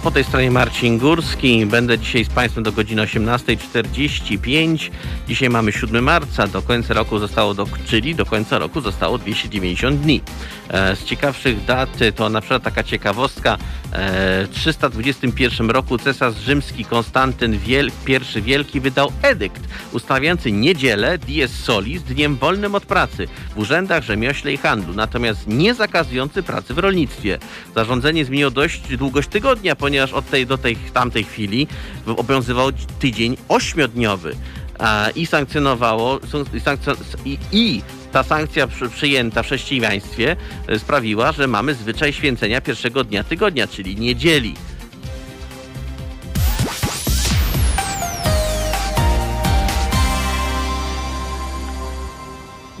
po 0.00 0.10
tej 0.10 0.24
stronie 0.24 0.50
Marcin 0.50 0.98
Górski. 0.98 1.66
Będę 1.66 1.98
dzisiaj 1.98 2.24
z 2.24 2.28
Państwem 2.28 2.64
do 2.64 2.72
godziny 2.72 3.02
18.45. 3.02 4.90
Dzisiaj 5.28 5.50
mamy 5.50 5.72
7 5.72 6.04
marca, 6.04 6.46
do 6.46 6.62
końca 6.62 6.94
roku 6.94 7.18
zostało, 7.18 7.54
do, 7.54 7.66
czyli 7.86 8.14
do 8.14 8.26
końca 8.26 8.58
roku 8.58 8.80
zostało 8.80 9.18
290 9.18 10.00
dni. 10.00 10.20
E, 10.68 10.96
z 10.96 11.04
ciekawszych 11.04 11.64
dat 11.64 11.98
to 12.16 12.28
na 12.28 12.40
przykład 12.40 12.62
taka 12.62 12.82
ciekawostka. 12.82 13.54
E, 13.54 13.58
w 14.46 14.48
321 14.52 15.70
roku 15.70 15.98
cesarz 15.98 16.34
rzymski 16.36 16.84
Konstantyn 16.84 17.58
Wiel 17.58 17.90
I 18.36 18.42
Wielki 18.42 18.80
wydał 18.80 19.12
edykt 19.22 19.62
ustawiający 19.92 20.52
niedzielę 20.52 21.18
dies 21.18 21.64
solis 21.64 22.02
dniem 22.02 22.36
wolnym 22.36 22.74
od 22.74 22.86
pracy 22.86 23.28
w 23.54 23.58
urzędach, 23.58 24.04
rzemiośle 24.04 24.52
i 24.52 24.56
handlu, 24.56 24.94
natomiast 24.94 25.46
nie 25.46 25.74
zakazujący 25.74 26.42
pracy 26.42 26.74
w 26.74 26.78
rolnictwie. 26.78 27.38
Zarządzenie 27.74 28.24
zmieniło 28.24 28.50
dość 28.50 28.96
długość 28.96 29.28
tygodnia, 29.28 29.76
ponieważ 29.82 30.12
od 30.12 30.30
tej 30.30 30.46
do 30.46 30.58
tej 30.58 30.76
tamtej 30.76 31.24
chwili 31.24 31.66
obowiązywał 32.06 32.68
tydzień 32.98 33.36
ośmiodniowy 33.48 34.36
i 35.16 35.26
sankcjonowało 35.26 36.20
i, 37.24 37.38
i 37.52 37.82
ta 38.12 38.22
sankcja 38.22 38.68
przyjęta 38.94 39.42
w 39.42 39.46
chrześcijaństwie 39.46 40.36
e, 40.66 40.78
sprawiła, 40.78 41.32
że 41.32 41.46
mamy 41.46 41.74
zwyczaj 41.74 42.12
święcenia 42.12 42.60
pierwszego 42.60 43.04
dnia 43.04 43.24
tygodnia, 43.24 43.66
czyli 43.66 43.96
niedzieli. 43.96 44.54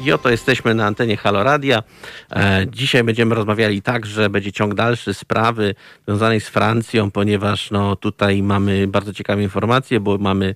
I 0.04 0.12
oto 0.12 0.30
jesteśmy 0.30 0.74
na 0.74 0.86
antenie 0.86 1.16
Haloradia. 1.16 1.82
E, 2.30 2.66
dzisiaj 2.70 3.04
będziemy 3.04 3.34
rozmawiali 3.34 3.82
tak, 3.82 4.06
że 4.06 4.30
będzie 4.30 4.52
ciąg 4.52 4.74
dalszy 4.74 5.14
sprawy 5.14 5.74
związanej 6.06 6.40
z 6.40 6.48
Francją, 6.48 7.10
ponieważ 7.10 7.70
no, 7.70 7.96
tutaj 7.96 8.42
mamy 8.42 8.86
bardzo 8.86 9.12
ciekawe 9.12 9.42
informacje, 9.42 10.00
bo 10.00 10.18
mamy 10.18 10.54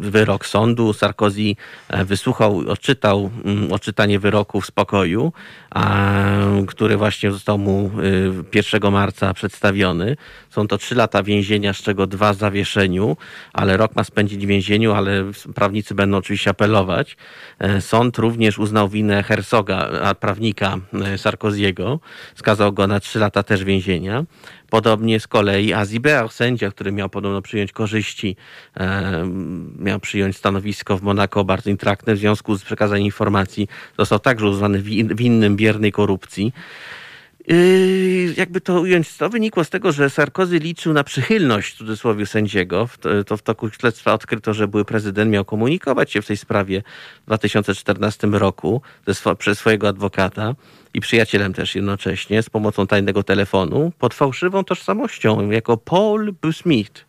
wyrok 0.00 0.46
sądu. 0.46 0.92
Sarkozy 0.92 1.42
e, 1.88 2.04
wysłuchał, 2.04 2.58
odczytał 2.68 3.30
mm, 3.44 3.72
odczytanie 3.72 4.18
wyroku 4.18 4.60
w 4.60 4.66
spokoju, 4.66 5.32
który 6.66 6.96
właśnie 6.96 7.32
został 7.32 7.58
mu 7.58 7.90
1 8.54 8.84
y, 8.84 8.90
marca 8.90 9.34
przedstawiony. 9.34 10.16
Są 10.56 10.68
to 10.68 10.78
trzy 10.78 10.94
lata 10.94 11.22
więzienia, 11.22 11.72
z 11.72 11.76
czego 11.76 12.06
dwa 12.06 12.32
w 12.32 12.36
zawieszeniu, 12.36 13.16
ale 13.52 13.76
rok 13.76 13.96
ma 13.96 14.04
spędzić 14.04 14.46
w 14.46 14.48
więzieniu, 14.48 14.92
ale 14.92 15.24
prawnicy 15.54 15.94
będą 15.94 16.16
oczywiście 16.16 16.50
apelować. 16.50 17.16
E, 17.58 17.80
sąd 17.80 18.18
również 18.18 18.58
uznał 18.58 18.88
winę 18.88 19.22
Herzoga, 19.22 20.14
prawnika 20.20 20.76
e, 20.94 21.18
Sarkoziego. 21.18 22.00
Skazał 22.34 22.72
go 22.72 22.86
na 22.86 23.00
trzy 23.00 23.18
lata 23.18 23.42
też 23.42 23.64
więzienia. 23.64 24.24
Podobnie 24.70 25.20
z 25.20 25.26
kolei 25.26 25.72
Azibear, 25.72 26.30
sędzia, 26.30 26.70
który 26.70 26.92
miał 26.92 27.08
podobno 27.08 27.42
przyjąć 27.42 27.72
korzyści, 27.72 28.36
e, 28.76 29.24
miał 29.78 30.00
przyjąć 30.00 30.36
stanowisko 30.36 30.96
w 30.96 31.02
Monako 31.02 31.44
bardzo 31.44 31.70
intraktne 31.70 32.14
w 32.14 32.18
związku 32.18 32.56
z 32.56 32.64
przekazaniem 32.64 33.04
informacji, 33.04 33.68
został 33.98 34.18
także 34.18 34.46
uznany 34.46 34.82
winnym 35.14 35.56
biernej 35.56 35.92
korupcji. 35.92 36.52
Yy, 37.46 38.34
jakby 38.36 38.60
to 38.60 38.80
ująć, 38.80 39.16
to 39.16 39.30
wynikło 39.30 39.64
z 39.64 39.70
tego, 39.70 39.92
że 39.92 40.10
Sarkozy 40.10 40.58
liczył 40.58 40.92
na 40.92 41.04
przychylność 41.04 41.74
w 41.74 41.78
cudzysłowie 41.78 42.26
sędziego. 42.26 42.88
To 43.26 43.36
w 43.36 43.42
toku 43.42 43.70
śledztwa 43.70 44.12
odkryto, 44.12 44.54
że 44.54 44.68
były 44.68 44.84
prezydent 44.84 45.30
miał 45.30 45.44
komunikować 45.44 46.12
się 46.12 46.22
w 46.22 46.26
tej 46.26 46.36
sprawie 46.36 46.82
w 47.22 47.26
2014 47.26 48.26
roku 48.26 48.82
ze, 49.06 49.36
przez 49.36 49.58
swojego 49.58 49.88
adwokata 49.88 50.54
i 50.94 51.00
przyjacielem 51.00 51.52
też 51.52 51.74
jednocześnie 51.74 52.42
z 52.42 52.50
pomocą 52.50 52.86
tajnego 52.86 53.22
telefonu 53.22 53.92
pod 53.98 54.14
fałszywą 54.14 54.64
tożsamością 54.64 55.50
jako 55.50 55.76
Paul 55.76 56.32
Busmith. 56.42 57.00
E, 57.00 57.05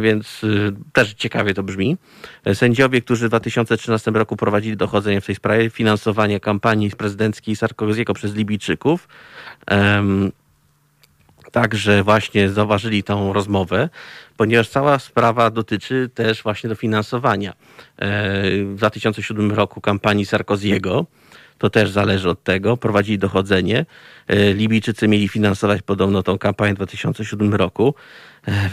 więc 0.00 0.44
y, 0.44 0.72
też 0.92 1.14
ciekawie 1.14 1.54
to 1.54 1.62
brzmi. 1.62 1.96
E, 2.44 2.54
sędziowie, 2.54 3.00
którzy 3.00 3.26
w 3.26 3.28
2013 3.28 4.10
roku 4.10 4.36
prowadzili 4.36 4.76
dochodzenie 4.76 5.20
w 5.20 5.26
tej 5.26 5.34
sprawie, 5.34 5.70
finansowanie 5.70 6.40
kampanii 6.40 6.90
prezydenckiej 6.90 7.56
Sarkoziego 7.56 8.14
przez 8.14 8.34
Libijczyków, 8.34 9.08
także 11.52 12.02
właśnie 12.02 12.48
zauważyli 12.48 13.02
tą 13.02 13.32
rozmowę, 13.32 13.88
ponieważ 14.36 14.68
cała 14.68 14.98
sprawa 14.98 15.50
dotyczy 15.50 16.10
też 16.14 16.42
właśnie 16.42 16.68
dofinansowania. 16.68 17.50
E, 17.50 17.56
w 18.64 18.74
2007 18.76 19.52
roku 19.52 19.80
kampanii 19.80 20.26
Sarkoziego, 20.26 21.06
to 21.58 21.70
też 21.70 21.90
zależy 21.90 22.30
od 22.30 22.42
tego, 22.42 22.76
prowadzili 22.76 23.18
dochodzenie. 23.18 23.86
Libijczycy 24.28 25.08
mieli 25.08 25.28
finansować 25.28 25.82
podobno 25.82 26.22
tą 26.22 26.38
kampanię 26.38 26.72
w 26.72 26.76
2007 26.76 27.54
roku. 27.54 27.94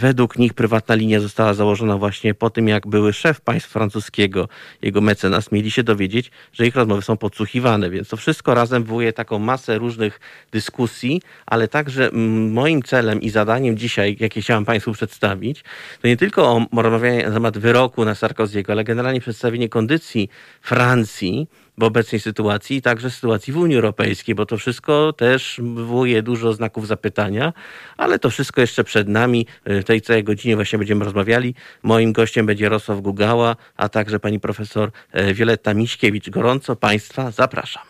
Według 0.00 0.38
nich 0.38 0.54
prywatna 0.54 0.94
linia 0.94 1.20
została 1.20 1.54
założona 1.54 1.96
właśnie 1.96 2.34
po 2.34 2.50
tym, 2.50 2.68
jak 2.68 2.86
były 2.86 3.12
szef 3.12 3.40
państwa 3.40 3.72
francuskiego, 3.72 4.48
jego 4.82 5.00
mecenas, 5.00 5.52
mieli 5.52 5.70
się 5.70 5.82
dowiedzieć, 5.82 6.30
że 6.52 6.66
ich 6.66 6.76
rozmowy 6.76 7.02
są 7.02 7.16
podsłuchiwane, 7.16 7.90
więc 7.90 8.08
to 8.08 8.16
wszystko 8.16 8.54
razem 8.54 8.82
wywołuje 8.82 9.12
taką 9.12 9.38
masę 9.38 9.78
różnych 9.78 10.20
dyskusji, 10.50 11.22
ale 11.46 11.68
także 11.68 12.10
moim 12.50 12.82
celem 12.82 13.20
i 13.20 13.30
zadaniem 13.30 13.76
dzisiaj, 13.76 14.16
jakie 14.20 14.40
chciałem 14.40 14.64
Państwu 14.64 14.92
przedstawić, 14.92 15.64
to 16.02 16.08
nie 16.08 16.16
tylko 16.16 16.42
o 16.72 16.82
rozmawianie 16.82 17.26
na 17.26 17.34
temat 17.34 17.58
wyroku 17.58 18.04
na 18.04 18.14
Sarkoziego, 18.14 18.72
ale 18.72 18.84
generalnie 18.84 19.20
przedstawienie 19.20 19.68
kondycji 19.68 20.28
Francji, 20.62 21.48
w 21.78 21.82
obecnej 21.82 22.20
sytuacji, 22.20 22.82
także 22.82 23.10
sytuacji 23.10 23.52
w 23.52 23.56
Unii 23.56 23.76
Europejskiej, 23.76 24.34
bo 24.34 24.46
to 24.46 24.56
wszystko 24.58 25.12
też 25.12 25.41
wywołuje 25.74 26.22
dużo 26.22 26.52
znaków 26.52 26.86
zapytania, 26.86 27.52
ale 27.96 28.18
to 28.18 28.30
wszystko 28.30 28.60
jeszcze 28.60 28.84
przed 28.84 29.08
nami. 29.08 29.46
W 29.66 29.84
tej 29.84 30.00
całej 30.00 30.24
godzinie 30.24 30.56
właśnie 30.56 30.78
będziemy 30.78 31.04
rozmawiali. 31.04 31.54
Moim 31.82 32.12
gościem 32.12 32.46
będzie 32.46 32.64
Jarosław 32.64 33.00
Gugała, 33.00 33.56
a 33.76 33.88
także 33.88 34.20
pani 34.20 34.40
profesor 34.40 34.90
e, 35.12 35.34
Wioletta 35.34 35.74
Miśkiewicz. 35.74 36.30
Gorąco 36.30 36.76
Państwa 36.76 37.30
zapraszam. 37.30 37.82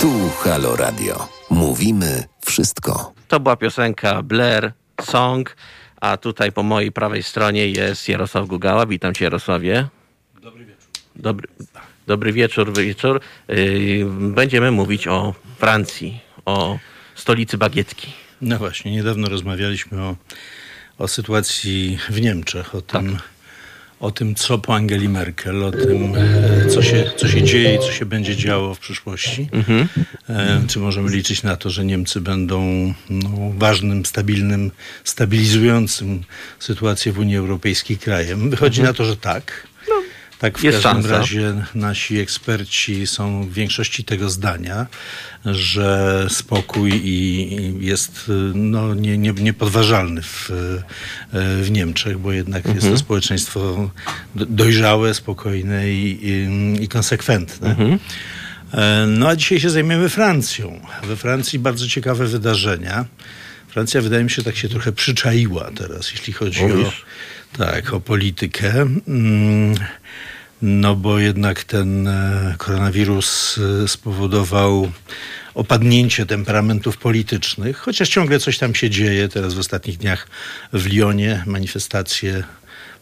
Tu 0.00 0.10
Halo 0.38 0.76
Radio. 0.76 1.28
Mówimy 1.50 2.24
wszystko. 2.44 3.12
To 3.28 3.40
była 3.40 3.56
piosenka 3.56 4.22
Blair 4.22 4.72
Song, 5.00 5.56
a 6.00 6.16
tutaj 6.16 6.52
po 6.52 6.62
mojej 6.62 6.92
prawej 6.92 7.22
stronie 7.22 7.68
jest 7.68 8.08
Jarosław 8.08 8.46
Gugała. 8.46 8.86
Witam 8.86 9.14
Cię 9.14 9.24
Jarosławie. 9.24 9.88
Dobry 10.42 10.64
wieczór. 10.64 10.88
Dobry, 11.16 11.48
dobry 12.12 12.32
wieczór, 12.32 12.78
wieczór. 12.78 13.20
Y, 13.50 14.04
będziemy 14.20 14.70
mówić 14.70 15.08
o 15.08 15.34
Francji, 15.58 16.20
o 16.44 16.78
stolicy 17.14 17.58
bagietki. 17.58 18.08
No 18.40 18.58
właśnie, 18.58 18.92
niedawno 18.92 19.28
rozmawialiśmy 19.28 20.02
o, 20.02 20.16
o 20.98 21.08
sytuacji 21.08 21.98
w 22.10 22.20
Niemczech, 22.20 22.74
o 22.74 22.80
tym, 22.80 23.12
tak. 23.12 23.22
o 24.00 24.10
tym, 24.10 24.34
co 24.34 24.58
po 24.58 24.74
Angeli 24.74 25.08
Merkel, 25.08 25.64
o 25.64 25.70
tym, 25.70 26.14
e, 26.16 26.66
co 26.66 26.82
się, 26.82 27.10
co 27.16 27.28
się 27.28 27.42
dzieje 27.42 27.74
i 27.74 27.78
co 27.78 27.92
się 27.92 28.06
będzie 28.06 28.36
działo 28.36 28.74
w 28.74 28.78
przyszłości. 28.78 29.48
Mhm. 29.52 29.88
E, 30.28 30.62
czy 30.68 30.78
możemy 30.78 31.10
liczyć 31.10 31.42
na 31.42 31.56
to, 31.56 31.70
że 31.70 31.84
Niemcy 31.84 32.20
będą 32.20 32.60
no, 33.10 33.30
ważnym, 33.58 34.04
stabilnym, 34.04 34.70
stabilizującym 35.04 36.22
sytuację 36.58 37.12
w 37.12 37.18
Unii 37.18 37.36
Europejskiej 37.36 37.98
krajem? 37.98 38.50
Wychodzi 38.50 38.80
mhm. 38.80 38.92
na 38.92 38.98
to, 38.98 39.04
że 39.04 39.16
tak 39.16 39.71
Tak, 40.42 40.58
w 40.58 40.62
Jest 40.62 40.82
każdym 40.82 41.02
szansa. 41.02 41.18
razie 41.18 41.54
nasi 41.74 42.18
eksperci 42.18 43.06
są 43.06 43.42
w 43.48 43.52
większości 43.52 44.04
tego 44.04 44.30
zdania, 44.30 44.86
że 45.44 46.26
spokój 46.30 47.00
i 47.04 47.74
jest 47.80 48.30
no, 48.54 48.94
nie, 48.94 49.18
nie, 49.18 49.32
niepodważalny 49.32 50.22
w, 50.22 50.50
w 51.62 51.68
Niemczech, 51.70 52.18
bo 52.18 52.32
jednak 52.32 52.74
jest 52.74 52.88
to 52.90 52.98
społeczeństwo 52.98 53.90
do- 54.34 54.46
dojrzałe, 54.46 55.14
spokojne 55.14 55.90
i, 55.92 56.18
i, 56.28 56.84
i 56.84 56.88
konsekwentne. 56.88 57.76
E, 58.74 59.06
No 59.08 59.28
a 59.28 59.36
dzisiaj 59.36 59.60
się 59.60 59.70
zajmiemy 59.70 60.08
Francją. 60.08 60.80
We 61.04 61.16
Francji 61.16 61.58
bardzo 61.58 61.88
ciekawe 61.88 62.26
wydarzenia. 62.26 63.04
Francja 63.68 64.00
wydaje 64.00 64.24
mi 64.24 64.30
się 64.30 64.42
tak 64.42 64.56
się 64.56 64.68
trochę 64.68 64.92
przyczaiła 64.92 65.70
teraz, 65.76 66.10
jeśli 66.12 66.32
chodzi 66.32 66.64
o? 66.64 66.92
Tak, 67.58 67.92
o 67.92 68.00
politykę. 68.00 68.72
Mm, 69.08 69.74
No 70.62 70.96
bo 70.96 71.18
jednak 71.18 71.64
ten 71.64 72.08
e, 72.08 72.54
koronawirus 72.58 73.58
e, 73.84 73.88
spowodował 73.88 74.92
opadnięcie 75.54 76.26
temperamentów 76.26 76.96
politycznych, 76.96 77.76
chociaż 77.76 78.08
ciągle 78.08 78.38
coś 78.38 78.58
tam 78.58 78.74
się 78.74 78.90
dzieje. 78.90 79.28
Teraz 79.28 79.54
w 79.54 79.58
ostatnich 79.58 79.98
dniach 79.98 80.28
w 80.72 80.86
Lyonie 80.86 81.44
manifestacje 81.46 82.44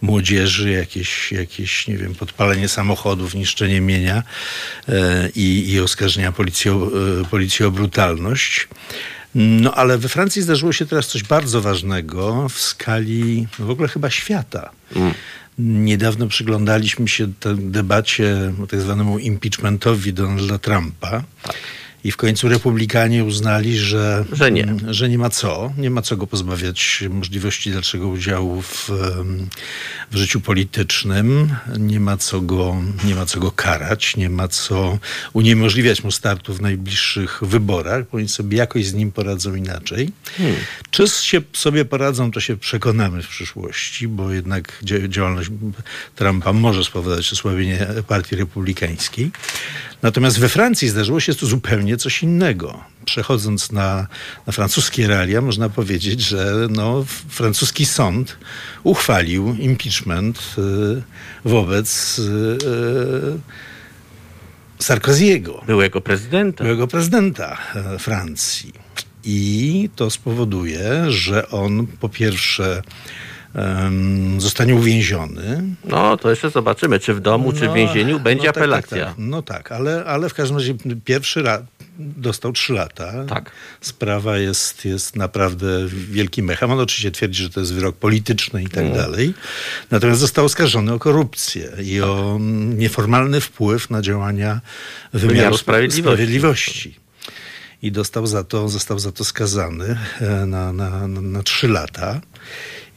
młodzieży, 0.03 0.71
jakieś, 0.71 1.33
jakieś 1.33 1.89
nie 1.89 1.97
wiem, 1.97 2.15
podpalenie 2.15 2.69
samochodów, 2.69 3.35
niszczenie 3.35 3.81
mienia 3.81 4.23
e, 4.89 5.29
i, 5.35 5.71
i 5.71 5.81
oskarżenia 5.81 6.33
policji 6.33 6.71
o, 6.71 6.91
policji 7.31 7.65
o 7.65 7.71
brutalność. 7.71 8.69
No 9.35 9.75
ale 9.75 9.99
we 9.99 10.09
Francji 10.09 10.43
zdarzyło 10.43 10.73
się 10.73 10.87
teraz 10.87 11.07
coś 11.07 11.23
bardzo 11.23 11.61
ważnego 11.61 12.49
w 12.49 12.61
skali 12.61 13.47
no, 13.59 13.67
w 13.67 13.71
ogóle 13.71 13.89
chyba 13.89 14.11
świata. 14.11 14.71
Niedawno 15.59 16.27
przyglądaliśmy 16.27 17.09
się 17.09 17.33
debacie 17.57 18.53
o 18.63 18.67
tak 18.67 18.81
zwanemu 18.81 19.19
impeachmentowi 19.19 20.13
Donalda 20.13 20.59
Trumpa. 20.59 21.23
I 22.05 22.13
w 22.13 22.17
końcu 22.17 22.49
republikanie 22.49 23.25
uznali, 23.25 23.79
że, 23.79 24.25
Że 24.33 24.51
nie. 24.53 24.75
że 24.89 25.09
nie 25.09 25.19
ma 25.19 25.31
co, 25.31 25.73
nie 25.79 25.91
ma 25.91 26.03
co 26.03 26.17
go 26.17 26.27
pozbawiać 26.27 27.05
możliwości 27.11 27.73
dalszego 27.73 28.09
udziału 28.09 28.63
w, 28.63 28.91
w 30.11 30.17
życiu 30.17 30.41
politycznym, 30.41 31.55
nie 31.79 32.01
ma, 32.01 32.17
co 32.17 32.41
go, 32.41 32.77
nie 33.05 33.15
ma 33.15 33.27
co 33.27 33.41
go 33.41 33.51
karać, 33.53 34.17
nie 34.17 34.31
ma 34.31 34.49
co 34.49 34.99
uniemożliwiać 35.33 36.05
mu 36.05 36.11
startu 36.11 36.55
w 36.55 36.61
najbliższych 36.61 37.39
wyborach, 37.43 38.05
bo 38.13 38.19
oni 38.19 38.29
sobie 38.29 38.59
jakoś 38.59 38.87
z 38.87 38.95
nim 38.95 39.13
poradzą 39.13 39.55
inaczej. 39.55 40.11
Czy 40.91 41.09
się 41.09 41.41
sobie 41.53 41.85
poradzą, 41.85 42.31
to 42.31 42.41
się 42.41 42.57
przekonamy 42.57 43.23
w 43.23 43.29
przyszłości, 43.29 44.09
bo 44.09 44.33
jednak 44.33 44.79
dzia- 44.85 45.09
działalność 45.09 45.51
Trumpa 46.17 46.53
może 46.53 46.85
spowodować 46.85 47.33
osłabienie 47.33 47.87
partii 48.09 48.37
republikańskiej. 48.37 49.31
Natomiast 50.03 50.39
we 50.39 50.49
Francji 50.49 50.89
zdarzyło 50.89 51.21
się 51.21 51.35
to 51.35 51.47
zupełnie 51.47 51.97
coś 51.97 52.23
innego. 52.23 52.85
Przechodząc 53.05 53.73
na, 53.73 54.07
na 54.47 54.53
francuskie 54.53 55.07
realia, 55.07 55.41
można 55.41 55.69
powiedzieć, 55.69 56.21
że 56.21 56.55
no, 56.71 57.05
francuski 57.29 57.87
sąd 57.87 58.37
uchwalił 58.83 59.55
impeachment 59.55 60.55
y, 60.59 61.03
wobec 61.45 62.19
y, 62.19 62.23
y, 62.23 63.41
Sarkoziego 64.83 65.63
Byłego 65.67 66.01
prezydenta. 66.01 66.65
byłego 66.65 66.87
prezydenta 66.87 67.59
e, 67.75 67.99
Francji. 67.99 68.73
I 69.25 69.91
to 69.97 70.11
spowoduje, 70.11 71.05
że 71.09 71.49
on 71.51 71.87
po 71.87 72.09
pierwsze 72.09 72.83
em, 73.55 74.41
zostanie 74.41 74.75
uwięziony. 74.75 75.63
No, 75.85 76.17
to 76.17 76.31
jeszcze 76.31 76.51
zobaczymy, 76.51 77.01
czy 77.01 77.15
w 77.15 77.21
domu, 77.21 77.53
czy 77.53 77.59
w 77.59 77.63
No, 77.63 77.75
więzieniu 77.75 78.21
będzie 78.21 78.47
no 78.47 78.53
tak, 78.53 78.63
apelacja. 78.63 78.99
Tak, 78.99 79.09
tak. 79.09 79.15
No 79.19 79.43
tak, 79.43 79.73
ale, 79.73 80.05
ale 80.05 80.29
w 80.29 80.35
każdym 80.35 80.57
razie 80.59 80.75
pierwszy 81.05 81.43
raz 81.43 81.61
dostał 81.99 82.53
trzy 82.53 82.73
lata. 82.73 83.25
Tak. 83.29 83.51
Sprawa 83.81 84.39
jest, 84.39 84.85
jest 84.85 85.17
naprawdę 85.17 85.67
wielkim 85.89 86.45
mechem. 86.47 86.71
On 86.71 86.81
oczywiście 86.81 87.11
twierdzi, 87.11 87.43
że 87.43 87.51
to 87.51 87.61
jest 87.61 87.73
wyrok 87.75 87.97
polityczny 87.97 88.63
i 88.63 88.67
tak 88.69 88.85
Mm. 88.85 88.97
dalej. 88.97 89.35
Natomiast 89.91 90.21
został 90.21 90.45
oskarżony 90.45 90.93
o 90.93 90.99
korupcję 90.99 91.71
i 91.83 92.01
o 92.01 92.37
mm, 92.37 92.79
nieformalny 92.79 93.41
wpływ 93.41 93.91
na 93.91 94.03
działania 94.03 94.61
wymiaru, 95.13 95.29
Wymiaru 95.35 95.55
spra- 95.55 95.59
sprawiedliwości. 95.59 96.03
sprawiedliwości. 96.03 96.97
I 97.83 97.93
dostał 97.93 98.27
za 98.27 98.45
to, 98.45 98.69
został 98.69 98.99
za 98.99 99.13
to 99.13 99.25
skazany 99.25 99.99
e, 100.21 100.47
na, 100.47 100.73
na, 100.73 101.09
na, 101.09 101.21
na 101.21 101.43
trzy 101.43 101.69
lata. 101.69 102.21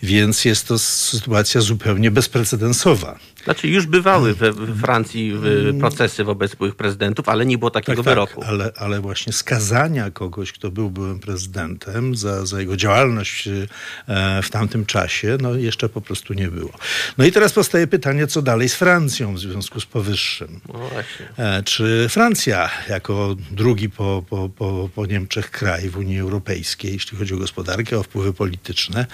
Więc 0.04 0.46
jest 0.46 0.68
to 0.68 0.80
sytuacja 0.80 1.62
zupełnie 1.62 2.12
bezprecedensowa. 2.12 3.20
Znaczy 3.44 3.68
już 3.68 3.86
bywały 3.86 4.34
we, 4.34 4.52
we 4.52 4.76
Francji 4.76 5.34
procesy 5.80 6.24
wobec 6.24 6.56
byłych 6.56 6.76
prezydentów, 6.76 7.30
ale 7.30 7.46
nie 7.46 7.58
było 7.58 7.72
takiego 7.72 8.04
wyroku. 8.04 8.42
Tak, 8.42 8.50
ale, 8.50 8.72
ale 8.76 9.02
właśnie 9.02 9.34
skazania 9.34 10.12
kogoś, 10.12 10.52
kto 10.52 10.72
był 10.72 10.90
byłym 10.90 11.20
prezydentem 11.20 12.16
za, 12.16 12.46
za 12.46 12.60
jego 12.60 12.78
działalność 12.78 13.48
e, 13.48 14.42
w 14.44 14.50
tamtym 14.50 14.86
czasie, 14.86 15.38
no 15.42 15.56
jeszcze 15.56 15.90
po 15.90 16.02
prostu 16.02 16.34
nie 16.34 16.48
było. 16.48 16.72
No 17.18 17.26
i 17.26 17.32
teraz 17.32 17.54
powstaje 17.54 17.88
pytanie, 17.88 18.28
co 18.28 18.42
dalej 18.42 18.70
z 18.70 18.76
Francją 18.76 19.36
w 19.36 19.40
związku 19.40 19.80
z 19.80 19.86
powyższym. 19.86 20.60
No. 20.68 20.90
E, 21.38 21.64
Czy 21.64 22.08
Francja, 22.10 22.70
jako 22.90 23.36
drugi 23.52 23.90
po, 23.90 24.24
po, 24.30 24.50
po, 24.50 24.90
po 24.96 25.06
Niemczech 25.06 25.52
kraj 25.52 25.90
w 25.90 25.98
Unii 25.98 26.20
Europejskiej, 26.20 26.94
jeśli 26.94 27.18
chodzi 27.18 27.34
o 27.34 27.38
gospodarkę, 27.38 28.00
o 28.00 28.04
wpływy 28.04 28.34
polityczne, 28.34 29.06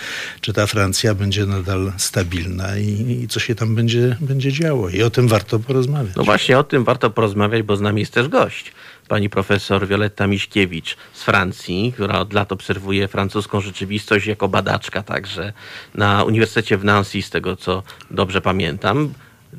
czy 0.41 0.53
ta 0.53 0.67
Francja 0.67 1.15
będzie 1.15 1.45
nadal 1.45 1.93
stabilna 1.97 2.77
i, 2.77 3.19
i 3.23 3.27
co 3.27 3.39
się 3.39 3.55
tam 3.55 3.75
będzie, 3.75 4.17
będzie 4.20 4.51
działo? 4.51 4.89
I 4.89 5.03
o 5.03 5.09
tym 5.09 5.28
warto 5.28 5.59
porozmawiać. 5.59 6.15
No 6.15 6.24
właśnie 6.24 6.59
o 6.59 6.63
tym 6.63 6.84
warto 6.84 7.09
porozmawiać, 7.09 7.61
bo 7.63 7.76
z 7.76 7.82
nami 7.82 7.99
jest 7.99 8.13
też 8.13 8.28
gość. 8.28 8.72
Pani 9.07 9.30
profesor 9.30 9.88
Wioletta 9.88 10.28
Miśkiewicz 10.28 10.97
z 11.13 11.24
Francji, 11.24 11.91
która 11.93 12.20
od 12.20 12.34
lat 12.34 12.51
obserwuje 12.51 13.07
francuską 13.07 13.61
rzeczywistość 13.61 14.28
jako 14.28 14.47
badaczka 14.47 15.03
także 15.03 15.53
na 15.95 16.24
Uniwersytecie 16.24 16.78
w 16.78 16.84
Nancy, 16.84 17.22
z 17.22 17.30
tego 17.30 17.55
co 17.55 17.84
dobrze 18.11 18.41
pamiętam. 18.41 19.13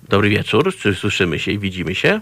Dobry 0.09 0.29
wieczór, 0.29 0.75
czy 0.77 0.95
słyszymy 0.95 1.39
się 1.39 1.53
i 1.53 1.59
widzimy 1.59 1.95
się? 1.95 2.21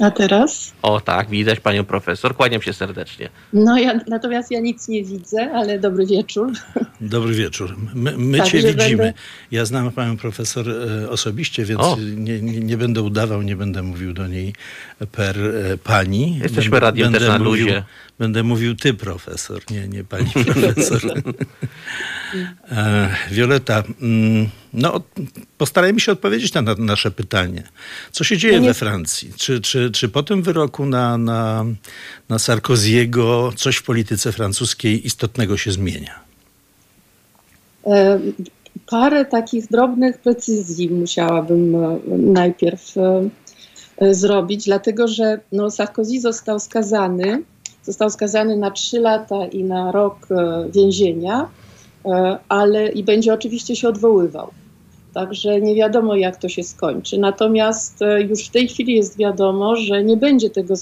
A 0.00 0.10
teraz? 0.10 0.72
O 0.82 1.00
tak, 1.00 1.28
widać 1.30 1.60
panią 1.60 1.84
profesor, 1.84 2.36
kłaniam 2.36 2.62
się 2.62 2.72
serdecznie. 2.72 3.28
No 3.52 3.78
ja, 3.78 4.00
natomiast 4.08 4.50
ja 4.50 4.60
nic 4.60 4.88
nie 4.88 5.04
widzę, 5.04 5.50
ale 5.54 5.78
dobry 5.78 6.06
wieczór. 6.06 6.52
Dobry 7.00 7.34
wieczór. 7.34 7.76
My, 7.94 8.14
my 8.16 8.38
Tak, 8.38 8.46
cię 8.48 8.58
widzimy. 8.58 8.74
będę- 8.96 9.12
Ja 9.50 9.64
znam 9.64 9.92
panią 9.92 10.16
profesor 10.16 10.66
e, 10.70 11.10
osobiście, 11.10 11.64
więc 11.64 11.80
nie, 12.16 12.40
nie, 12.42 12.60
nie 12.60 12.76
będę 12.76 13.02
udawał, 13.02 13.42
nie 13.42 13.56
będę 13.56 13.82
mówił 13.82 14.12
do 14.12 14.26
niej 14.26 14.54
per 15.12 15.38
e, 15.40 15.78
pani. 15.78 16.38
Jesteśmy 16.42 16.70
będę, 16.70 16.86
radiem 16.86 17.12
też 17.12 17.28
na 17.28 17.38
mówił, 17.38 17.50
luzie. 17.66 17.84
Będę 18.18 18.42
mówił 18.42 18.74
ty 18.76 18.94
profesor, 18.94 19.62
nie, 19.70 19.88
nie 19.88 20.04
pani 20.04 20.30
profesor. 20.44 21.00
e, 22.70 23.08
Wioleta, 23.30 23.82
mm, 24.02 24.48
no 24.72 25.00
postarajmy 25.58 26.00
się 26.00 26.12
odpowiedzieć 26.12 26.54
na, 26.54 26.62
na 26.62 26.74
nasze 26.78 27.10
pytanie. 27.10 27.62
Co 28.12 28.24
się 28.24 28.36
dzieje 28.38 28.54
No 28.54 28.60
nie- 28.60 28.68
we 28.68 28.74
Francji? 28.74 29.32
Czy, 29.36 29.60
czy, 29.60 29.90
czy 29.90 30.08
po 30.08 30.22
tym 30.22 30.42
wyroku 30.42 30.86
na, 30.86 31.18
na, 31.18 31.64
na 32.28 32.38
Sarkoziego 32.38 33.52
coś 33.56 33.76
w 33.76 33.82
polityce 33.82 34.32
francuskiej 34.32 35.06
istotnego 35.06 35.56
się 35.56 35.72
zmienia? 35.72 36.20
E, 37.86 38.20
Parę 38.86 39.24
takich 39.24 39.66
drobnych 39.68 40.18
precyzji 40.18 40.90
musiałabym 40.90 41.74
e, 41.74 41.98
najpierw 42.18 42.94
zrobić, 44.10 44.64
dlatego 44.64 45.08
że 45.08 45.40
no, 45.52 45.70
Sarkozy 45.70 46.20
został 46.20 46.60
skazany, 46.60 47.42
został 47.84 48.10
skazany 48.10 48.56
na 48.56 48.70
trzy 48.70 49.00
lata 49.00 49.46
i 49.46 49.64
na 49.64 49.92
rok 49.92 50.26
e, 50.30 50.66
więzienia, 50.70 51.48
e, 52.04 52.38
ale 52.48 52.88
i 52.88 53.04
będzie 53.04 53.34
oczywiście 53.34 53.76
się 53.76 53.88
odwoływał. 53.88 54.50
Także 55.14 55.60
nie 55.60 55.74
wiadomo, 55.74 56.16
jak 56.16 56.36
to 56.36 56.48
się 56.48 56.62
skończy. 56.62 57.18
Natomiast 57.18 58.02
e, 58.02 58.22
już 58.22 58.48
w 58.48 58.50
tej 58.50 58.68
chwili 58.68 58.94
jest 58.94 59.18
wiadomo, 59.18 59.76
że 59.76 60.04
nie 60.04 60.16
będzie 60.16 60.50
tego 60.50 60.74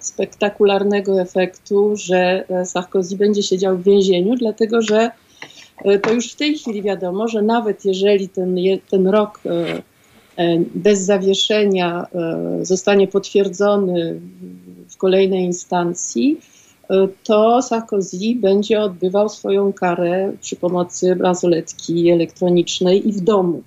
spektakularnego 0.00 1.20
efektu, 1.20 1.96
że 1.96 2.44
Sarkozy 2.64 3.16
będzie 3.16 3.42
siedział 3.42 3.76
w 3.76 3.82
więzieniu, 3.82 4.34
dlatego 4.36 4.82
że 4.82 5.10
to 6.02 6.12
już 6.12 6.32
w 6.32 6.36
tej 6.36 6.58
chwili 6.58 6.82
wiadomo, 6.82 7.28
że 7.28 7.42
nawet 7.42 7.84
jeżeli 7.84 8.28
ten, 8.28 8.56
ten 8.90 9.08
rok 9.08 9.40
bez 10.74 11.00
zawieszenia 11.00 12.06
e, 12.14 12.64
zostanie 12.64 13.08
potwierdzony 13.08 14.20
w 14.90 14.96
kolejnej 14.96 15.44
instancji, 15.44 16.40
e, 16.90 17.08
to 17.24 17.62
Sarkozy 17.62 18.34
będzie 18.36 18.80
odbywał 18.80 19.28
swoją 19.28 19.72
karę 19.72 20.32
przy 20.40 20.56
pomocy 20.56 21.16
bransoletki 21.16 22.10
elektronicznej 22.10 23.08
i 23.08 23.12
w 23.12 23.20
domu. 23.20 23.62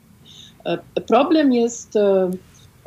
E, 0.65 1.01
Problem 1.07 1.53
jest 1.53 1.95
e, 1.95 2.31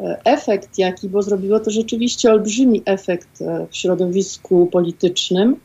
e, 0.00 0.20
efekt, 0.24 0.78
jaki, 0.78 1.08
bo 1.08 1.22
zrobiło 1.22 1.60
to 1.60 1.70
rzeczywiście 1.70 2.30
olbrzymi 2.32 2.82
efekt 2.84 3.42
e, 3.42 3.66
w 3.70 3.76
środowisku 3.76 4.66
politycznym. 4.66 5.56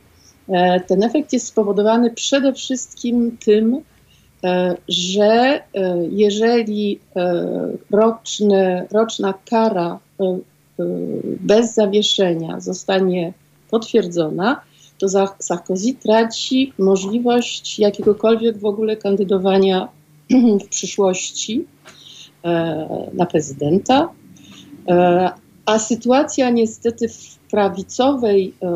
E, 0.48 0.80
Ten 0.80 1.02
efekt 1.02 1.32
jest 1.32 1.46
spowodowany 1.46 2.10
przede 2.10 2.52
wszystkim 2.52 3.36
tym, 3.44 3.80
że 4.88 5.62
jeżeli 6.10 7.00
roczny, 7.90 8.86
roczna 8.92 9.34
kara 9.50 9.98
bez 11.40 11.74
zawieszenia 11.74 12.60
zostanie 12.60 13.32
potwierdzona, 13.70 14.60
to 14.98 15.08
Sarkozy 15.38 15.94
traci 15.94 16.72
możliwość 16.78 17.78
jakiegokolwiek 17.78 18.58
w 18.58 18.64
ogóle 18.64 18.96
kandydowania 18.96 19.88
w 20.64 20.68
przyszłości 20.68 21.64
e, 22.44 23.10
na 23.12 23.26
prezydenta. 23.26 24.08
E, 24.88 25.30
a 25.66 25.78
sytuacja 25.78 26.50
niestety 26.50 27.08
w 27.08 27.38
prawicowej 27.50 28.54
e, 28.62 28.66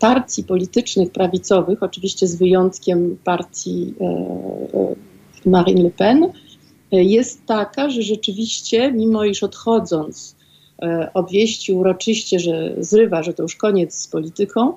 partii 0.00 0.44
politycznych 0.44 1.12
prawicowych, 1.12 1.82
oczywiście 1.82 2.26
z 2.26 2.36
wyjątkiem 2.36 3.18
partii 3.24 3.94
Marine 5.46 5.82
Le 5.82 5.90
Pen, 5.90 6.32
jest 6.92 7.46
taka, 7.46 7.90
że 7.90 8.02
rzeczywiście, 8.02 8.92
mimo 8.92 9.24
iż 9.24 9.42
odchodząc 9.42 10.36
obwieścił 11.14 11.78
uroczyście, 11.78 12.38
że 12.38 12.74
zrywa, 12.78 13.22
że 13.22 13.34
to 13.34 13.42
już 13.42 13.56
koniec 13.56 13.94
z 13.94 14.08
polityką, 14.08 14.74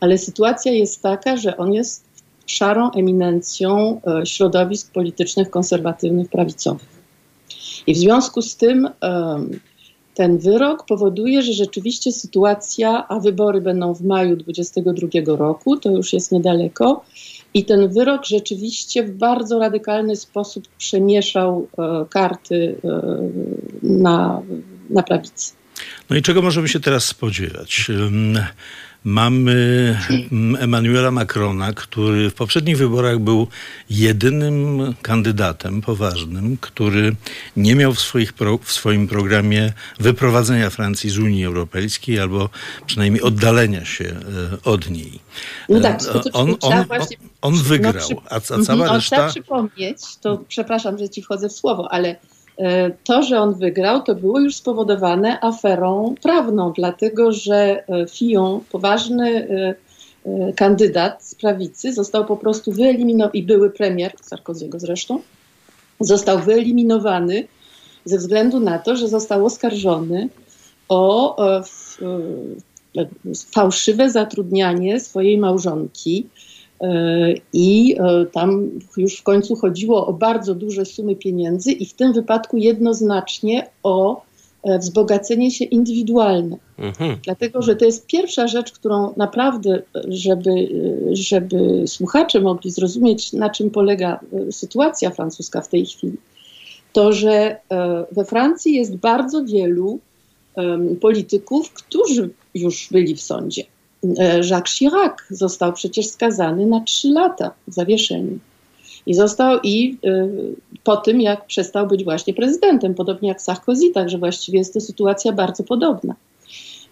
ale 0.00 0.18
sytuacja 0.18 0.72
jest 0.72 1.02
taka, 1.02 1.36
że 1.36 1.56
on 1.56 1.72
jest 1.72 2.04
szarą 2.46 2.90
eminencją 2.90 4.00
e, 4.06 4.26
środowisk 4.26 4.92
politycznych 4.92 5.50
konserwatywnych, 5.50 6.28
prawicowych. 6.28 7.02
I 7.86 7.94
w 7.94 7.98
związku 7.98 8.42
z 8.42 8.56
tym 8.56 8.88
ten 10.14 10.38
wyrok 10.38 10.86
powoduje, 10.86 11.42
że 11.42 11.52
rzeczywiście 11.52 12.12
sytuacja, 12.12 13.08
a 13.08 13.20
wybory 13.20 13.60
będą 13.60 13.94
w 13.94 14.02
maju 14.02 14.36
2022 14.36 15.36
roku, 15.36 15.76
to 15.76 15.90
już 15.90 16.12
jest 16.12 16.32
niedaleko, 16.32 17.04
i 17.54 17.64
ten 17.64 17.88
wyrok 17.88 18.24
rzeczywiście 18.24 19.02
w 19.02 19.10
bardzo 19.10 19.58
radykalny 19.58 20.16
sposób 20.16 20.68
przemieszał 20.78 21.68
e, 21.78 22.06
karty 22.10 22.76
e, 22.84 22.88
na, 23.82 24.42
na 24.90 25.02
prawicy. 25.02 25.52
No 26.10 26.16
i 26.16 26.22
czego 26.22 26.42
możemy 26.42 26.68
się 26.68 26.80
teraz 26.80 27.04
spodziewać? 27.04 27.90
Mamy 29.04 29.98
mm, 30.32 30.62
Emmanuela 30.62 31.10
Macrona, 31.10 31.72
który 31.72 32.30
w 32.30 32.34
poprzednich 32.34 32.78
wyborach 32.78 33.18
był 33.18 33.46
jedynym 33.90 34.94
kandydatem 35.02 35.80
poważnym, 35.80 36.56
który 36.60 37.16
nie 37.56 37.74
miał 37.74 37.94
w, 37.94 38.00
swoich 38.00 38.32
pro, 38.32 38.58
w 38.58 38.72
swoim 38.72 39.08
programie 39.08 39.72
wyprowadzenia 40.00 40.70
Francji 40.70 41.10
z 41.10 41.18
Unii 41.18 41.44
Europejskiej 41.44 42.20
albo 42.20 42.48
przynajmniej 42.86 43.22
oddalenia 43.22 43.84
się 43.84 44.04
e, 44.04 44.62
od 44.64 44.90
niej. 44.90 45.20
No 45.68 45.80
tak, 45.80 46.04
to, 46.04 46.20
to, 46.20 46.30
on, 46.32 46.56
on, 46.60 46.72
on, 46.72 47.06
on 47.42 47.54
wygrał, 47.54 48.22
a, 48.30 48.36
a 48.36 48.40
cała 48.40 48.60
mhm, 48.60 48.94
reszta... 48.94 49.16
Trzeba 49.16 49.30
przypomnieć, 49.30 50.16
to 50.20 50.44
przepraszam, 50.48 50.98
że 50.98 51.08
ci 51.08 51.22
wchodzę 51.22 51.48
w 51.48 51.52
słowo, 51.52 51.92
ale 51.92 52.08
E, 52.10 52.31
to, 53.04 53.22
że 53.22 53.40
on 53.40 53.54
wygrał, 53.54 54.02
to 54.02 54.14
było 54.14 54.40
już 54.40 54.54
spowodowane 54.54 55.40
aferą 55.40 56.14
prawną, 56.22 56.72
dlatego 56.76 57.32
że 57.32 57.84
e, 57.88 58.06
Fillon, 58.06 58.60
poważny 58.72 59.48
e, 60.26 60.52
kandydat 60.52 61.24
z 61.24 61.34
prawicy, 61.34 61.92
został 61.92 62.24
po 62.24 62.36
prostu 62.36 62.72
wyeliminowany, 62.72 63.38
i 63.38 63.42
były 63.42 63.70
premier, 63.70 64.12
Sarkoziego 64.22 64.80
zresztą, 64.80 65.20
został 66.00 66.38
wyeliminowany 66.38 67.48
ze 68.04 68.18
względu 68.18 68.60
na 68.60 68.78
to, 68.78 68.96
że 68.96 69.08
został 69.08 69.46
oskarżony 69.46 70.28
o 70.88 71.36
fałszywe 73.52 74.10
zatrudnianie 74.10 75.00
swojej 75.00 75.38
małżonki 75.38 76.26
E, 76.26 76.51
I 77.52 77.96
e, 77.98 78.26
tam 78.26 78.70
już 78.96 79.16
w 79.16 79.22
końcu 79.22 79.56
chodziło 79.56 80.06
o 80.06 80.12
bardzo 80.12 80.54
duże 80.54 80.84
sumy 80.84 81.16
pieniędzy, 81.16 81.72
i 81.72 81.86
w 81.86 81.94
tym 81.94 82.12
wypadku 82.12 82.56
jednoznacznie 82.56 83.66
o 83.82 84.22
e, 84.62 84.78
wzbogacenie 84.78 85.50
się 85.50 85.64
indywidualne. 85.64 86.56
Mhm. 86.78 87.16
Dlatego, 87.24 87.62
że 87.62 87.76
to 87.76 87.84
jest 87.84 88.06
pierwsza 88.06 88.48
rzecz, 88.48 88.72
którą 88.72 89.12
naprawdę, 89.16 89.82
żeby, 90.08 90.68
żeby 91.12 91.84
słuchacze 91.86 92.40
mogli 92.40 92.70
zrozumieć, 92.70 93.32
na 93.32 93.50
czym 93.50 93.70
polega 93.70 94.20
sytuacja 94.50 95.10
francuska 95.10 95.60
w 95.60 95.68
tej 95.68 95.86
chwili, 95.86 96.16
to 96.92 97.12
że 97.12 97.56
we 98.12 98.24
Francji 98.24 98.74
jest 98.74 98.96
bardzo 98.96 99.44
wielu 99.44 99.98
polityków, 101.00 101.72
którzy 101.72 102.30
już 102.54 102.88
byli 102.90 103.16
w 103.16 103.22
sądzie. 103.22 103.64
E, 104.18 104.40
Jacques 104.50 104.78
Chirac 104.78 105.12
został 105.30 105.72
przecież 105.72 106.06
skazany 106.06 106.66
na 106.66 106.80
trzy 106.80 107.08
lata 107.08 107.50
w 107.68 107.74
zawieszeniu. 107.74 108.38
I 109.06 109.14
został 109.14 109.58
i 109.62 109.98
y, 110.04 110.54
po 110.84 110.96
tym, 110.96 111.20
jak 111.20 111.46
przestał 111.46 111.86
być 111.86 112.04
właśnie 112.04 112.34
prezydentem, 112.34 112.94
podobnie 112.94 113.28
jak 113.28 113.42
Sarkozy, 113.42 113.90
także 113.90 114.18
właściwie 114.18 114.58
jest 114.58 114.74
to 114.74 114.80
sytuacja 114.80 115.32
bardzo 115.32 115.64
podobna. 115.64 116.14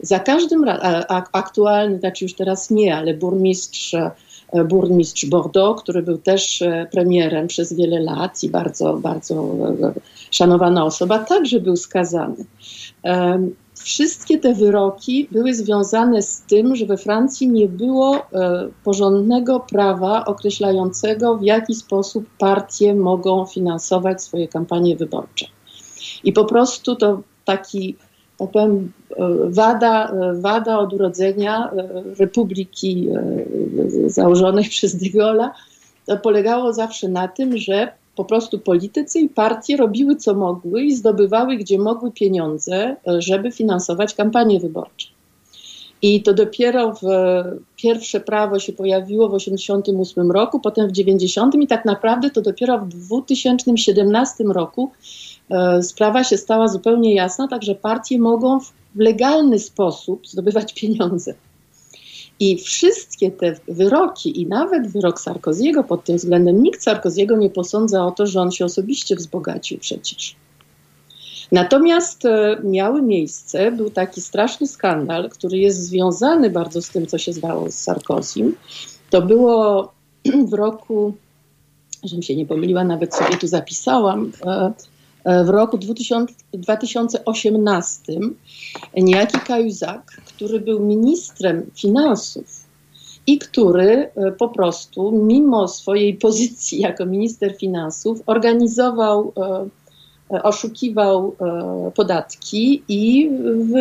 Za 0.00 0.18
każdym 0.18 0.64
razem, 0.64 1.02
aktualny, 1.32 1.98
znaczy 1.98 2.24
już 2.24 2.34
teraz 2.34 2.70
nie, 2.70 2.96
ale 2.96 3.14
burmistrz, 3.14 3.96
burmistrz 4.68 5.26
Bordeaux, 5.26 5.82
który 5.82 6.02
był 6.02 6.18
też 6.18 6.62
premierem 6.90 7.46
przez 7.46 7.72
wiele 7.72 8.00
lat 8.00 8.42
i 8.42 8.48
bardzo, 8.48 8.94
bardzo 8.94 9.54
szanowana 10.30 10.84
osoba, 10.84 11.18
także 11.18 11.60
był 11.60 11.76
skazany 11.76 12.44
wszystkie 13.90 14.38
te 14.38 14.54
wyroki 14.54 15.28
były 15.32 15.54
związane 15.54 16.22
z 16.22 16.42
tym, 16.42 16.76
że 16.76 16.86
we 16.86 16.96
Francji 16.96 17.48
nie 17.48 17.68
było 17.68 18.16
e, 18.16 18.68
porządnego 18.84 19.60
prawa 19.60 20.24
określającego, 20.24 21.38
w 21.38 21.42
jaki 21.42 21.74
sposób 21.74 22.24
partie 22.38 22.94
mogą 22.94 23.46
finansować 23.46 24.22
swoje 24.22 24.48
kampanie 24.48 24.96
wyborcze. 24.96 25.46
I 26.24 26.32
po 26.32 26.44
prostu 26.44 26.96
to 26.96 27.22
taki, 27.44 27.96
tak 28.38 28.50
powiem, 28.50 28.92
e, 29.16 29.28
wada, 29.48 30.10
e, 30.10 30.34
wada 30.40 30.78
od 30.78 30.92
urodzenia 30.92 31.70
republiki 32.18 33.08
założonej 34.06 34.64
przez 34.74 34.96
de 34.96 35.06
Gaulle'a, 35.06 35.50
polegało 36.22 36.72
zawsze 36.72 37.08
na 37.08 37.28
tym, 37.28 37.58
że 37.58 37.92
po 38.16 38.24
prostu 38.24 38.58
politycy 38.58 39.20
i 39.20 39.28
partie 39.28 39.76
robiły 39.76 40.16
co 40.16 40.34
mogły 40.34 40.82
i 40.82 40.96
zdobywały 40.96 41.56
gdzie 41.56 41.78
mogły 41.78 42.12
pieniądze, 42.12 42.96
e, 43.08 43.22
żeby 43.22 43.52
finansować 43.52 44.14
kampanie 44.14 44.60
wyborcze. 44.60 45.08
I 46.02 46.22
to 46.22 46.34
dopiero 46.34 46.92
w 46.92 47.04
pierwsze 47.76 48.20
prawo 48.20 48.58
się 48.58 48.72
pojawiło 48.72 49.28
w 49.28 49.32
1988 49.32 50.30
roku, 50.30 50.60
potem 50.60 50.88
w 50.88 50.92
90 50.92 51.54
i 51.54 51.66
tak 51.66 51.84
naprawdę 51.84 52.30
to 52.30 52.42
dopiero 52.42 52.78
w 52.78 52.88
2017 52.88 54.44
roku 54.44 54.90
e, 55.50 55.82
sprawa 55.82 56.24
się 56.24 56.36
stała 56.36 56.68
zupełnie 56.68 57.14
jasna, 57.14 57.48
także 57.48 57.74
partie 57.74 58.18
mogą 58.18 58.60
w 58.94 58.98
legalny 58.98 59.58
sposób 59.58 60.26
zdobywać 60.26 60.74
pieniądze. 60.74 61.34
I 62.40 62.58
wszystkie 62.58 63.30
te 63.30 63.56
wyroki, 63.68 64.40
i 64.40 64.46
nawet 64.46 64.88
wyrok 64.88 65.20
Sarkoziego 65.20 65.84
pod 65.84 66.04
tym 66.04 66.16
względem, 66.16 66.62
nikt 66.62 66.82
Sarkoziego 66.82 67.36
nie 67.36 67.50
posądza 67.50 68.06
o 68.06 68.10
to, 68.10 68.26
że 68.26 68.40
on 68.40 68.50
się 68.50 68.64
osobiście 68.64 69.16
wzbogacił 69.16 69.78
przecież. 69.78 70.36
Natomiast 71.52 72.24
e, 72.24 72.60
miały 72.64 73.02
miejsce, 73.02 73.72
był 73.72 73.90
taki 73.90 74.20
straszny 74.20 74.66
skandal, 74.66 75.30
który 75.30 75.58
jest 75.58 75.82
związany 75.82 76.50
bardzo 76.50 76.82
z 76.82 76.90
tym, 76.90 77.06
co 77.06 77.18
się 77.18 77.32
zdało 77.32 77.70
z 77.70 77.74
Sarkozim. 77.74 78.56
To 79.10 79.22
było 79.22 79.92
w 80.50 80.52
roku, 80.52 81.14
żebym 82.04 82.22
się 82.22 82.36
nie 82.36 82.46
pomyliła, 82.46 82.84
nawet 82.84 83.14
sobie 83.14 83.36
tu 83.36 83.46
zapisałam, 83.46 84.32
e, 84.46 84.72
w 85.24 85.48
roku 85.48 85.78
2000, 85.78 86.34
2018 86.52 88.12
niejaki 88.96 89.38
Kajuzak, 89.38 90.20
który 90.26 90.60
był 90.60 90.80
ministrem 90.80 91.70
finansów 91.74 92.70
i 93.26 93.38
który 93.38 94.10
e, 94.16 94.32
po 94.32 94.48
prostu, 94.48 95.12
mimo 95.12 95.68
swojej 95.68 96.14
pozycji 96.14 96.80
jako 96.80 97.06
minister 97.06 97.56
finansów, 97.58 98.22
organizował, 98.26 99.32
e, 99.36 99.68
e, 100.36 100.42
oszukiwał 100.42 101.36
podatki 101.94 102.82
i 102.88 103.30
w, 103.40 103.72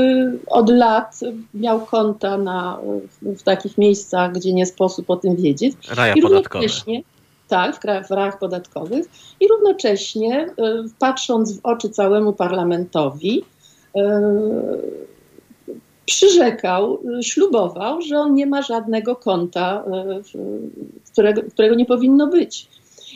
od 0.47 0.69
lat 0.69 1.19
miał 1.53 1.85
konta 1.85 2.37
na, 2.37 2.79
w 3.21 3.43
takich 3.43 3.77
miejscach, 3.77 4.33
gdzie 4.33 4.53
nie 4.53 4.65
sposób 4.65 5.09
o 5.09 5.15
tym 5.15 5.35
wiedzieć. 5.35 5.75
Raja 5.89 6.13
I 6.13 6.21
równocześnie, 6.21 7.01
tak, 7.49 7.75
w, 7.75 7.79
krajach, 7.79 8.07
w 8.07 8.11
rajach 8.11 8.39
podatkowych 8.39 9.05
i 9.39 9.47
równocześnie 9.47 10.47
patrząc 10.99 11.57
w 11.57 11.65
oczy 11.65 11.89
całemu 11.89 12.33
parlamentowi, 12.33 13.43
przyrzekał, 16.05 16.99
ślubował, 17.21 18.01
że 18.01 18.17
on 18.17 18.35
nie 18.35 18.45
ma 18.45 18.61
żadnego 18.61 19.15
konta, 19.15 19.83
którego, 21.11 21.41
którego 21.53 21.75
nie 21.75 21.85
powinno 21.85 22.27
być. 22.27 22.67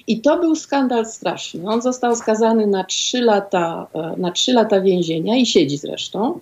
I 0.08 0.22
to 0.22 0.40
był 0.40 0.56
skandal 0.56 1.06
straszny. 1.06 1.68
On 1.68 1.82
został 1.82 2.16
skazany 2.16 2.68
na 2.68 2.84
3 2.84 3.22
lata, 3.22 3.88
na 4.18 4.32
3 4.32 4.54
lata 4.54 4.82
więzienia 4.82 5.38
i 5.38 5.46
siedzi 5.46 5.78
zresztą. 5.78 6.40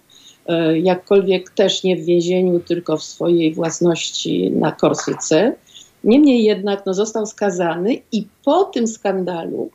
Jakkolwiek 0.84 1.50
też 1.50 1.84
nie 1.84 1.98
w 1.98 2.06
więzieniu, 2.06 2.60
tylko 2.60 2.98
w 2.98 3.04
swojej 3.04 3.54
własności 3.54 4.52
na 4.52 4.72
Korsyce. 4.72 5.56
Niemniej 6.04 6.44
jednak 6.44 6.86
no, 6.86 6.94
został 6.94 7.26
skazany 7.26 7.98
i 8.12 8.28
po 8.46 8.64
tym 8.64 8.88
skandalu, 8.88 9.70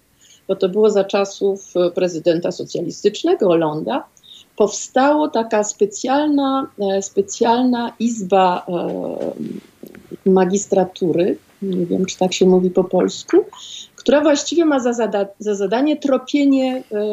bo 0.49 0.57
to 0.57 0.68
było 0.68 0.91
za 0.91 1.05
czasów 1.05 1.74
prezydenta 1.95 2.53
socjalistycznego 2.53 3.47
Hollanda, 3.47 4.05
powstało 4.57 5.29
taka 5.29 5.64
specjalna, 5.64 6.70
e, 6.79 7.03
specjalna 7.03 7.93
izba 7.99 8.66
e, 8.68 10.31
magistratury, 10.31 11.37
nie 11.62 11.87
wiem 11.87 12.07
czy 12.07 12.18
tak 12.18 12.33
się 12.33 12.47
mówi 12.47 12.70
po 12.70 12.85
polsku, 12.85 13.37
która 13.97 14.20
właściwie 14.20 14.64
ma 14.64 14.81
za, 14.81 14.93
zada 14.93 15.27
za 15.39 15.55
zadanie 15.55 15.97
tropienie, 15.97 16.83
e, 16.93 17.05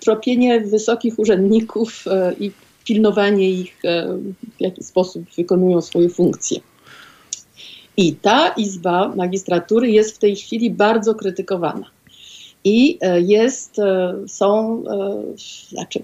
tropienie 0.00 0.60
wysokich 0.60 1.18
urzędników 1.18 2.04
i 2.40 2.50
pilnowanie 2.84 3.50
ich, 3.50 3.76
w 4.58 4.60
jaki 4.60 4.84
sposób 4.84 5.24
wykonują 5.36 5.80
swoje 5.80 6.08
funkcje. 6.08 6.60
I 7.96 8.14
ta 8.14 8.48
izba 8.48 9.12
magistratury 9.16 9.90
jest 9.90 10.16
w 10.16 10.18
tej 10.18 10.36
chwili 10.36 10.70
bardzo 10.70 11.14
krytykowana. 11.14 11.86
I 12.64 12.98
jest, 13.26 13.76
są, 14.26 14.82
znaczy 15.68 16.02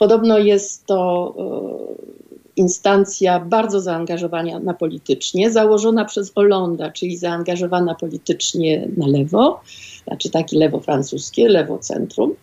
Podobno 0.00 0.38
jest 0.38 0.86
to 0.86 1.34
e, 1.38 2.52
instancja 2.56 3.40
bardzo 3.40 3.80
zaangażowana 3.80 4.74
politycznie, 4.74 5.50
założona 5.50 6.04
przez 6.04 6.34
Hollanda, 6.34 6.90
czyli 6.90 7.16
zaangażowana 7.16 7.94
politycznie 7.94 8.88
na 8.96 9.06
lewo, 9.06 9.60
znaczy 10.06 10.30
taki 10.30 10.56
lewo 10.56 10.80
francuskie, 10.80 11.48
lewo 11.48 11.78
centrum 11.78 12.34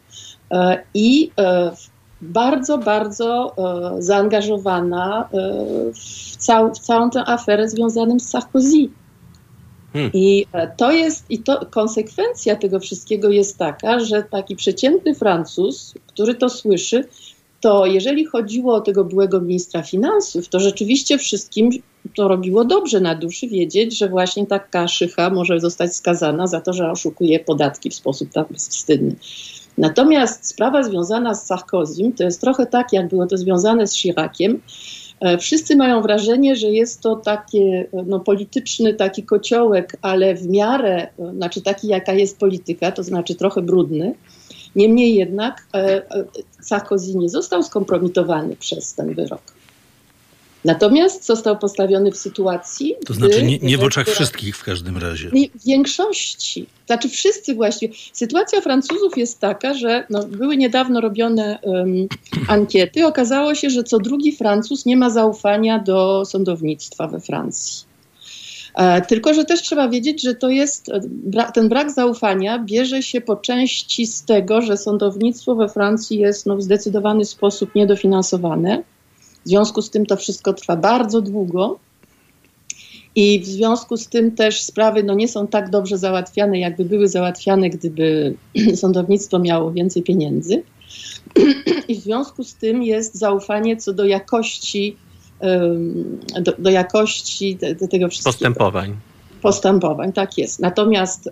e, 0.51 0.83
i 0.93 1.31
e, 1.39 1.71
bardzo, 2.21 2.77
bardzo 2.77 3.55
zaangażowana 3.99 5.29
w, 5.95 6.37
cał, 6.37 6.73
w 6.73 6.79
całą 6.79 7.09
tę 7.09 7.23
aferę 7.25 7.69
związaną 7.69 8.19
z 8.19 8.29
Sarkozy. 8.29 8.89
Hmm. 9.93 10.11
I 10.13 10.45
to 10.77 10.91
jest, 10.91 11.25
i 11.29 11.39
to 11.39 11.65
konsekwencja 11.65 12.55
tego 12.55 12.79
wszystkiego 12.79 13.29
jest 13.29 13.57
taka, 13.57 13.99
że 13.99 14.23
taki 14.23 14.55
przeciętny 14.55 15.15
Francuz, 15.15 15.93
który 16.07 16.35
to 16.35 16.49
słyszy, 16.49 17.07
to 17.61 17.85
jeżeli 17.85 18.25
chodziło 18.25 18.75
o 18.75 18.81
tego 18.81 19.03
byłego 19.03 19.41
ministra 19.41 19.83
finansów, 19.83 20.49
to 20.49 20.59
rzeczywiście 20.59 21.17
wszystkim 21.17 21.69
to 22.15 22.27
robiło 22.27 22.65
dobrze 22.65 22.99
na 22.99 23.15
duszy 23.15 23.47
wiedzieć, 23.47 23.97
że 23.97 24.09
właśnie 24.09 24.45
taka 24.45 24.87
szycha 24.87 25.29
może 25.29 25.59
zostać 25.59 25.95
skazana 25.95 26.47
za 26.47 26.61
to, 26.61 26.73
że 26.73 26.91
oszukuje 26.91 27.39
podatki 27.39 27.89
w 27.89 27.95
sposób 27.95 28.29
tak 28.33 28.47
bezwstydny. 28.51 29.15
Natomiast 29.77 30.47
sprawa 30.47 30.83
związana 30.83 31.35
z 31.35 31.45
Sarkozym 31.45 32.13
to 32.13 32.23
jest 32.23 32.41
trochę 32.41 32.65
tak, 32.65 32.93
jak 32.93 33.07
było 33.07 33.27
to 33.27 33.37
związane 33.37 33.87
z 33.87 33.95
Chiraciem. 33.95 34.61
E, 35.19 35.37
wszyscy 35.37 35.75
mają 35.75 36.01
wrażenie, 36.01 36.55
że 36.55 36.67
jest 36.67 37.01
to 37.01 37.15
taki 37.15 37.61
no, 38.05 38.19
polityczny 38.19 38.93
taki 38.93 39.23
kociołek, 39.23 39.97
ale 40.01 40.35
w 40.35 40.47
miarę, 40.47 41.07
e, 41.19 41.33
znaczy 41.33 41.61
taki 41.61 41.87
jaka 41.87 42.13
jest 42.13 42.39
polityka, 42.39 42.91
to 42.91 43.03
znaczy 43.03 43.35
trochę 43.35 43.61
brudny, 43.61 44.15
Niemniej 44.77 45.15
jednak 45.15 45.67
e, 45.73 46.11
e, 46.11 46.25
Sarkozy 46.61 47.17
nie 47.17 47.29
został 47.29 47.63
skompromitowany 47.63 48.55
przez 48.55 48.93
ten 48.93 49.13
wyrok. 49.13 49.41
Natomiast 50.65 51.25
został 51.25 51.57
postawiony 51.57 52.11
w 52.11 52.17
sytuacji. 52.17 52.95
To 53.05 53.13
znaczy 53.13 53.43
nie, 53.43 53.57
nie 53.57 53.77
w 53.77 53.83
oczach 53.83 54.07
wszystkich 54.07 54.57
w 54.57 54.63
każdym 54.63 54.97
razie. 54.97 55.29
W 55.29 55.65
większości. 55.65 56.65
Znaczy 56.85 57.09
wszyscy 57.09 57.55
właściwie. 57.55 57.95
Sytuacja 58.13 58.61
Francuzów 58.61 59.17
jest 59.17 59.39
taka, 59.39 59.73
że 59.73 60.05
no, 60.09 60.23
były 60.23 60.57
niedawno 60.57 61.01
robione 61.01 61.59
um, 61.61 62.07
ankiety. 62.47 63.05
Okazało 63.05 63.55
się, 63.55 63.69
że 63.69 63.83
co 63.83 63.97
drugi 63.97 64.35
Francuz 64.35 64.85
nie 64.85 64.97
ma 64.97 65.09
zaufania 65.09 65.79
do 65.79 66.25
sądownictwa 66.25 67.07
we 67.07 67.19
Francji. 67.19 67.87
E, 68.77 69.01
tylko, 69.01 69.33
że 69.33 69.45
też 69.45 69.61
trzeba 69.61 69.89
wiedzieć, 69.89 70.21
że 70.21 70.35
to 70.35 70.49
jest, 70.49 70.89
e, 70.89 71.51
ten 71.53 71.69
brak 71.69 71.91
zaufania 71.91 72.59
bierze 72.59 73.03
się 73.03 73.21
po 73.21 73.35
części 73.35 74.07
z 74.07 74.23
tego, 74.23 74.61
że 74.61 74.77
sądownictwo 74.77 75.55
we 75.55 75.69
Francji 75.69 76.19
jest 76.19 76.45
no, 76.45 76.55
w 76.55 76.61
zdecydowany 76.61 77.25
sposób 77.25 77.75
niedofinansowane. 77.75 78.83
W 79.47 79.49
związku 79.49 79.81
z 79.81 79.89
tym 79.89 80.05
to 80.05 80.15
wszystko 80.15 80.53
trwa 80.53 80.75
bardzo 80.75 81.21
długo. 81.21 81.79
I 83.15 83.39
w 83.39 83.45
związku 83.45 83.97
z 83.97 84.07
tym 84.07 84.31
też 84.31 84.61
sprawy 84.61 85.03
no, 85.03 85.13
nie 85.13 85.27
są 85.27 85.47
tak 85.47 85.69
dobrze 85.69 85.97
załatwiane, 85.97 86.59
jakby 86.59 86.85
były 86.85 87.07
załatwiane, 87.07 87.69
gdyby 87.69 88.35
sądownictwo 88.81 89.39
miało 89.39 89.71
więcej 89.71 90.03
pieniędzy. 90.03 90.63
I 91.87 91.95
w 91.95 91.99
związku 91.99 92.43
z 92.43 92.55
tym 92.55 92.83
jest 92.83 93.15
zaufanie 93.15 93.77
co 93.77 93.93
do 93.93 94.05
jakości 94.05 94.97
do, 96.41 96.53
do 96.59 96.69
jakości 96.69 97.57
tego 97.89 98.09
wszystkiego. 98.09 98.33
Postępowań. 98.33 98.95
Postępowań, 99.41 100.13
tak 100.13 100.37
jest. 100.37 100.59
Natomiast 100.59 101.29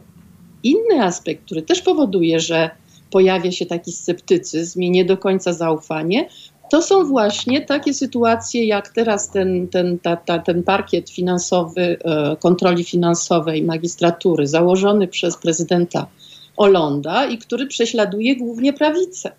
inny 0.64 1.04
aspekt, 1.04 1.46
który 1.46 1.62
też 1.62 1.82
powoduje, 1.82 2.40
że 2.40 2.70
pojawia 3.12 3.52
się 3.52 3.66
taki 3.66 3.92
sceptycyzm 3.92 4.82
i 4.82 4.92
nie 4.92 5.06
do 5.06 5.18
końca 5.18 5.54
zaufanie, 5.54 6.30
to 6.70 6.82
są 6.82 7.06
właśnie 7.06 7.62
takie 7.62 7.94
sytuacje, 7.94 8.66
jak 8.66 8.90
teraz 8.90 9.32
ten, 9.32 9.68
ten, 9.68 10.00
ta, 10.00 10.16
ta, 10.16 10.40
ten 10.40 10.64
parkiet 10.64 11.10
finansowy, 11.10 11.98
e, 12.04 12.36
kontroli 12.40 12.84
finansowej 12.84 13.64
magistratury, 13.64 14.48
założony 14.48 15.08
przez 15.08 15.38
prezydenta 15.38 16.08
Olonda 16.58 17.26
i 17.26 17.38
który 17.38 17.68
prześladuje 17.68 18.36
głównie 18.36 18.74
prawicę. 18.74 19.32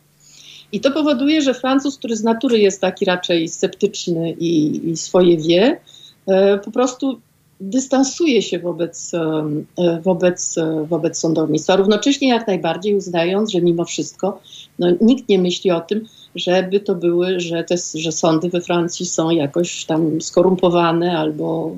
I 0.72 0.80
to 0.80 0.90
powoduje, 0.90 1.42
że 1.42 1.54
Francuz, 1.54 1.98
który 1.98 2.16
z 2.16 2.24
natury 2.24 2.58
jest 2.58 2.80
taki 2.80 3.04
raczej 3.04 3.48
sceptyczny 3.48 4.32
i, 4.32 4.80
i 4.90 4.96
swoje 4.96 5.36
wie, 5.36 5.80
e, 6.26 6.58
po 6.58 6.70
prostu 6.70 7.20
dystansuje 7.60 8.42
się 8.42 8.58
wobec, 8.58 9.12
e, 9.14 10.00
wobec, 10.02 10.58
e, 10.58 10.86
wobec 10.88 11.18
sądownictwa. 11.18 11.76
Równocześnie 11.76 12.28
jak 12.28 12.46
najbardziej 12.46 12.94
uznając, 12.94 13.50
że 13.50 13.60
mimo 13.60 13.84
wszystko 13.84 14.40
no, 14.78 14.86
nikt 15.00 15.28
nie 15.28 15.38
myśli 15.38 15.70
o 15.70 15.80
tym, 15.80 16.06
żeby 16.34 16.80
to 16.80 16.94
były, 16.94 17.40
że, 17.40 17.64
te, 17.64 17.74
że 17.94 18.12
sądy 18.12 18.48
we 18.48 18.60
Francji 18.60 19.06
są 19.06 19.30
jakoś 19.30 19.84
tam 19.84 20.20
skorumpowane 20.20 21.18
albo, 21.18 21.72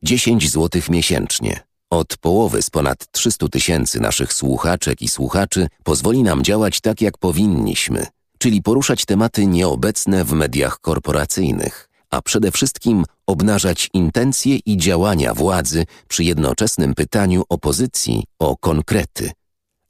10 0.02 0.50
zł 0.50 0.82
miesięcznie. 0.88 1.60
Od 1.90 2.16
połowy 2.16 2.62
z 2.62 2.70
ponad 2.70 3.10
300 3.10 3.48
tysięcy 3.48 4.00
naszych 4.00 4.32
słuchaczek 4.32 5.02
i 5.02 5.08
słuchaczy 5.08 5.68
pozwoli 5.84 6.22
nam 6.22 6.44
działać 6.44 6.80
tak, 6.80 7.00
jak 7.00 7.18
powinniśmy– 7.18 8.06
czyli 8.44 8.62
poruszać 8.62 9.04
tematy 9.04 9.46
nieobecne 9.46 10.24
w 10.24 10.32
mediach 10.32 10.80
korporacyjnych, 10.80 11.88
a 12.10 12.22
przede 12.22 12.50
wszystkim 12.50 13.04
obnażać 13.26 13.90
intencje 13.94 14.58
i 14.66 14.76
działania 14.76 15.34
władzy 15.34 15.84
przy 16.08 16.24
jednoczesnym 16.24 16.94
pytaniu 16.94 17.42
opozycji 17.48 18.24
o 18.38 18.56
konkrety. 18.56 19.30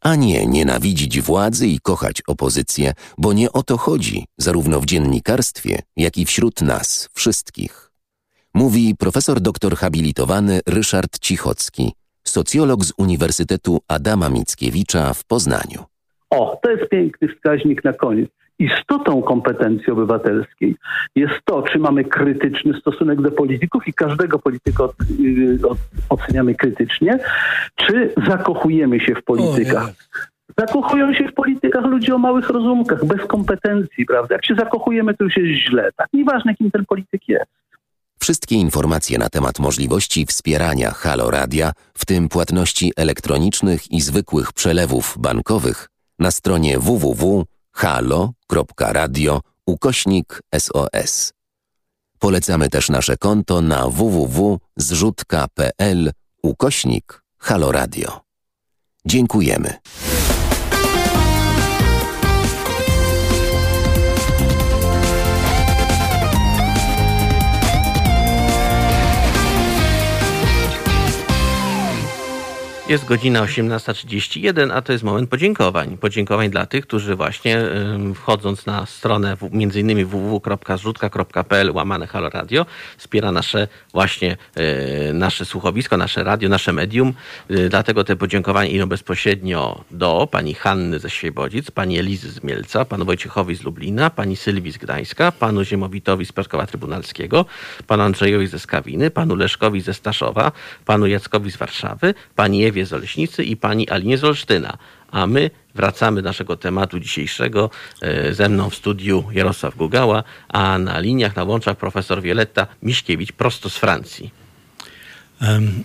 A 0.00 0.14
nie 0.14 0.46
nienawidzić 0.46 1.20
władzy 1.20 1.66
i 1.66 1.78
kochać 1.78 2.22
opozycję, 2.26 2.92
bo 3.18 3.32
nie 3.32 3.52
o 3.52 3.62
to 3.62 3.76
chodzi, 3.76 4.24
zarówno 4.38 4.80
w 4.80 4.86
dziennikarstwie, 4.86 5.82
jak 5.96 6.16
i 6.16 6.24
wśród 6.24 6.62
nas 6.62 7.08
wszystkich. 7.14 7.90
Mówi 8.54 8.94
profesor 8.98 9.40
doktor 9.40 9.76
habilitowany 9.76 10.60
Ryszard 10.66 11.18
Cichocki, 11.18 11.92
socjolog 12.24 12.84
z 12.84 12.92
Uniwersytetu 12.98 13.80
Adama 13.88 14.28
Mickiewicza 14.28 15.14
w 15.14 15.24
Poznaniu. 15.24 15.84
O, 16.30 16.58
to 16.62 16.70
jest 16.70 16.90
piękny 16.90 17.28
wskaźnik 17.28 17.84
na 17.84 17.92
koniec. 17.92 18.30
Istotą 18.58 19.22
kompetencji 19.22 19.92
obywatelskiej 19.92 20.76
jest 21.16 21.34
to, 21.44 21.62
czy 21.62 21.78
mamy 21.78 22.04
krytyczny 22.04 22.80
stosunek 22.80 23.22
do 23.22 23.30
polityków 23.30 23.88
i 23.88 23.92
każdego 23.92 24.38
polityka 24.38 24.84
od, 24.84 24.94
y, 25.20 25.58
od, 25.68 25.78
oceniamy 26.08 26.54
krytycznie, 26.54 27.18
czy 27.76 28.14
zakochujemy 28.26 29.00
się 29.00 29.14
w 29.14 29.24
politykach. 29.24 29.92
Zakochują 30.58 31.14
się 31.14 31.28
w 31.28 31.34
politykach 31.34 31.84
ludzie 31.84 32.14
o 32.14 32.18
małych 32.18 32.50
rozumkach, 32.50 33.04
bez 33.04 33.26
kompetencji, 33.26 34.06
prawda? 34.06 34.34
Jak 34.34 34.46
się 34.46 34.54
zakochujemy, 34.54 35.14
to 35.14 35.24
już 35.24 35.36
jest 35.36 35.68
źle. 35.68 35.90
Tak 35.96 36.08
nieważne, 36.12 36.54
kim 36.54 36.70
ten 36.70 36.84
polityk 36.84 37.28
jest. 37.28 37.50
Wszystkie 38.20 38.54
informacje 38.54 39.18
na 39.18 39.28
temat 39.28 39.58
możliwości 39.58 40.26
wspierania 40.26 40.90
Halo 40.90 41.30
Radia, 41.30 41.72
w 41.94 42.06
tym 42.06 42.28
płatności 42.28 42.92
elektronicznych 42.96 43.92
i 43.92 44.00
zwykłych 44.00 44.52
przelewów 44.52 45.14
bankowych, 45.18 45.88
na 46.18 46.30
stronie 46.30 46.78
www.halo.radio 48.54 49.40
ukośnik 49.66 50.42
SOS. 50.58 51.32
Polecamy 52.18 52.68
też 52.68 52.88
nasze 52.88 53.16
konto 53.16 53.60
na 53.60 53.88
www.zrzutka.pl 53.88 56.12
ukośnik 56.42 57.22
Halo 57.38 57.72
Radio. 57.72 58.20
Dziękujemy. 59.06 59.78
Jest 72.88 73.04
godzina 73.04 73.42
18.31, 73.42 74.72
a 74.72 74.82
to 74.82 74.92
jest 74.92 75.04
moment 75.04 75.30
podziękowań. 75.30 75.96
Podziękowań 75.96 76.50
dla 76.50 76.66
tych, 76.66 76.86
którzy 76.86 77.16
właśnie 77.16 77.62
wchodząc 78.14 78.66
na 78.66 78.86
stronę 78.86 79.36
innymi 79.74 80.04
www.zrzutka.pl 80.04 81.70
łamane 81.70 82.06
Halo 82.06 82.28
Radio 82.28 82.66
wspiera 82.96 83.32
nasze 83.32 83.68
właśnie 83.92 84.36
e, 84.54 85.12
nasze 85.12 85.44
słuchowisko, 85.44 85.96
nasze 85.96 86.24
radio, 86.24 86.48
nasze 86.48 86.72
medium. 86.72 87.12
E, 87.50 87.68
dlatego 87.68 88.04
te 88.04 88.16
podziękowania 88.16 88.70
idą 88.70 88.86
bezpośrednio 88.86 89.84
do 89.90 90.28
pani 90.30 90.54
Hanny 90.54 90.98
ze 90.98 91.10
Świebodzic, 91.10 91.70
pani 91.70 91.98
Elizy 91.98 92.30
z 92.30 92.42
Mielca, 92.42 92.84
panu 92.84 93.04
Wojciechowi 93.04 93.54
z 93.54 93.62
Lublina, 93.62 94.10
pani 94.10 94.36
Sylwii 94.36 94.72
z 94.72 94.78
Gdańska, 94.78 95.32
panu 95.32 95.64
Ziemowitowi 95.64 96.26
z 96.26 96.32
Piotrkowa 96.32 96.66
Trybunalskiego, 96.66 97.44
panu 97.86 98.02
Andrzejowi 98.02 98.46
ze 98.46 98.58
Skawiny, 98.58 99.10
panu 99.10 99.36
Leszkowi 99.36 99.80
ze 99.80 99.94
Staszowa, 99.94 100.52
panu 100.84 101.06
Jackowi 101.06 101.50
z 101.50 101.56
Warszawy, 101.56 102.14
pani 102.36 102.64
Ewie 102.64 102.73
Ewie 102.74 102.86
z 102.86 102.92
Oleśnicy 102.92 103.44
i 103.44 103.56
pani 103.56 103.90
Alinie 103.90 104.18
z 104.18 104.24
Olsztyna. 104.24 104.78
A 105.10 105.26
my 105.26 105.50
wracamy 105.74 106.22
do 106.22 106.28
naszego 106.28 106.56
tematu 106.56 107.00
dzisiejszego. 107.00 107.70
E, 108.02 108.34
ze 108.34 108.48
mną 108.48 108.70
w 108.70 108.74
studiu 108.74 109.24
Jarosław 109.32 109.76
Gugała, 109.76 110.24
a 110.48 110.78
na 110.78 110.98
liniach, 110.98 111.36
na 111.36 111.44
łączach 111.44 111.76
profesor 111.76 112.22
Wioletta 112.22 112.66
Miśkiewicz 112.82 113.32
prosto 113.32 113.70
z 113.70 113.76
Francji. 113.76 114.30
Um, 115.40 115.84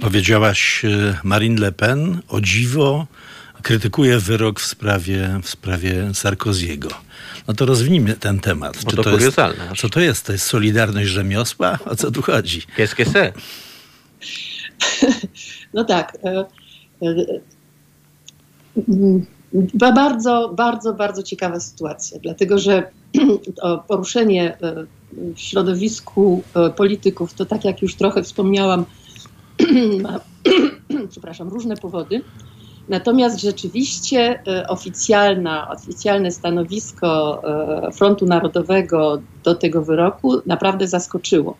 powiedziałaś 0.00 0.84
e, 0.84 1.18
Marine 1.24 1.60
Le 1.60 1.72
Pen, 1.72 2.20
o 2.28 2.40
dziwo, 2.40 3.06
krytykuje 3.62 4.18
wyrok 4.18 4.60
w 4.60 4.66
sprawie, 4.66 5.40
w 5.42 5.48
sprawie 5.48 6.14
Sarkoziego. 6.14 6.88
No 7.48 7.54
to 7.54 7.66
rozwinijmy 7.66 8.14
ten 8.14 8.40
temat. 8.40 8.78
Czy 8.78 8.96
to, 8.96 9.02
to 9.02 9.18
jest, 9.18 9.36
co 9.76 9.88
to 9.88 10.00
jest? 10.00 10.26
To 10.26 10.32
jest 10.32 10.46
solidarność 10.46 11.08
rzemiosła? 11.08 11.78
O 11.84 11.96
co 11.96 12.10
tu 12.10 12.22
chodzi? 12.22 12.62
Qu'est-ce 12.76 12.96
que 12.96 13.04
c'est? 13.04 13.32
No 15.74 15.84
tak. 15.84 16.18
E, 16.24 16.44
e, 17.02 17.40
bardzo, 19.74 20.52
bardzo, 20.56 20.94
bardzo 20.94 21.22
ciekawa 21.22 21.60
sytuacja, 21.60 22.18
dlatego 22.22 22.58
że 22.58 22.90
poruszenie 23.88 24.58
e, 24.60 24.86
w 25.34 25.40
środowisku 25.40 26.42
polityków 26.76 27.34
to 27.34 27.46
tak 27.46 27.64
jak 27.64 27.82
już 27.82 27.94
trochę 27.94 28.22
wspomniałam, 28.22 28.84
ma, 30.02 30.20
przepraszam, 31.10 31.48
różne 31.48 31.76
powody. 31.76 32.22
Natomiast 32.88 33.40
rzeczywiście 33.40 34.42
oficjalna, 34.68 35.70
oficjalne 35.70 36.30
stanowisko 36.30 37.42
Frontu 37.92 38.26
Narodowego 38.26 39.22
do 39.44 39.54
tego 39.54 39.82
wyroku 39.82 40.40
naprawdę 40.46 40.88
zaskoczyło. 40.88 41.56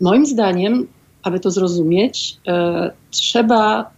Moim 0.00 0.26
zdaniem 0.26 0.86
aby 1.22 1.40
to 1.40 1.50
zrozumieć, 1.50 2.36
e, 2.48 2.90
trzeba 3.10 3.90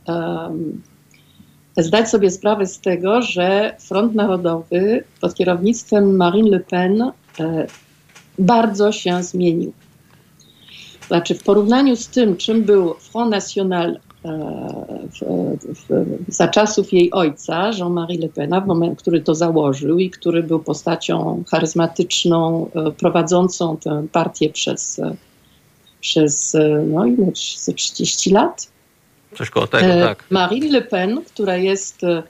zdać 1.76 2.08
sobie 2.08 2.30
sprawę 2.30 2.66
z 2.66 2.80
tego, 2.80 3.22
że 3.22 3.76
Front 3.78 4.14
Narodowy 4.14 5.04
pod 5.20 5.34
kierownictwem 5.34 6.16
Marine 6.16 6.50
Le 6.50 6.60
Pen 6.60 7.02
e, 7.02 7.66
bardzo 8.38 8.92
się 8.92 9.22
zmienił. 9.22 9.72
Znaczy, 11.06 11.34
w 11.34 11.42
porównaniu 11.42 11.96
z 11.96 12.08
tym, 12.08 12.36
czym 12.36 12.62
był 12.62 12.94
Front 12.94 13.30
National 13.30 13.98
e, 14.24 14.30
w, 15.10 15.48
w, 15.88 16.06
za 16.28 16.48
czasów 16.48 16.92
jej 16.92 17.12
ojca, 17.12 17.70
Jean-Marie 17.78 18.20
Le 18.20 18.28
Pen, 18.28 18.50
w 18.64 18.66
moment, 18.66 18.98
który 18.98 19.20
to 19.20 19.34
założył 19.34 19.98
i 19.98 20.10
który 20.10 20.42
był 20.42 20.58
postacią 20.58 21.42
charyzmatyczną, 21.50 22.70
prowadzącą 22.98 23.76
tę 23.76 24.06
partię 24.12 24.50
przez 24.50 25.00
przez 26.00 26.54
e, 26.54 26.84
no, 26.88 27.06
ile, 27.06 27.32
30 27.76 28.30
lat. 28.30 28.68
Coś 29.36 29.50
koło 29.50 29.66
tego, 29.66 29.86
e, 29.86 30.02
tak. 30.02 30.24
Marine 30.30 30.70
Le 30.70 30.82
Pen, 30.82 31.22
która 31.24 31.56
jest, 31.56 32.04
e, 32.04 32.22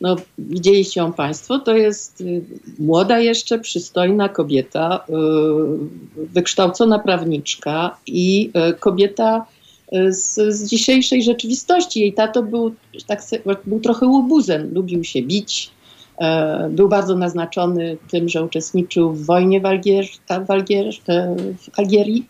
no 0.00 0.16
widzieliście 0.38 1.00
ją 1.00 1.12
Państwo, 1.12 1.58
to 1.58 1.76
jest 1.76 2.24
młoda 2.78 3.18
jeszcze, 3.18 3.58
przystojna 3.58 4.28
kobieta, 4.28 5.04
wykształcona 6.16 6.98
prawniczka 6.98 7.96
i 8.06 8.50
kobieta 8.78 9.46
z, 10.08 10.54
z 10.54 10.68
dzisiejszej 10.68 11.22
rzeczywistości. 11.22 12.00
Jej 12.00 12.12
tato 12.12 12.42
był, 12.42 12.74
tak, 13.06 13.20
był 13.66 13.80
trochę 13.80 14.06
łobuzem, 14.06 14.74
lubił 14.74 15.04
się 15.04 15.22
bić, 15.22 15.70
był 16.70 16.88
bardzo 16.88 17.16
naznaczony 17.16 17.96
tym, 18.10 18.28
że 18.28 18.44
uczestniczył 18.44 19.12
w 19.12 19.26
wojnie 19.26 19.60
w, 19.60 19.66
Algier, 19.66 20.04
w, 20.46 20.50
Algier, 20.50 20.94
w 21.58 21.78
Algierii 21.78 22.26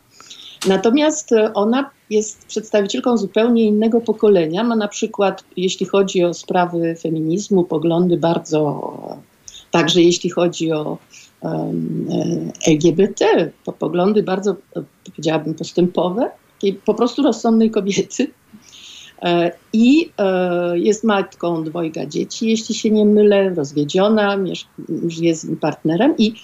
Natomiast 0.69 1.33
e, 1.33 1.55
ona 1.55 1.91
jest 2.11 2.47
przedstawicielką 2.47 3.17
zupełnie 3.17 3.65
innego 3.65 4.01
pokolenia. 4.01 4.65
Ma 4.65 4.77
na 4.77 4.89
przykład, 4.89 5.45
jeśli 5.57 5.87
chodzi 5.87 6.25
o 6.25 6.35
sprawy 6.35 6.97
feminizmu, 7.03 7.65
poglądy 7.65 8.17
bardzo, 8.17 8.93
także 9.71 10.03
jeśli 10.03 10.31
chodzi 10.31 10.73
o 10.73 10.99
um, 11.41 12.09
LGBT, 12.67 13.51
to 13.65 13.73
poglądy 13.73 14.23
bardzo, 14.23 14.57
e, 14.77 14.83
powiedziałabym, 15.05 15.55
postępowe, 15.55 16.31
po 16.85 16.95
prostu 16.95 17.23
rozsądnej 17.23 17.71
kobiety. 17.71 18.31
I 19.73 20.11
jest 20.75 21.05
matką 21.05 21.65
dwojga 21.65 22.07
dzieci, 22.07 22.49
jeśli 22.49 22.75
się 22.75 22.91
nie 22.91 23.07
mylę, 23.07 23.51
rozwiedziona, 23.51 24.39
jest 25.21 25.47
partnerem 25.61 26.15
i 26.19 26.35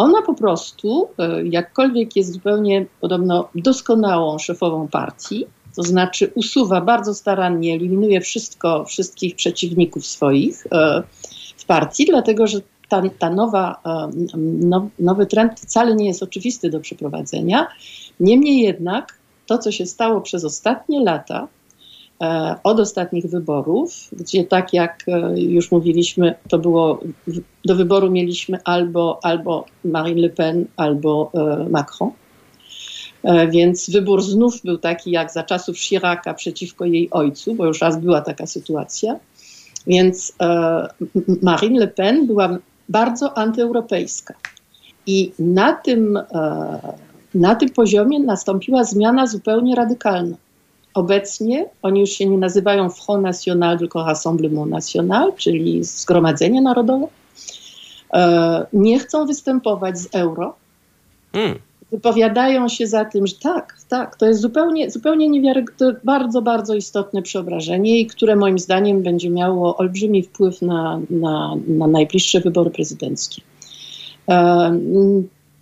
ona 0.00 0.22
po 0.22 0.34
prostu, 0.34 1.08
e, 1.18 1.46
jakkolwiek 1.46 2.16
jest 2.16 2.32
zupełnie 2.32 2.86
podobno 3.00 3.48
doskonałą 3.54 4.38
szefową 4.38 4.88
partii, 4.88 5.46
to 5.76 5.82
znaczy 5.82 6.32
usuwa 6.34 6.80
bardzo 6.80 7.14
starannie, 7.14 7.74
eliminuje 7.74 8.20
wszystko, 8.20 8.84
wszystkich 8.84 9.36
przeciwników 9.36 10.06
swoich 10.06 10.66
e, 10.72 11.02
w 11.56 11.64
partii, 11.64 12.06
dlatego 12.06 12.46
że 12.46 12.60
ta, 12.88 13.02
ta 13.18 13.30
nowa, 13.30 13.80
e, 13.86 14.10
nowy 14.98 15.26
trend 15.26 15.60
wcale 15.60 15.94
nie 15.94 16.06
jest 16.06 16.22
oczywisty 16.22 16.70
do 16.70 16.80
przeprowadzenia. 16.80 17.66
Niemniej 18.20 18.60
jednak 18.60 19.18
to, 19.46 19.58
co 19.58 19.72
się 19.72 19.86
stało 19.86 20.20
przez 20.20 20.44
ostatnie 20.44 21.04
lata, 21.04 21.48
od 22.62 22.80
ostatnich 22.80 23.26
wyborów, 23.26 24.08
gdzie 24.12 24.44
tak 24.44 24.72
jak 24.72 25.04
e, 25.08 25.40
już 25.40 25.70
mówiliśmy, 25.70 26.34
to 26.48 26.58
było, 26.58 27.00
do 27.64 27.76
wyboru 27.76 28.10
mieliśmy 28.10 28.58
albo, 28.64 29.20
albo 29.22 29.64
Marine 29.84 30.20
Le 30.20 30.28
Pen, 30.28 30.66
albo 30.76 31.30
e, 31.34 31.68
Macron. 31.70 32.10
Więc 33.50 33.90
wybór 33.90 34.22
znów 34.22 34.62
był 34.64 34.78
taki 34.78 35.10
jak 35.10 35.32
za 35.32 35.42
czasów 35.42 35.78
Chiraca 35.78 36.34
przeciwko 36.34 36.84
jej 36.84 37.10
ojcu, 37.10 37.54
bo 37.54 37.66
już 37.66 37.80
raz 37.80 38.00
była 38.00 38.20
taka 38.20 38.46
sytuacja. 38.46 39.16
Więc 39.86 40.32
Marine 41.42 41.80
Le 41.80 41.88
Pen 41.88 42.26
była 42.26 42.58
bardzo 42.88 43.38
antyeuropejska. 43.38 44.34
I 45.06 45.32
na 45.38 45.72
tym, 45.72 46.18
na 47.34 47.54
tym 47.54 47.68
poziomie 47.68 48.20
nastąpiła 48.20 48.84
zmiana 48.84 49.26
zupełnie 49.26 49.74
radykalna. 49.74 50.36
Obecnie 50.94 51.68
oni 51.82 52.00
już 52.00 52.10
się 52.10 52.26
nie 52.26 52.38
nazywają 52.38 52.90
Front 52.90 53.22
National, 53.22 53.78
tylko 53.78 54.04
Rassemblement 54.04 54.70
National, 54.70 55.32
czyli 55.36 55.84
Zgromadzenie 55.84 56.60
Narodowe. 56.62 57.06
E, 58.12 58.66
nie 58.72 58.98
chcą 58.98 59.26
występować 59.26 59.98
z 59.98 60.08
euro. 60.14 60.54
Hmm. 61.32 61.58
wypowiadają 61.92 62.68
się 62.68 62.86
za 62.86 63.04
tym, 63.04 63.26
że 63.26 63.34
tak, 63.42 63.76
tak, 63.88 64.16
to 64.16 64.26
jest 64.26 64.40
zupełnie, 64.40 64.90
zupełnie 64.90 65.28
niewiarygodne, 65.28 66.00
bardzo, 66.04 66.42
bardzo 66.42 66.74
istotne 66.74 67.22
przeobrażenie 67.22 68.00
i 68.00 68.06
które 68.06 68.36
moim 68.36 68.58
zdaniem 68.58 69.02
będzie 69.02 69.30
miało 69.30 69.76
olbrzymi 69.76 70.22
wpływ 70.22 70.62
na, 70.62 71.00
na, 71.10 71.56
na 71.68 71.86
najbliższe 71.86 72.40
wybory 72.40 72.70
prezydenckie. 72.70 73.42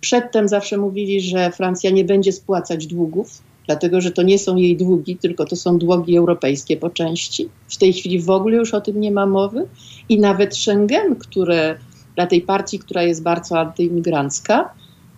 Przedtem 0.01 0.47
zawsze 0.47 0.77
mówili, 0.77 1.21
że 1.21 1.51
Francja 1.51 1.91
nie 1.91 2.03
będzie 2.03 2.31
spłacać 2.31 2.87
długów, 2.87 3.41
dlatego 3.69 4.01
że 4.01 4.11
to 4.11 4.21
nie 4.21 4.39
są 4.39 4.55
jej 4.55 4.77
długi, 4.77 5.17
tylko 5.17 5.45
to 5.45 5.55
są 5.55 5.77
długi 5.77 6.17
europejskie 6.17 6.77
po 6.77 6.89
części. 6.89 7.49
W 7.67 7.77
tej 7.77 7.93
chwili 7.93 8.19
w 8.19 8.29
ogóle 8.29 8.57
już 8.57 8.73
o 8.73 8.81
tym 8.81 8.99
nie 8.99 9.11
ma 9.11 9.25
mowy 9.25 9.67
i 10.09 10.19
nawet 10.19 10.57
Schengen, 10.57 11.15
które 11.15 11.77
dla 12.15 12.27
tej 12.27 12.41
partii, 12.41 12.79
która 12.79 13.03
jest 13.03 13.23
bardzo 13.23 13.59
antyimigrancka, 13.59 14.73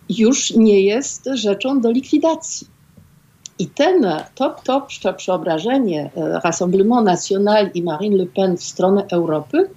już 0.09 0.55
nie 0.55 0.81
jest 0.81 1.29
rzeczą 1.33 1.81
do 1.81 1.91
likwidacji. 1.91 2.67
I 3.59 3.67
ten 3.67 4.05
top, 4.35 4.63
top, 4.63 4.89
to 5.01 5.13
przeobrażenie 5.13 6.11
e, 6.15 6.39
Rassemblement 6.43 7.05
National 7.05 7.69
i 7.73 7.83
Marine 7.83 8.17
Le 8.17 8.25
Pen 8.25 8.57
w 8.57 8.63
stronę 8.63 9.05
Europy, 9.11 9.69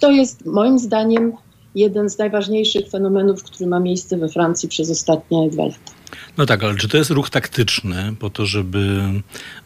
to 0.00 0.10
jest 0.10 0.46
moim 0.46 0.78
zdaniem 0.78 1.32
jeden 1.74 2.10
z 2.10 2.18
najważniejszych 2.18 2.90
fenomenów, 2.90 3.42
który 3.42 3.66
ma 3.66 3.80
miejsce 3.80 4.16
we 4.16 4.28
Francji 4.28 4.68
przez 4.68 4.90
ostatnie 4.90 5.50
dwa 5.50 5.64
lata. 5.64 6.01
No 6.38 6.46
tak, 6.46 6.64
ale 6.64 6.76
czy 6.76 6.88
to 6.88 6.96
jest 6.96 7.10
ruch 7.10 7.30
taktyczny 7.30 8.14
po 8.18 8.30
to, 8.30 8.46
żeby 8.46 9.00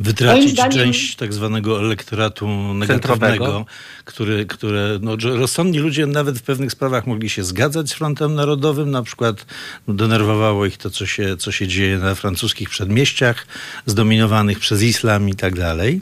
wytracić 0.01 0.51
zdaniem... 0.51 0.73
część 0.73 1.17
tak 1.17 1.33
zwanego 1.33 1.81
elektoratu 1.81 2.49
negatywnego, 2.75 3.67
który, 4.05 4.47
które, 4.47 4.99
no, 5.03 5.17
że 5.19 5.37
rozsądni 5.37 5.79
ludzie 5.79 6.07
nawet 6.07 6.39
w 6.39 6.43
pewnych 6.43 6.73
sprawach 6.73 7.07
mogli 7.07 7.31
się 7.31 7.45
zgadzać 7.45 7.91
z 7.91 7.93
Frontem 7.93 8.35
Narodowym, 8.35 8.91
na 8.91 9.03
przykład 9.03 9.47
denerwowało 9.89 10.67
ich 10.67 10.77
to, 10.77 10.91
co 10.91 11.07
się, 11.07 11.37
co 11.37 11.53
się 11.53 11.69
dzieje 11.69 11.99
na 11.99 12.15
francuskich 12.15 12.71
przedmieściach, 12.71 13.47
zdominowanych 13.87 14.59
przez 14.59 14.83
islam 14.83 15.29
i 15.29 15.35
tak 15.35 15.55
dalej, 15.55 16.01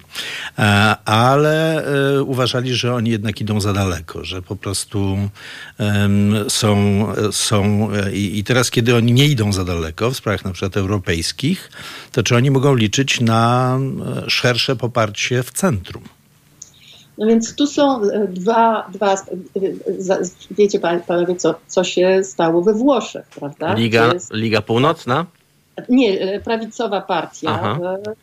e, 0.58 0.62
ale 1.04 1.86
e, 2.16 2.22
uważali, 2.22 2.74
że 2.74 2.94
oni 2.94 3.10
jednak 3.10 3.40
idą 3.40 3.60
za 3.60 3.72
daleko, 3.72 4.24
że 4.24 4.42
po 4.42 4.56
prostu 4.56 5.18
są, 6.48 7.06
są 7.32 7.88
e, 7.92 8.12
i, 8.12 8.38
i 8.38 8.44
teraz, 8.44 8.70
kiedy 8.70 8.96
oni 8.96 9.12
nie 9.12 9.26
idą 9.26 9.52
za 9.52 9.64
daleko 9.64 10.10
w 10.10 10.16
sprawach 10.16 10.33
na 10.44 10.52
przykład 10.52 10.76
europejskich, 10.76 11.70
to 12.12 12.22
czy 12.22 12.36
oni 12.36 12.50
mogą 12.50 12.74
liczyć 12.74 13.20
na 13.20 13.78
e, 14.26 14.30
szersze 14.30 14.76
poparcie 14.76 15.42
w 15.42 15.50
centrum? 15.50 16.02
No 17.18 17.26
więc 17.26 17.54
tu 17.54 17.66
są 17.66 18.02
e, 18.02 18.28
dwa, 18.28 18.88
dwa 18.92 19.14
e, 19.14 19.16
wiecie 20.50 20.80
panowie, 21.06 21.36
co, 21.36 21.54
co 21.66 21.84
się 21.84 22.20
stało 22.24 22.62
we 22.62 22.74
Włoszech, 22.74 23.26
prawda? 23.26 23.74
Liga, 23.74 24.14
jest, 24.14 24.32
Liga 24.32 24.62
Północna? 24.62 25.26
Nie, 25.88 26.40
prawicowa 26.44 27.00
partia 27.00 27.48
Aha. 27.50 27.78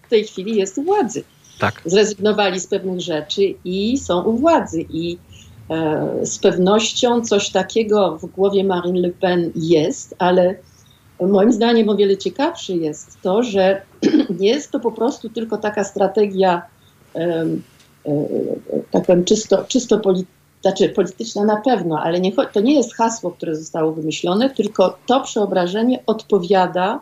w 0.06 0.10
tej 0.10 0.24
chwili 0.24 0.56
jest 0.56 0.78
u 0.78 0.84
władzy. 0.84 1.24
Tak. 1.60 1.82
Zrezygnowali 1.86 2.60
z 2.60 2.68
pewnych 2.68 3.02
rzeczy 3.02 3.42
i 3.66 3.98
są 3.98 4.24
u 4.24 4.38
władzy. 4.38 4.86
I 4.90 5.18
e, 5.70 6.26
z 6.26 6.40
pewnością 6.40 7.22
coś 7.22 7.50
takiego 7.50 8.18
w 8.18 8.26
głowie 8.26 8.64
Marine 8.64 9.00
Le 9.00 9.10
Pen 9.10 9.52
jest, 9.56 10.16
ale 10.20 10.56
Moim 11.22 11.52
zdaniem 11.52 11.90
o 11.90 11.96
wiele 11.96 12.18
ciekawsze 12.18 12.74
jest 12.74 13.22
to, 13.22 13.44
że 13.44 13.82
nie 14.40 14.50
jest 14.56 14.72
to 14.72 14.80
po 14.80 14.92
prostu 14.92 15.30
tylko 15.30 15.58
taka 15.58 15.84
strategia, 15.84 16.62
e, 17.16 17.46
tak 18.92 19.06
powiem, 19.06 19.24
czysto, 19.26 19.64
czysto 19.68 20.00
polityczna, 20.00 20.42
znaczy 20.62 20.90
polityczna 20.90 21.44
na 21.44 21.58
pewno, 21.58 22.00
ale 22.04 22.20
nie, 22.20 22.32
to 22.54 22.62
nie 22.62 22.76
jest 22.76 22.96
hasło, 22.96 23.32
które 23.32 23.56
zostało 23.56 23.92
wymyślone, 23.92 24.50
tylko 24.50 24.98
to 25.06 25.22
przeobrażenie 25.22 26.00
odpowiada 26.06 27.00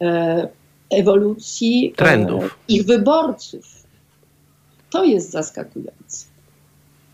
e, 0.00 0.48
ewolucji 0.90 1.92
e, 1.92 1.96
Trendów. 1.96 2.58
ich 2.68 2.86
wyborców. 2.86 3.78
To 4.90 5.04
jest 5.04 5.30
zaskakujące. 5.30 6.27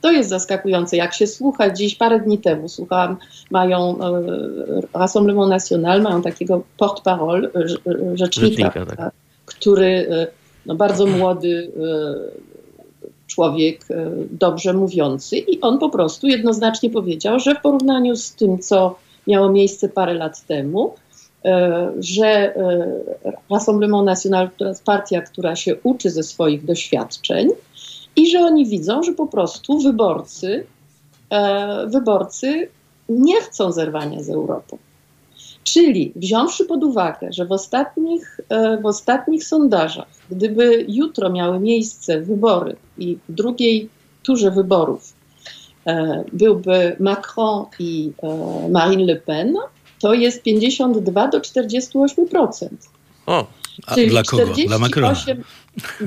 To 0.05 0.13
jest 0.13 0.31
zaskakujące. 0.31 0.97
Jak 0.97 1.15
się 1.15 1.27
słucha 1.27 1.71
dziś, 1.71 1.95
parę 1.95 2.21
dni 2.21 2.39
temu 2.39 2.69
słuchałam, 2.69 3.17
mają 3.51 3.99
e, 4.01 4.23
Rassemblement 4.95 5.51
National, 5.51 6.03
mają 6.03 6.23
takiego 6.23 6.63
porte-parole, 6.79 7.49
e, 7.49 7.61
e, 7.61 8.17
rzecznika, 8.17 8.47
rzecznika 8.47 8.87
tak. 8.97 9.15
który 9.47 9.87
e, 9.87 10.27
no, 10.67 10.75
bardzo 10.75 11.07
młody 11.07 11.73
człowiek, 13.27 13.87
dobrze 14.31 14.73
mówiący 14.73 15.37
i 15.37 15.61
on 15.61 15.79
po 15.79 15.91
prostu 15.91 16.27
jednoznacznie 16.27 16.91
powiedział, 16.91 17.39
że 17.39 17.55
w 17.55 17.61
porównaniu 17.61 18.17
z 18.17 18.33
tym, 18.33 18.59
co 18.59 18.97
miało 19.27 19.53
miejsce 19.53 19.89
parę 19.89 20.15
lat 20.15 20.47
temu, 20.47 20.95
że 21.99 22.55
Rassemblement 23.51 24.05
National 24.05 24.51
to 24.57 24.69
jest 24.69 24.85
partia, 24.85 25.21
która 25.21 25.57
się 25.57 25.77
uczy 25.83 26.11
ze 26.11 26.23
swoich 26.23 26.65
doświadczeń, 26.65 27.49
i 28.17 28.31
że 28.31 28.41
oni 28.41 28.67
widzą, 28.67 29.03
że 29.03 29.13
po 29.13 29.27
prostu 29.27 29.79
wyborcy, 29.79 30.67
e, 31.31 31.87
wyborcy 31.87 32.69
nie 33.09 33.41
chcą 33.41 33.73
zerwania 33.73 34.23
z 34.23 34.31
Europą. 34.31 34.79
Czyli 35.65 36.13
wziąwszy 36.17 36.65
pod 36.65 36.85
uwagę, 36.85 37.33
że 37.33 37.47
w 37.47 37.53
ostatnich, 37.53 38.41
e, 38.49 38.79
w 38.83 38.87
ostatnich 38.87 39.45
sondażach, 39.45 40.09
gdyby 40.31 40.87
jutro 40.89 41.31
miały 41.31 41.61
miejsce 41.61 42.21
wybory 42.21 42.77
i 42.99 43.19
w 43.29 43.33
drugiej 43.33 43.89
turze 44.23 44.51
wyborów 44.51 45.15
e, 45.87 46.25
byłby 46.33 46.97
Macron 47.01 47.65
i 47.79 48.13
Marine 48.71 49.05
Le 49.05 49.17
Pen, 49.17 49.55
to 50.01 50.15
jest 50.15 50.43
52 50.43 51.29
do 51.29 51.41
48%. 51.41 52.69
O, 53.27 53.47
a 53.87 53.95
Czyli 53.95 54.09
dla 54.09 54.23
kogo? 54.23 54.43
48, 54.43 54.69
dla 54.69 54.79
Macrona. 54.79 55.15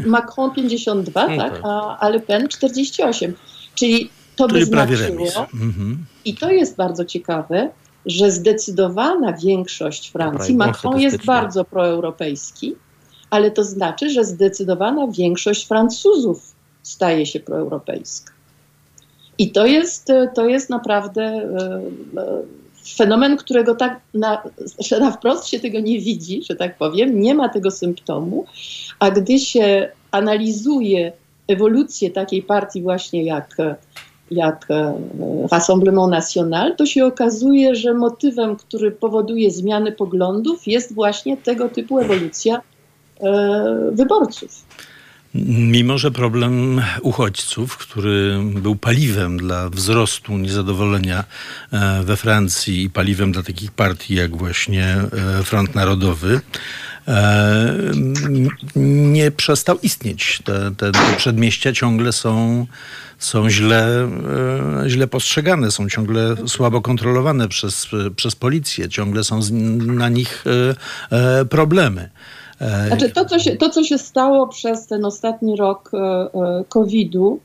Macron 0.05 0.51
52, 0.51 1.27
no 1.27 1.37
tak, 1.37 1.51
tak, 1.51 1.61
a, 1.63 1.97
a 1.99 2.09
Le 2.09 2.19
Pen 2.19 2.47
48. 2.47 3.33
Czyli 3.75 4.09
to 4.35 4.47
Czyli 4.47 4.59
by 4.59 4.65
znaczyło, 4.65 5.47
mhm. 5.53 6.05
i 6.25 6.35
to 6.35 6.51
jest 6.51 6.75
bardzo 6.75 7.05
ciekawe, 7.05 7.69
że 8.05 8.31
zdecydowana 8.31 9.33
większość 9.33 10.11
Francji, 10.11 10.53
Dobra, 10.53 10.67
Macron 10.67 10.99
jest 10.99 11.25
bardzo 11.25 11.65
proeuropejski, 11.65 12.75
ale 13.29 13.51
to 13.51 13.63
znaczy, 13.63 14.09
że 14.09 14.23
zdecydowana 14.23 15.07
większość 15.07 15.67
Francuzów 15.67 16.55
staje 16.83 17.25
się 17.25 17.39
proeuropejska. 17.39 18.33
I 19.37 19.51
to 19.51 19.65
jest, 19.65 20.07
to 20.35 20.45
jest 20.45 20.69
naprawdę 20.69 21.21
e, 21.21 22.21
e, 22.21 22.41
fenomen, 22.95 23.37
którego 23.37 23.75
tak 23.75 23.99
na, 24.13 24.43
że 24.79 24.99
na 24.99 25.11
wprost 25.11 25.47
się 25.47 25.59
tego 25.59 25.79
nie 25.79 25.99
widzi, 25.99 26.43
że 26.49 26.55
tak 26.55 26.77
powiem, 26.77 27.19
nie 27.19 27.35
ma 27.35 27.49
tego 27.49 27.71
symptomu, 27.71 28.45
a 28.99 29.11
gdy 29.11 29.39
się 29.39 29.89
analizuje 30.11 31.11
ewolucję 31.47 32.11
takiej 32.11 32.43
partii 32.43 32.81
właśnie 32.81 33.23
jak, 33.23 33.57
jak 34.31 34.65
e, 34.69 34.93
Rassemblement 35.51 36.11
National, 36.11 36.75
to 36.75 36.85
się 36.85 37.05
okazuje, 37.05 37.75
że 37.75 37.93
motywem, 37.93 38.55
który 38.55 38.91
powoduje 38.91 39.51
zmiany 39.51 39.91
poglądów 39.91 40.67
jest 40.67 40.93
właśnie 40.93 41.37
tego 41.37 41.69
typu 41.69 41.99
ewolucja 41.99 42.61
e, 43.21 43.91
wyborców. 43.91 44.65
Mimo, 45.35 45.97
że 45.97 46.11
problem 46.11 46.81
uchodźców, 47.01 47.77
który 47.77 48.39
był 48.55 48.75
paliwem 48.75 49.37
dla 49.37 49.69
wzrostu 49.69 50.37
niezadowolenia 50.37 51.23
e, 51.71 52.03
we 52.03 52.17
Francji 52.17 52.83
i 52.83 52.89
paliwem 52.89 53.31
dla 53.31 53.43
takich 53.43 53.71
partii 53.71 54.15
jak 54.15 54.37
właśnie 54.37 54.85
e, 54.85 55.43
Front 55.43 55.75
Narodowy, 55.75 56.41
e, 57.07 57.73
nie 58.75 59.31
przestał 59.31 59.79
istnieć. 59.79 60.41
Te, 60.43 60.71
te, 60.77 60.91
te 60.91 61.15
przedmieścia 61.17 61.73
ciągle 61.73 62.13
są, 62.13 62.65
są 63.19 63.49
źle, 63.49 64.09
źle 64.87 65.07
postrzegane, 65.07 65.71
są 65.71 65.89
ciągle 65.89 66.35
słabo 66.47 66.81
kontrolowane 66.81 67.47
przez, 67.47 67.87
przez 68.15 68.35
policję, 68.35 68.89
ciągle 68.89 69.23
są 69.23 69.39
na 69.79 70.09
nich 70.09 70.45
problemy. 71.49 72.09
Znaczy 72.87 73.09
to 73.09 73.25
co, 73.25 73.39
się, 73.39 73.55
to, 73.55 73.69
co 73.69 73.83
się 73.83 73.97
stało 73.97 74.47
przez 74.47 74.87
ten 74.87 75.05
ostatni 75.05 75.55
rok 75.55 75.91
e, 75.93 75.97
e, 75.97 76.63
COVID-u, 76.69 77.39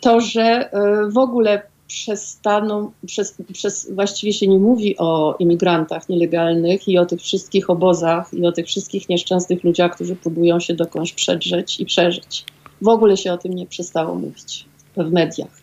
to, 0.00 0.20
że 0.20 0.42
e, 0.42 0.70
w 1.10 1.18
ogóle 1.18 1.62
przestaną, 1.86 2.90
przez, 3.06 3.34
przez, 3.52 3.90
właściwie 3.94 4.32
się 4.32 4.46
nie 4.46 4.58
mówi 4.58 4.98
o 4.98 5.36
imigrantach 5.38 6.08
nielegalnych 6.08 6.88
i 6.88 6.98
o 6.98 7.06
tych 7.06 7.20
wszystkich 7.20 7.70
obozach 7.70 8.34
i 8.34 8.46
o 8.46 8.52
tych 8.52 8.66
wszystkich 8.66 9.08
nieszczęsnych 9.08 9.64
ludziach, 9.64 9.94
którzy 9.94 10.16
próbują 10.16 10.60
się 10.60 10.74
dokądś 10.74 11.12
przedrzeć 11.12 11.80
i 11.80 11.86
przeżyć. 11.86 12.44
W 12.82 12.88
ogóle 12.88 13.16
się 13.16 13.32
o 13.32 13.38
tym 13.38 13.52
nie 13.52 13.66
przestało 13.66 14.14
mówić 14.14 14.64
w 14.96 15.12
mediach. 15.12 15.60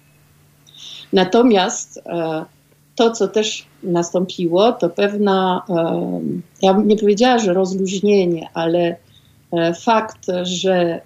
Natomiast 1.13 2.01
e, 2.05 2.45
to, 2.95 3.11
co 3.11 3.27
też 3.27 3.65
nastąpiło, 3.83 4.71
to 4.71 4.89
pewna, 4.89 5.63
ja 6.61 6.73
bym 6.73 6.87
nie 6.87 6.97
powiedziała, 6.97 7.39
że 7.39 7.53
rozluźnienie, 7.53 8.49
ale 8.53 8.95
e, 9.51 9.73
fakt, 9.73 10.27
że 10.43 10.73
e, 10.73 11.01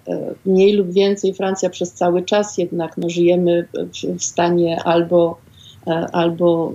mniej 0.46 0.72
lub 0.72 0.92
więcej 0.92 1.34
Francja 1.34 1.70
przez 1.70 1.92
cały 1.92 2.22
czas 2.22 2.58
jednak 2.58 2.96
no, 2.96 3.10
żyjemy 3.10 3.68
w 4.18 4.24
stanie 4.24 4.82
albo, 4.84 5.38
e, 5.86 6.06
albo 6.12 6.72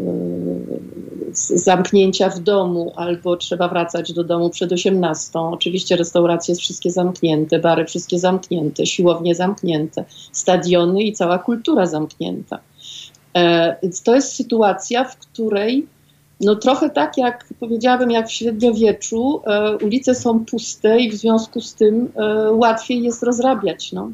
zamknięcia 1.55 2.29
w 2.29 2.39
domu, 2.39 2.91
albo 2.95 3.37
trzeba 3.37 3.67
wracać 3.67 4.13
do 4.13 4.23
domu 4.23 4.49
przed 4.49 4.71
18. 4.71 5.39
Oczywiście 5.39 5.95
restauracje 5.95 6.55
wszystkie 6.55 6.91
zamknięte, 6.91 7.59
bary 7.59 7.85
wszystkie 7.85 8.19
zamknięte, 8.19 8.85
siłownie 8.85 9.35
zamknięte, 9.35 10.05
stadiony 10.31 11.03
i 11.03 11.13
cała 11.13 11.39
kultura 11.39 11.85
zamknięta. 11.85 12.59
E, 13.37 13.75
więc 13.83 14.03
to 14.03 14.15
jest 14.15 14.35
sytuacja, 14.35 15.03
w 15.03 15.17
której 15.17 15.87
no 16.41 16.55
trochę 16.55 16.89
tak 16.89 17.17
jak 17.17 17.45
powiedziałabym, 17.59 18.11
jak 18.11 18.27
w 18.27 18.31
średniowieczu, 18.31 19.41
e, 19.45 19.77
ulice 19.77 20.15
są 20.15 20.45
puste 20.45 20.99
i 20.99 21.11
w 21.11 21.15
związku 21.15 21.61
z 21.61 21.75
tym 21.75 22.11
e, 22.15 22.51
łatwiej 22.51 23.03
jest 23.03 23.23
rozrabiać. 23.23 23.91
No. 23.91 24.11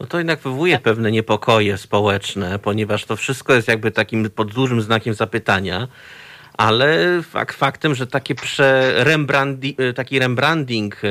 No 0.00 0.06
to 0.06 0.18
jednak 0.18 0.40
wywołuje 0.40 0.78
pewne 0.78 1.10
niepokoje 1.10 1.78
społeczne, 1.78 2.58
ponieważ 2.58 3.04
to 3.04 3.16
wszystko 3.16 3.54
jest 3.54 3.68
jakby 3.68 3.90
takim 3.90 4.30
pod 4.30 4.52
dużym 4.54 4.82
znakiem 4.82 5.14
zapytania 5.14 5.88
ale 6.60 7.22
fakt 7.22 7.56
faktem, 7.56 7.94
że 7.94 8.06
takie 8.06 8.34
rembrandi, 8.96 9.76
e, 9.78 9.92
taki 9.92 10.18
rebranding 10.18 11.04
e, 11.04 11.08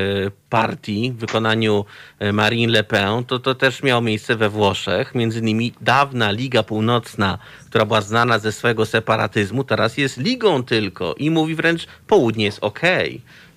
partii 0.50 1.12
w 1.12 1.16
wykonaniu 1.16 1.84
e, 2.18 2.32
Marine 2.32 2.72
Le 2.72 2.84
Pen, 2.84 3.24
to, 3.24 3.38
to 3.38 3.54
też 3.54 3.82
miało 3.82 4.00
miejsce 4.00 4.36
we 4.36 4.48
Włoszech. 4.48 5.14
Między 5.14 5.38
innymi 5.38 5.72
dawna 5.80 6.30
Liga 6.30 6.62
Północna, 6.62 7.38
która 7.68 7.84
była 7.86 8.00
znana 8.00 8.38
ze 8.38 8.52
swojego 8.52 8.86
separatyzmu, 8.86 9.64
teraz 9.64 9.96
jest 9.96 10.16
ligą 10.16 10.62
tylko 10.62 11.14
i 11.14 11.30
mówi 11.30 11.54
wręcz 11.54 11.86
południe 12.06 12.44
jest 12.44 12.58
ok. 12.60 12.80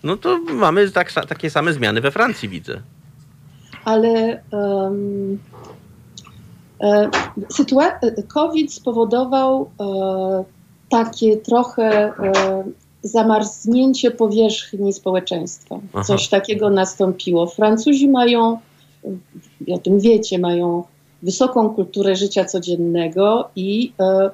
No 0.03 0.17
to 0.17 0.39
mamy 0.39 0.91
tak, 0.91 1.11
takie 1.11 1.49
same 1.49 1.73
zmiany 1.73 2.01
we 2.01 2.11
Francji, 2.11 2.49
widzę. 2.49 2.81
Ale 3.85 4.41
um, 4.51 5.39
e, 6.81 7.09
sytua- 7.49 8.25
COVID 8.27 8.73
spowodował 8.73 9.71
e, 9.79 10.62
takie 10.93 11.37
trochę 11.37 11.83
e, 11.83 12.63
zamarznięcie 13.03 14.11
powierzchni 14.11 14.93
społeczeństwa. 14.93 15.79
Aha. 15.93 16.03
Coś 16.03 16.27
takiego 16.27 16.69
nastąpiło. 16.69 17.47
Francuzi 17.47 18.09
mają, 18.09 18.57
o 19.71 19.77
tym 19.77 19.99
wiecie, 19.99 20.39
mają 20.39 20.83
wysoką 21.23 21.69
kulturę 21.69 22.15
życia 22.15 22.45
codziennego 22.45 23.49
i, 23.55 23.93
e, 23.99 24.29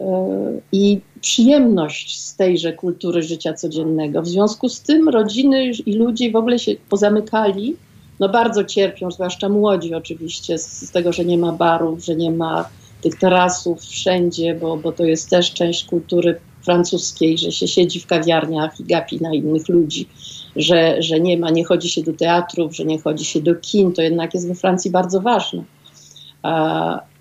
e, 0.00 0.60
i 0.72 1.00
przyjemność 1.20 2.20
z 2.20 2.36
tejże 2.36 2.72
kultury 2.72 3.22
życia 3.22 3.54
codziennego. 3.54 4.22
W 4.22 4.28
związku 4.28 4.68
z 4.68 4.80
tym 4.80 5.08
rodziny 5.08 5.64
i 5.86 5.92
ludzie 5.92 6.30
w 6.30 6.36
ogóle 6.36 6.58
się 6.58 6.72
pozamykali. 6.88 7.76
No 8.20 8.28
bardzo 8.28 8.64
cierpią, 8.64 9.10
zwłaszcza 9.10 9.48
młodzi 9.48 9.94
oczywiście, 9.94 10.58
z, 10.58 10.82
z 10.88 10.90
tego, 10.90 11.12
że 11.12 11.24
nie 11.24 11.38
ma 11.38 11.52
barów, 11.52 12.04
że 12.04 12.16
nie 12.16 12.30
ma 12.30 12.68
tych 13.06 13.18
tarasów 13.18 13.80
wszędzie, 13.80 14.54
bo, 14.54 14.76
bo 14.76 14.92
to 14.92 15.04
jest 15.04 15.30
też 15.30 15.52
część 15.52 15.84
kultury 15.84 16.40
francuskiej, 16.62 17.38
że 17.38 17.52
się 17.52 17.68
siedzi 17.68 18.00
w 18.00 18.06
kawiarniach 18.06 18.80
i 18.80 18.84
gapi 18.84 19.22
na 19.22 19.34
innych 19.34 19.68
ludzi, 19.68 20.08
że, 20.56 21.02
że 21.02 21.20
nie 21.20 21.38
ma, 21.38 21.50
nie 21.50 21.64
chodzi 21.64 21.90
się 21.90 22.02
do 22.02 22.12
teatrów, 22.12 22.76
że 22.76 22.84
nie 22.84 22.98
chodzi 23.00 23.24
się 23.24 23.40
do 23.40 23.54
kin, 23.54 23.92
to 23.92 24.02
jednak 24.02 24.34
jest 24.34 24.48
we 24.48 24.54
Francji 24.54 24.90
bardzo 24.90 25.20
ważne. 25.20 25.64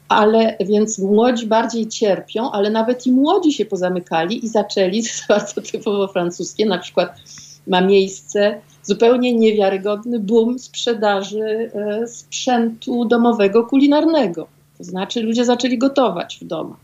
Ale 0.10 0.58
więc 0.60 1.00
młodzi 1.00 1.48
bardziej 1.48 1.88
cierpią, 1.88 2.52
ale 2.52 2.70
nawet 2.70 3.08
i 3.08 3.12
młodzi 3.12 3.54
się 3.54 3.66
pozamykali 3.66 4.46
i 4.46 4.48
zaczęli, 4.48 5.02
to 5.04 5.08
jest 5.08 5.28
bardzo 5.30 5.62
typowo 5.62 6.08
francuskie, 6.08 6.66
na 6.66 6.78
przykład 6.78 7.20
ma 7.68 7.82
miejsce 7.82 8.62
zupełnie 8.84 9.34
niewiarygodny 9.34 10.20
boom 10.20 10.60
sprzedaży 10.60 11.72
e, 11.74 12.08
sprzętu 12.08 13.06
domowego, 13.06 13.64
kulinarnego. 13.64 14.55
To 14.78 14.84
znaczy 14.84 15.22
ludzie 15.22 15.46
zaczęli 15.46 15.78
gotować 15.78 16.38
w 16.42 16.46
domu, 16.46 16.76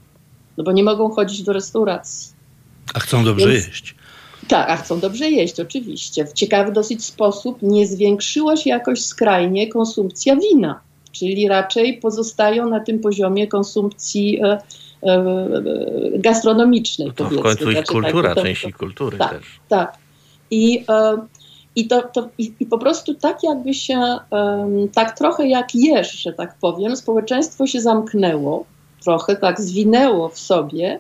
no 0.57 0.63
bo 0.63 0.71
nie 0.71 0.83
mogą 0.83 1.09
chodzić 1.09 1.43
do 1.43 1.53
restauracji. 1.53 2.31
A 2.93 2.99
chcą 2.99 3.23
dobrze 3.23 3.47
Więc, 3.47 3.67
jeść. 3.67 3.95
Tak, 4.47 4.69
a 4.69 4.77
chcą 4.77 4.99
dobrze 4.99 5.29
jeść, 5.29 5.59
oczywiście. 5.59 6.25
W 6.25 6.33
ciekawy 6.33 6.71
dosyć 6.71 7.05
sposób 7.05 7.57
nie 7.61 7.87
zwiększyła 7.87 8.57
się 8.57 8.69
jakoś 8.69 9.05
skrajnie 9.05 9.67
konsumpcja 9.67 10.35
wina, 10.35 10.79
czyli 11.11 11.47
raczej 11.47 11.97
pozostają 11.97 12.69
na 12.69 12.79
tym 12.79 12.99
poziomie 12.99 13.47
konsumpcji 13.47 14.41
e, 14.43 14.61
e, 15.03 15.21
gastronomicznej. 16.15 17.07
No 17.07 17.13
to 17.13 17.25
w 17.25 17.41
końcu 17.41 17.65
ich 17.65 17.71
znaczy, 17.71 17.93
kultura, 17.93 18.29
tak, 18.29 18.37
to, 18.37 18.43
część 18.43 18.63
ich 18.63 18.77
kultury 18.77 19.17
tak, 19.17 19.31
też. 19.31 19.45
Tak. 19.69 19.97
I 20.51 20.85
e, 20.89 21.17
i, 21.75 21.87
to, 21.87 22.01
to 22.01 22.29
i, 22.37 22.53
i, 22.59 22.65
po 22.65 22.77
prostu 22.77 23.13
tak 23.15 23.43
jakby 23.43 23.73
się, 23.73 23.99
um, 24.31 24.89
tak 24.89 25.17
trochę 25.17 25.47
jak 25.47 25.75
jeż, 25.75 26.11
że 26.11 26.33
tak 26.33 26.55
powiem, 26.61 26.95
społeczeństwo 26.95 27.67
się 27.67 27.81
zamknęło, 27.81 28.65
trochę 29.03 29.35
tak 29.35 29.61
zwinęło 29.61 30.29
w 30.29 30.39
sobie. 30.39 30.99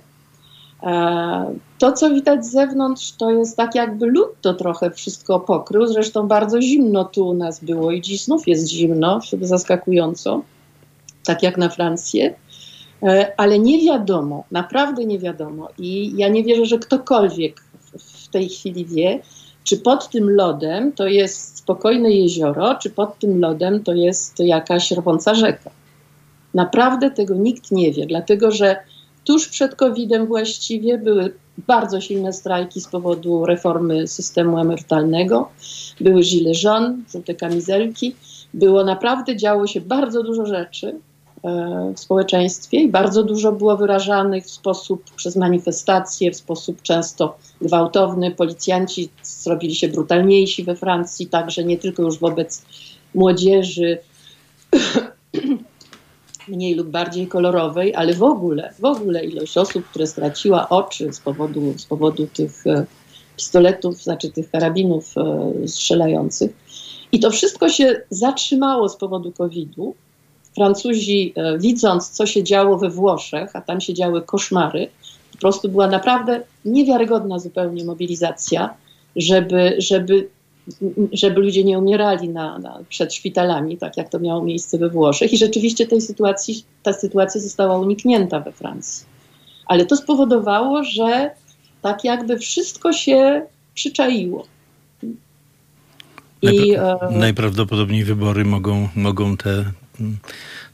E, 0.83 1.53
to, 1.79 1.91
co 1.91 2.09
widać 2.09 2.45
z 2.45 2.51
zewnątrz, 2.51 3.11
to 3.11 3.31
jest 3.31 3.57
tak 3.57 3.75
jakby 3.75 4.05
lód 4.05 4.29
to 4.41 4.53
trochę 4.53 4.91
wszystko 4.91 5.39
pokrył. 5.39 5.87
Zresztą 5.87 6.27
bardzo 6.27 6.61
zimno 6.61 7.05
tu 7.05 7.27
u 7.27 7.33
nas 7.33 7.63
było 7.63 7.91
i 7.91 8.01
dziś 8.01 8.23
znów 8.23 8.47
jest 8.47 8.67
zimno, 8.67 9.19
zaskakująco, 9.41 10.41
tak 11.25 11.43
jak 11.43 11.57
na 11.57 11.69
Francję. 11.69 12.35
E, 13.03 13.33
ale 13.37 13.59
nie 13.59 13.85
wiadomo, 13.85 14.43
naprawdę 14.51 15.05
nie 15.05 15.19
wiadomo. 15.19 15.69
I 15.77 16.13
ja 16.17 16.29
nie 16.29 16.43
wierzę, 16.43 16.65
że 16.65 16.79
ktokolwiek 16.79 17.63
w 17.97 18.27
tej 18.27 18.49
chwili 18.49 18.85
wie, 18.85 19.19
czy 19.63 19.77
pod 19.77 20.09
tym 20.09 20.29
lodem 20.29 20.91
to 20.91 21.07
jest 21.07 21.57
spokojne 21.57 22.11
jezioro, 22.11 22.75
czy 22.75 22.89
pod 22.89 23.19
tym 23.19 23.39
lodem 23.39 23.83
to 23.83 23.93
jest 23.93 24.39
jakaś 24.39 24.91
rwąca 24.91 25.33
rzeka. 25.35 25.69
Naprawdę 26.53 27.11
tego 27.11 27.35
nikt 27.35 27.71
nie 27.71 27.91
wie, 27.91 28.05
dlatego 28.05 28.51
że 28.51 28.75
tuż 29.23 29.47
przed 29.47 29.75
COVID-em 29.75 30.27
właściwie 30.27 30.97
były 30.97 31.33
bardzo 31.57 32.01
silne 32.01 32.33
strajki 32.33 32.81
z 32.81 32.87
powodu 32.87 33.45
reformy 33.45 34.07
systemu 34.07 34.59
emerytalnego, 34.59 35.49
były 36.01 36.21
gilets 36.21 36.63
jaunes, 36.63 37.11
żółte 37.11 37.35
kamizelki, 37.35 38.15
było 38.53 38.83
naprawdę, 38.83 39.35
działo 39.37 39.67
się 39.67 39.81
bardzo 39.81 40.23
dużo 40.23 40.45
rzeczy 40.45 40.95
w 41.95 41.99
społeczeństwie 41.99 42.77
i 42.77 42.89
bardzo 42.89 43.23
dużo 43.23 43.51
było 43.51 43.77
wyrażanych 43.77 44.45
w 44.45 44.51
sposób 44.51 45.03
przez 45.15 45.35
manifestacje, 45.35 46.31
w 46.31 46.35
sposób 46.35 46.81
często 46.81 47.37
gwałtowny. 47.61 48.31
Policjanci 48.31 49.09
zrobili 49.23 49.75
się 49.75 49.87
brutalniejsi 49.87 50.63
we 50.63 50.75
Francji, 50.75 51.27
także 51.27 51.63
nie 51.63 51.77
tylko 51.77 52.03
już 52.03 52.19
wobec 52.19 52.65
młodzieży 53.15 53.97
mniej 56.47 56.75
lub 56.75 56.87
bardziej 56.87 57.27
kolorowej, 57.27 57.95
ale 57.95 58.13
w 58.13 58.23
ogóle, 58.23 58.73
w 58.79 58.85
ogóle 58.85 59.25
ilość 59.25 59.57
osób, 59.57 59.85
które 59.85 60.07
straciła 60.07 60.69
oczy 60.69 61.13
z 61.13 61.19
powodu, 61.19 61.73
z 61.77 61.85
powodu 61.85 62.27
tych 62.27 62.67
e, 62.67 62.85
pistoletów, 63.37 64.03
znaczy 64.03 64.31
tych 64.31 64.51
karabinów 64.51 65.13
e, 65.17 65.67
strzelających. 65.67 66.51
I 67.11 67.19
to 67.19 67.31
wszystko 67.31 67.69
się 67.69 68.01
zatrzymało 68.09 68.89
z 68.89 68.95
powodu 68.95 69.31
COVID-u. 69.31 69.95
Francuzi, 70.55 71.33
e, 71.35 71.57
widząc, 71.57 72.09
co 72.09 72.25
się 72.25 72.43
działo 72.43 72.77
we 72.77 72.89
Włoszech, 72.89 73.55
a 73.55 73.61
tam 73.61 73.81
się 73.81 73.93
działy 73.93 74.21
koszmary, 74.21 74.89
prostu 75.41 75.69
była 75.69 75.87
naprawdę 75.87 76.41
niewiarygodna 76.65 77.39
zupełnie 77.39 77.85
mobilizacja, 77.85 78.73
żeby, 79.15 79.75
żeby, 79.77 80.29
żeby 81.13 81.41
ludzie 81.41 81.63
nie 81.63 81.79
umierali 81.79 82.29
na, 82.29 82.59
na, 82.59 82.79
przed 82.89 83.13
szpitalami, 83.13 83.77
tak 83.77 83.97
jak 83.97 84.09
to 84.09 84.19
miało 84.19 84.43
miejsce 84.43 84.77
we 84.77 84.89
Włoszech. 84.89 85.33
I 85.33 85.37
rzeczywiście 85.37 85.87
tej 85.87 86.01
sytuacji, 86.01 86.65
ta 86.83 86.93
sytuacja 86.93 87.41
została 87.41 87.79
uniknięta 87.79 88.39
we 88.39 88.51
Francji. 88.51 89.05
Ale 89.65 89.85
to 89.85 89.95
spowodowało, 89.95 90.83
że 90.83 91.31
tak 91.81 92.03
jakby 92.03 92.37
wszystko 92.37 92.93
się 92.93 93.41
przyczaiło. 93.73 94.45
I, 96.41 96.75
e, 96.75 96.97
Najprawdopodobniej 97.11 98.03
wybory 98.03 98.45
mogą, 98.45 98.89
mogą 98.95 99.37
te 99.37 99.65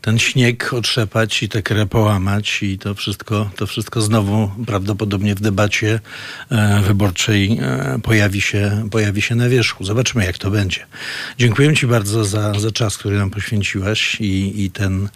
ten 0.01 0.19
śnieg 0.19 0.73
otrzepać 0.73 1.43
i 1.43 1.49
tę 1.49 1.63
krę 1.63 1.85
połamać 1.85 2.63
i 2.63 2.79
to 2.79 2.95
wszystko, 2.95 3.49
to 3.55 3.67
wszystko 3.67 4.01
znowu 4.01 4.49
prawdopodobnie 4.65 5.35
w 5.35 5.41
debacie 5.41 5.99
e, 6.51 6.81
wyborczej 6.81 7.59
e, 7.61 7.99
pojawi, 8.03 8.41
się, 8.41 8.87
pojawi 8.91 9.21
się 9.21 9.35
na 9.35 9.49
wierzchu. 9.49 9.83
Zobaczymy, 9.83 10.25
jak 10.25 10.37
to 10.37 10.51
będzie. 10.51 10.85
Dziękuję 11.37 11.75
Ci 11.75 11.87
bardzo 11.87 12.25
za, 12.25 12.53
za 12.59 12.71
czas, 12.71 12.97
który 12.97 13.17
nam 13.17 13.29
poświęciłaś 13.29 14.21
i, 14.21 14.63
i, 14.63 14.71
ten, 14.71 15.09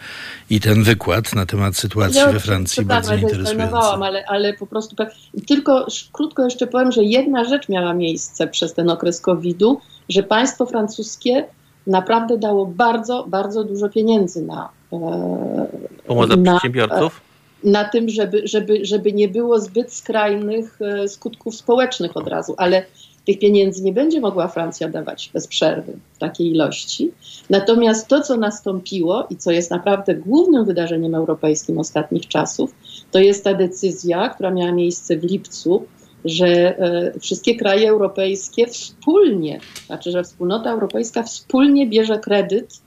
i 0.50 0.60
ten 0.60 0.84
wykład 0.84 1.36
na 1.36 1.46
temat 1.46 1.78
sytuacji 1.78 2.18
ja 2.18 2.32
we 2.32 2.40
Francji. 2.40 2.86
Bardzo 2.86 3.16
interesujący. 3.16 3.76
Ale, 3.76 4.26
ale 4.28 4.54
po 4.54 4.68
prostu 4.68 4.96
tak, 4.96 5.10
tylko 5.48 5.88
krótko 6.12 6.44
jeszcze 6.44 6.68
powiem, 6.68 6.92
że 6.92 7.04
jedna 7.04 7.44
rzecz 7.44 7.70
miała 7.70 7.94
miejsce 7.94 8.48
przez 8.48 8.74
ten 8.74 8.90
okres 8.90 9.22
COVID-u, 9.22 9.82
że 10.10 10.24
państwo 10.24 10.66
francuskie 10.66 11.46
naprawdę 11.88 12.38
dało 12.38 12.66
bardzo, 12.66 13.26
bardzo 13.28 13.64
dużo 13.64 13.90
pieniędzy 13.90 14.42
na 14.42 14.70
e, 14.94 15.68
pomoc 16.08 16.30
dla 16.30 16.54
przedsiębiorców. 16.54 17.22
Na 17.64 17.86
tym, 17.86 18.10
żeby, 18.10 18.42
żeby, 18.46 18.86
żeby 18.86 19.14
nie 19.14 19.28
było 19.28 19.60
zbyt 19.60 19.94
skrajnych 19.94 20.80
e, 20.82 21.08
skutków 21.08 21.56
społecznych 21.56 22.18
od 22.18 22.28
razu, 22.28 22.54
ale 22.58 22.86
Tych 23.26 23.40
pieniędzy 23.40 23.84
nie 23.84 23.94
będzie 23.94 24.22
mogła 24.22 24.48
Francja 24.48 24.90
dawać 24.90 25.30
bez 25.34 25.48
przerwy 25.48 25.94
w 26.14 26.18
takiej 26.18 26.52
ilości. 26.52 27.12
Natomiast 27.50 28.08
to, 28.08 28.22
co 28.22 28.38
nastąpiło 28.38 29.28
i 29.30 29.38
co 29.38 29.52
jest 29.52 29.72
naprawdę 29.72 30.16
głównym 30.16 30.66
wydarzeniem 30.66 31.16
europejskim 31.16 31.78
ostatnich 31.78 32.28
czasów, 32.28 32.76
to 33.12 33.20
jest 33.20 33.44
ta 33.44 33.54
decyzja, 33.54 34.30
która 34.30 34.52
miała 34.52 34.72
miejsce 34.72 35.18
w 35.18 35.24
lipcu, 35.24 35.86
że 36.26 36.48
e, 36.80 37.20
wszystkie 37.20 37.56
kraje 37.56 37.90
europejskie 37.90 38.68
wspólnie, 38.68 39.60
znaczy, 39.88 40.12
że 40.12 40.24
wspólnota 40.24 40.72
europejska 40.72 41.24
wspólnie 41.24 41.88
bierze 41.88 42.20
kredyt, 42.20 42.82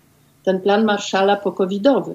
ten 0.44 0.60
plan 0.60 0.84
Marszala 0.84 1.36
pokowidowy. 1.36 2.14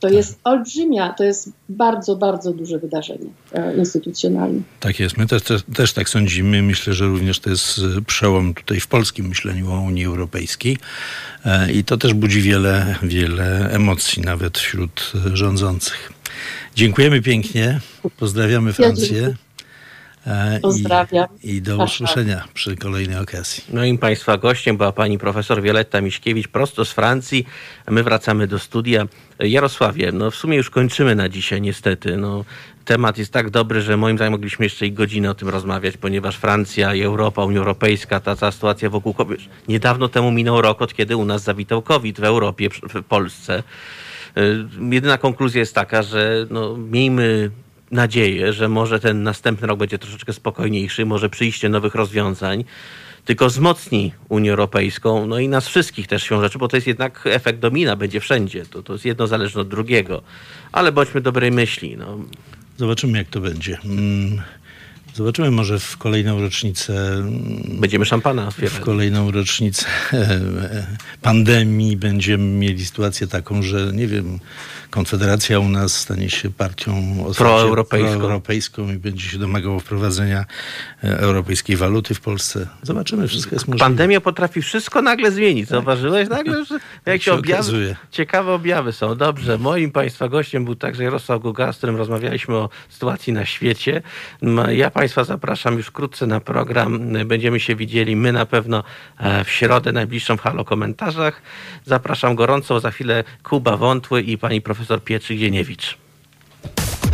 To 0.00 0.08
tak. 0.08 0.16
jest 0.16 0.40
olbrzymia, 0.44 1.12
to 1.12 1.24
jest 1.24 1.50
bardzo, 1.68 2.16
bardzo 2.16 2.52
duże 2.52 2.78
wydarzenie 2.78 3.26
e, 3.52 3.76
instytucjonalne. 3.76 4.60
Tak 4.80 5.00
jest, 5.00 5.16
my 5.16 5.26
też, 5.26 5.42
też, 5.42 5.62
też, 5.74 5.92
tak 5.92 6.08
sądzimy. 6.08 6.62
Myślę, 6.62 6.94
że 6.94 7.06
również 7.06 7.40
to 7.40 7.50
jest 7.50 7.78
e, 7.78 8.02
przełom 8.02 8.54
tutaj 8.54 8.80
w 8.80 8.86
polskim 8.86 9.28
myśleniu 9.28 9.72
o 9.72 9.80
Unii 9.80 10.04
Europejskiej 10.04 10.78
i 11.74 11.84
to 11.84 11.96
też 11.96 12.14
budzi 12.14 12.42
wiele, 12.42 12.96
wiele 13.02 13.70
emocji 13.70 14.22
nawet 14.22 14.58
wśród 14.58 15.12
rządzących. 15.32 16.12
Dziękujemy 16.74 17.22
pięknie, 17.22 17.80
pozdrawiamy 18.18 18.72
Francję. 18.72 19.34
E, 20.26 20.60
Pozdrawiam. 20.60 21.26
I, 21.42 21.50
I, 21.50 21.62
do 21.62 21.84
usłyszenia 21.84 22.44
przy 22.54 22.76
kolejnej 22.76 23.18
okazji. 23.18 23.64
No 23.68 23.84
i 23.84 23.98
Państwa 23.98 24.38
gościem 24.38 24.76
była 24.76 24.92
pani 24.92 25.18
profesor 25.18 25.62
Wioletta 25.62 26.00
Miśkiewicz 26.00 26.48
prosto 26.48 26.84
z 26.84 26.92
Francji. 26.92 27.46
My 27.90 28.02
wracamy 28.02 28.46
do 28.46 28.58
studia. 28.58 29.06
Jarosławie, 29.38 30.12
no 30.12 30.30
w 30.30 30.36
sumie 30.36 30.56
już 30.56 30.70
kończymy 30.70 31.14
na 31.14 31.28
dzisiaj 31.28 31.60
niestety. 31.60 32.16
No, 32.16 32.44
temat 32.84 33.18
jest 33.18 33.32
tak 33.32 33.50
dobry, 33.50 33.80
że 33.80 33.96
moim 33.96 34.16
zdaniem 34.16 34.32
mogliśmy 34.32 34.66
jeszcze 34.66 34.86
i 34.86 34.92
godzinę 34.92 35.30
o 35.30 35.34
tym 35.34 35.48
rozmawiać, 35.48 35.96
ponieważ 35.96 36.36
Francja 36.36 36.94
i 36.94 37.02
Europa, 37.02 37.44
Unia 37.44 37.58
Europejska, 37.58 38.20
ta 38.20 38.36
cała 38.36 38.52
sytuacja 38.52 38.90
wokół 38.90 39.14
COVID. 39.14 39.40
Niedawno 39.68 40.08
temu 40.08 40.30
minął 40.30 40.62
rok, 40.62 40.82
od 40.82 40.94
kiedy 40.94 41.16
u 41.16 41.24
nas 41.24 41.42
zawitał 41.42 41.82
COVID 41.82 42.20
w 42.20 42.24
Europie, 42.24 42.68
w 42.70 43.02
Polsce. 43.02 43.62
Y, 44.38 44.64
jedyna 44.90 45.18
konkluzja 45.18 45.60
jest 45.60 45.74
taka, 45.74 46.02
że 46.02 46.46
no, 46.50 46.76
miejmy 46.76 47.50
nadzieję, 47.92 48.52
że 48.52 48.68
może 48.68 49.00
ten 49.00 49.22
następny 49.22 49.66
rok 49.66 49.78
będzie 49.78 49.98
troszeczkę 49.98 50.32
spokojniejszy, 50.32 51.06
może 51.06 51.30
przyjście 51.30 51.68
nowych 51.68 51.94
rozwiązań, 51.94 52.64
tylko 53.24 53.46
wzmocni 53.46 54.12
Unię 54.28 54.50
Europejską, 54.50 55.26
no 55.26 55.38
i 55.38 55.48
nas 55.48 55.68
wszystkich 55.68 56.06
też 56.06 56.22
się 56.22 56.40
rzeczy, 56.40 56.58
bo 56.58 56.68
to 56.68 56.76
jest 56.76 56.86
jednak 56.86 57.22
efekt 57.24 57.58
domina, 57.58 57.96
będzie 57.96 58.20
wszędzie. 58.20 58.66
To, 58.66 58.82
to 58.82 58.92
jest 58.92 59.04
jedno 59.04 59.26
zależne 59.26 59.60
od 59.60 59.68
drugiego. 59.68 60.22
Ale 60.72 60.92
bądźmy 60.92 61.20
dobrej 61.20 61.50
myśli. 61.52 61.96
No. 61.96 62.18
Zobaczymy, 62.76 63.18
jak 63.18 63.28
to 63.28 63.40
będzie. 63.40 63.78
Mm. 63.84 64.42
Zobaczymy 65.14 65.50
może 65.50 65.78
w 65.78 65.96
kolejną 65.96 66.40
rocznicę. 66.40 67.22
Będziemy 67.64 68.04
szampana 68.04 68.48
otwierać. 68.48 68.74
W 68.74 68.80
kolejną 68.80 69.30
rocznicę 69.30 69.86
pandemii 71.22 71.96
będziemy 71.96 72.44
mieli 72.44 72.86
sytuację 72.86 73.26
taką, 73.26 73.62
że 73.62 73.90
nie 73.94 74.06
wiem, 74.06 74.38
Konfederacja 74.92 75.58
u 75.58 75.68
nas 75.68 75.96
stanie 75.96 76.30
się 76.30 76.50
partią 76.50 76.92
proeuropejską. 77.36 78.18
proeuropejską 78.18 78.92
i 78.92 78.96
będzie 78.96 79.28
się 79.28 79.38
domagała 79.38 79.78
wprowadzenia 79.78 80.44
e, 81.04 81.18
europejskiej 81.18 81.76
waluty 81.76 82.14
w 82.14 82.20
Polsce. 82.20 82.66
Zobaczymy, 82.82 83.28
wszystko 83.28 83.54
jest 83.54 83.68
możliwe. 83.68 83.84
Pandemia 83.84 84.20
potrafi 84.20 84.62
wszystko 84.62 85.02
nagle 85.02 85.30
zmienić. 85.30 85.68
Tak. 85.68 85.70
Zauważyłeś 85.70 86.28
nagle, 86.28 86.64
że 86.64 86.78
jak 87.06 87.22
się 87.22 87.32
objawy, 87.32 87.96
ciekawe 88.10 88.52
objawy 88.52 88.92
są. 88.92 89.14
Dobrze, 89.14 89.58
moim 89.58 89.90
Państwa 89.90 90.28
gościem 90.28 90.64
był 90.64 90.74
także 90.74 91.04
Jarosław 91.04 91.42
Guga, 91.42 91.72
z 91.72 91.76
którym 91.76 91.96
rozmawialiśmy 91.96 92.54
o 92.56 92.68
sytuacji 92.88 93.32
na 93.32 93.44
świecie. 93.44 94.02
Ja 94.68 94.90
Państwa 94.90 95.24
zapraszam 95.24 95.76
już 95.76 95.86
wkrótce 95.86 96.26
na 96.26 96.40
program. 96.40 97.12
Będziemy 97.26 97.60
się 97.60 97.76
widzieli 97.76 98.16
my 98.16 98.32
na 98.32 98.46
pewno 98.46 98.84
e, 99.18 99.44
w 99.44 99.50
środę 99.50 99.92
najbliższą 99.92 100.36
w 100.36 100.40
Halo 100.40 100.64
Komentarzach. 100.64 101.42
Zapraszam 101.84 102.34
gorąco, 102.34 102.80
za 102.80 102.90
chwilę 102.90 103.24
Kuba 103.42 103.76
Wątły 103.76 104.22
i 104.22 104.38
pani 104.38 104.60
profesor 104.60 104.81
profesor 104.82 105.00
Pietrzyk 105.00 105.38
Dzieniewicz. 105.38 106.01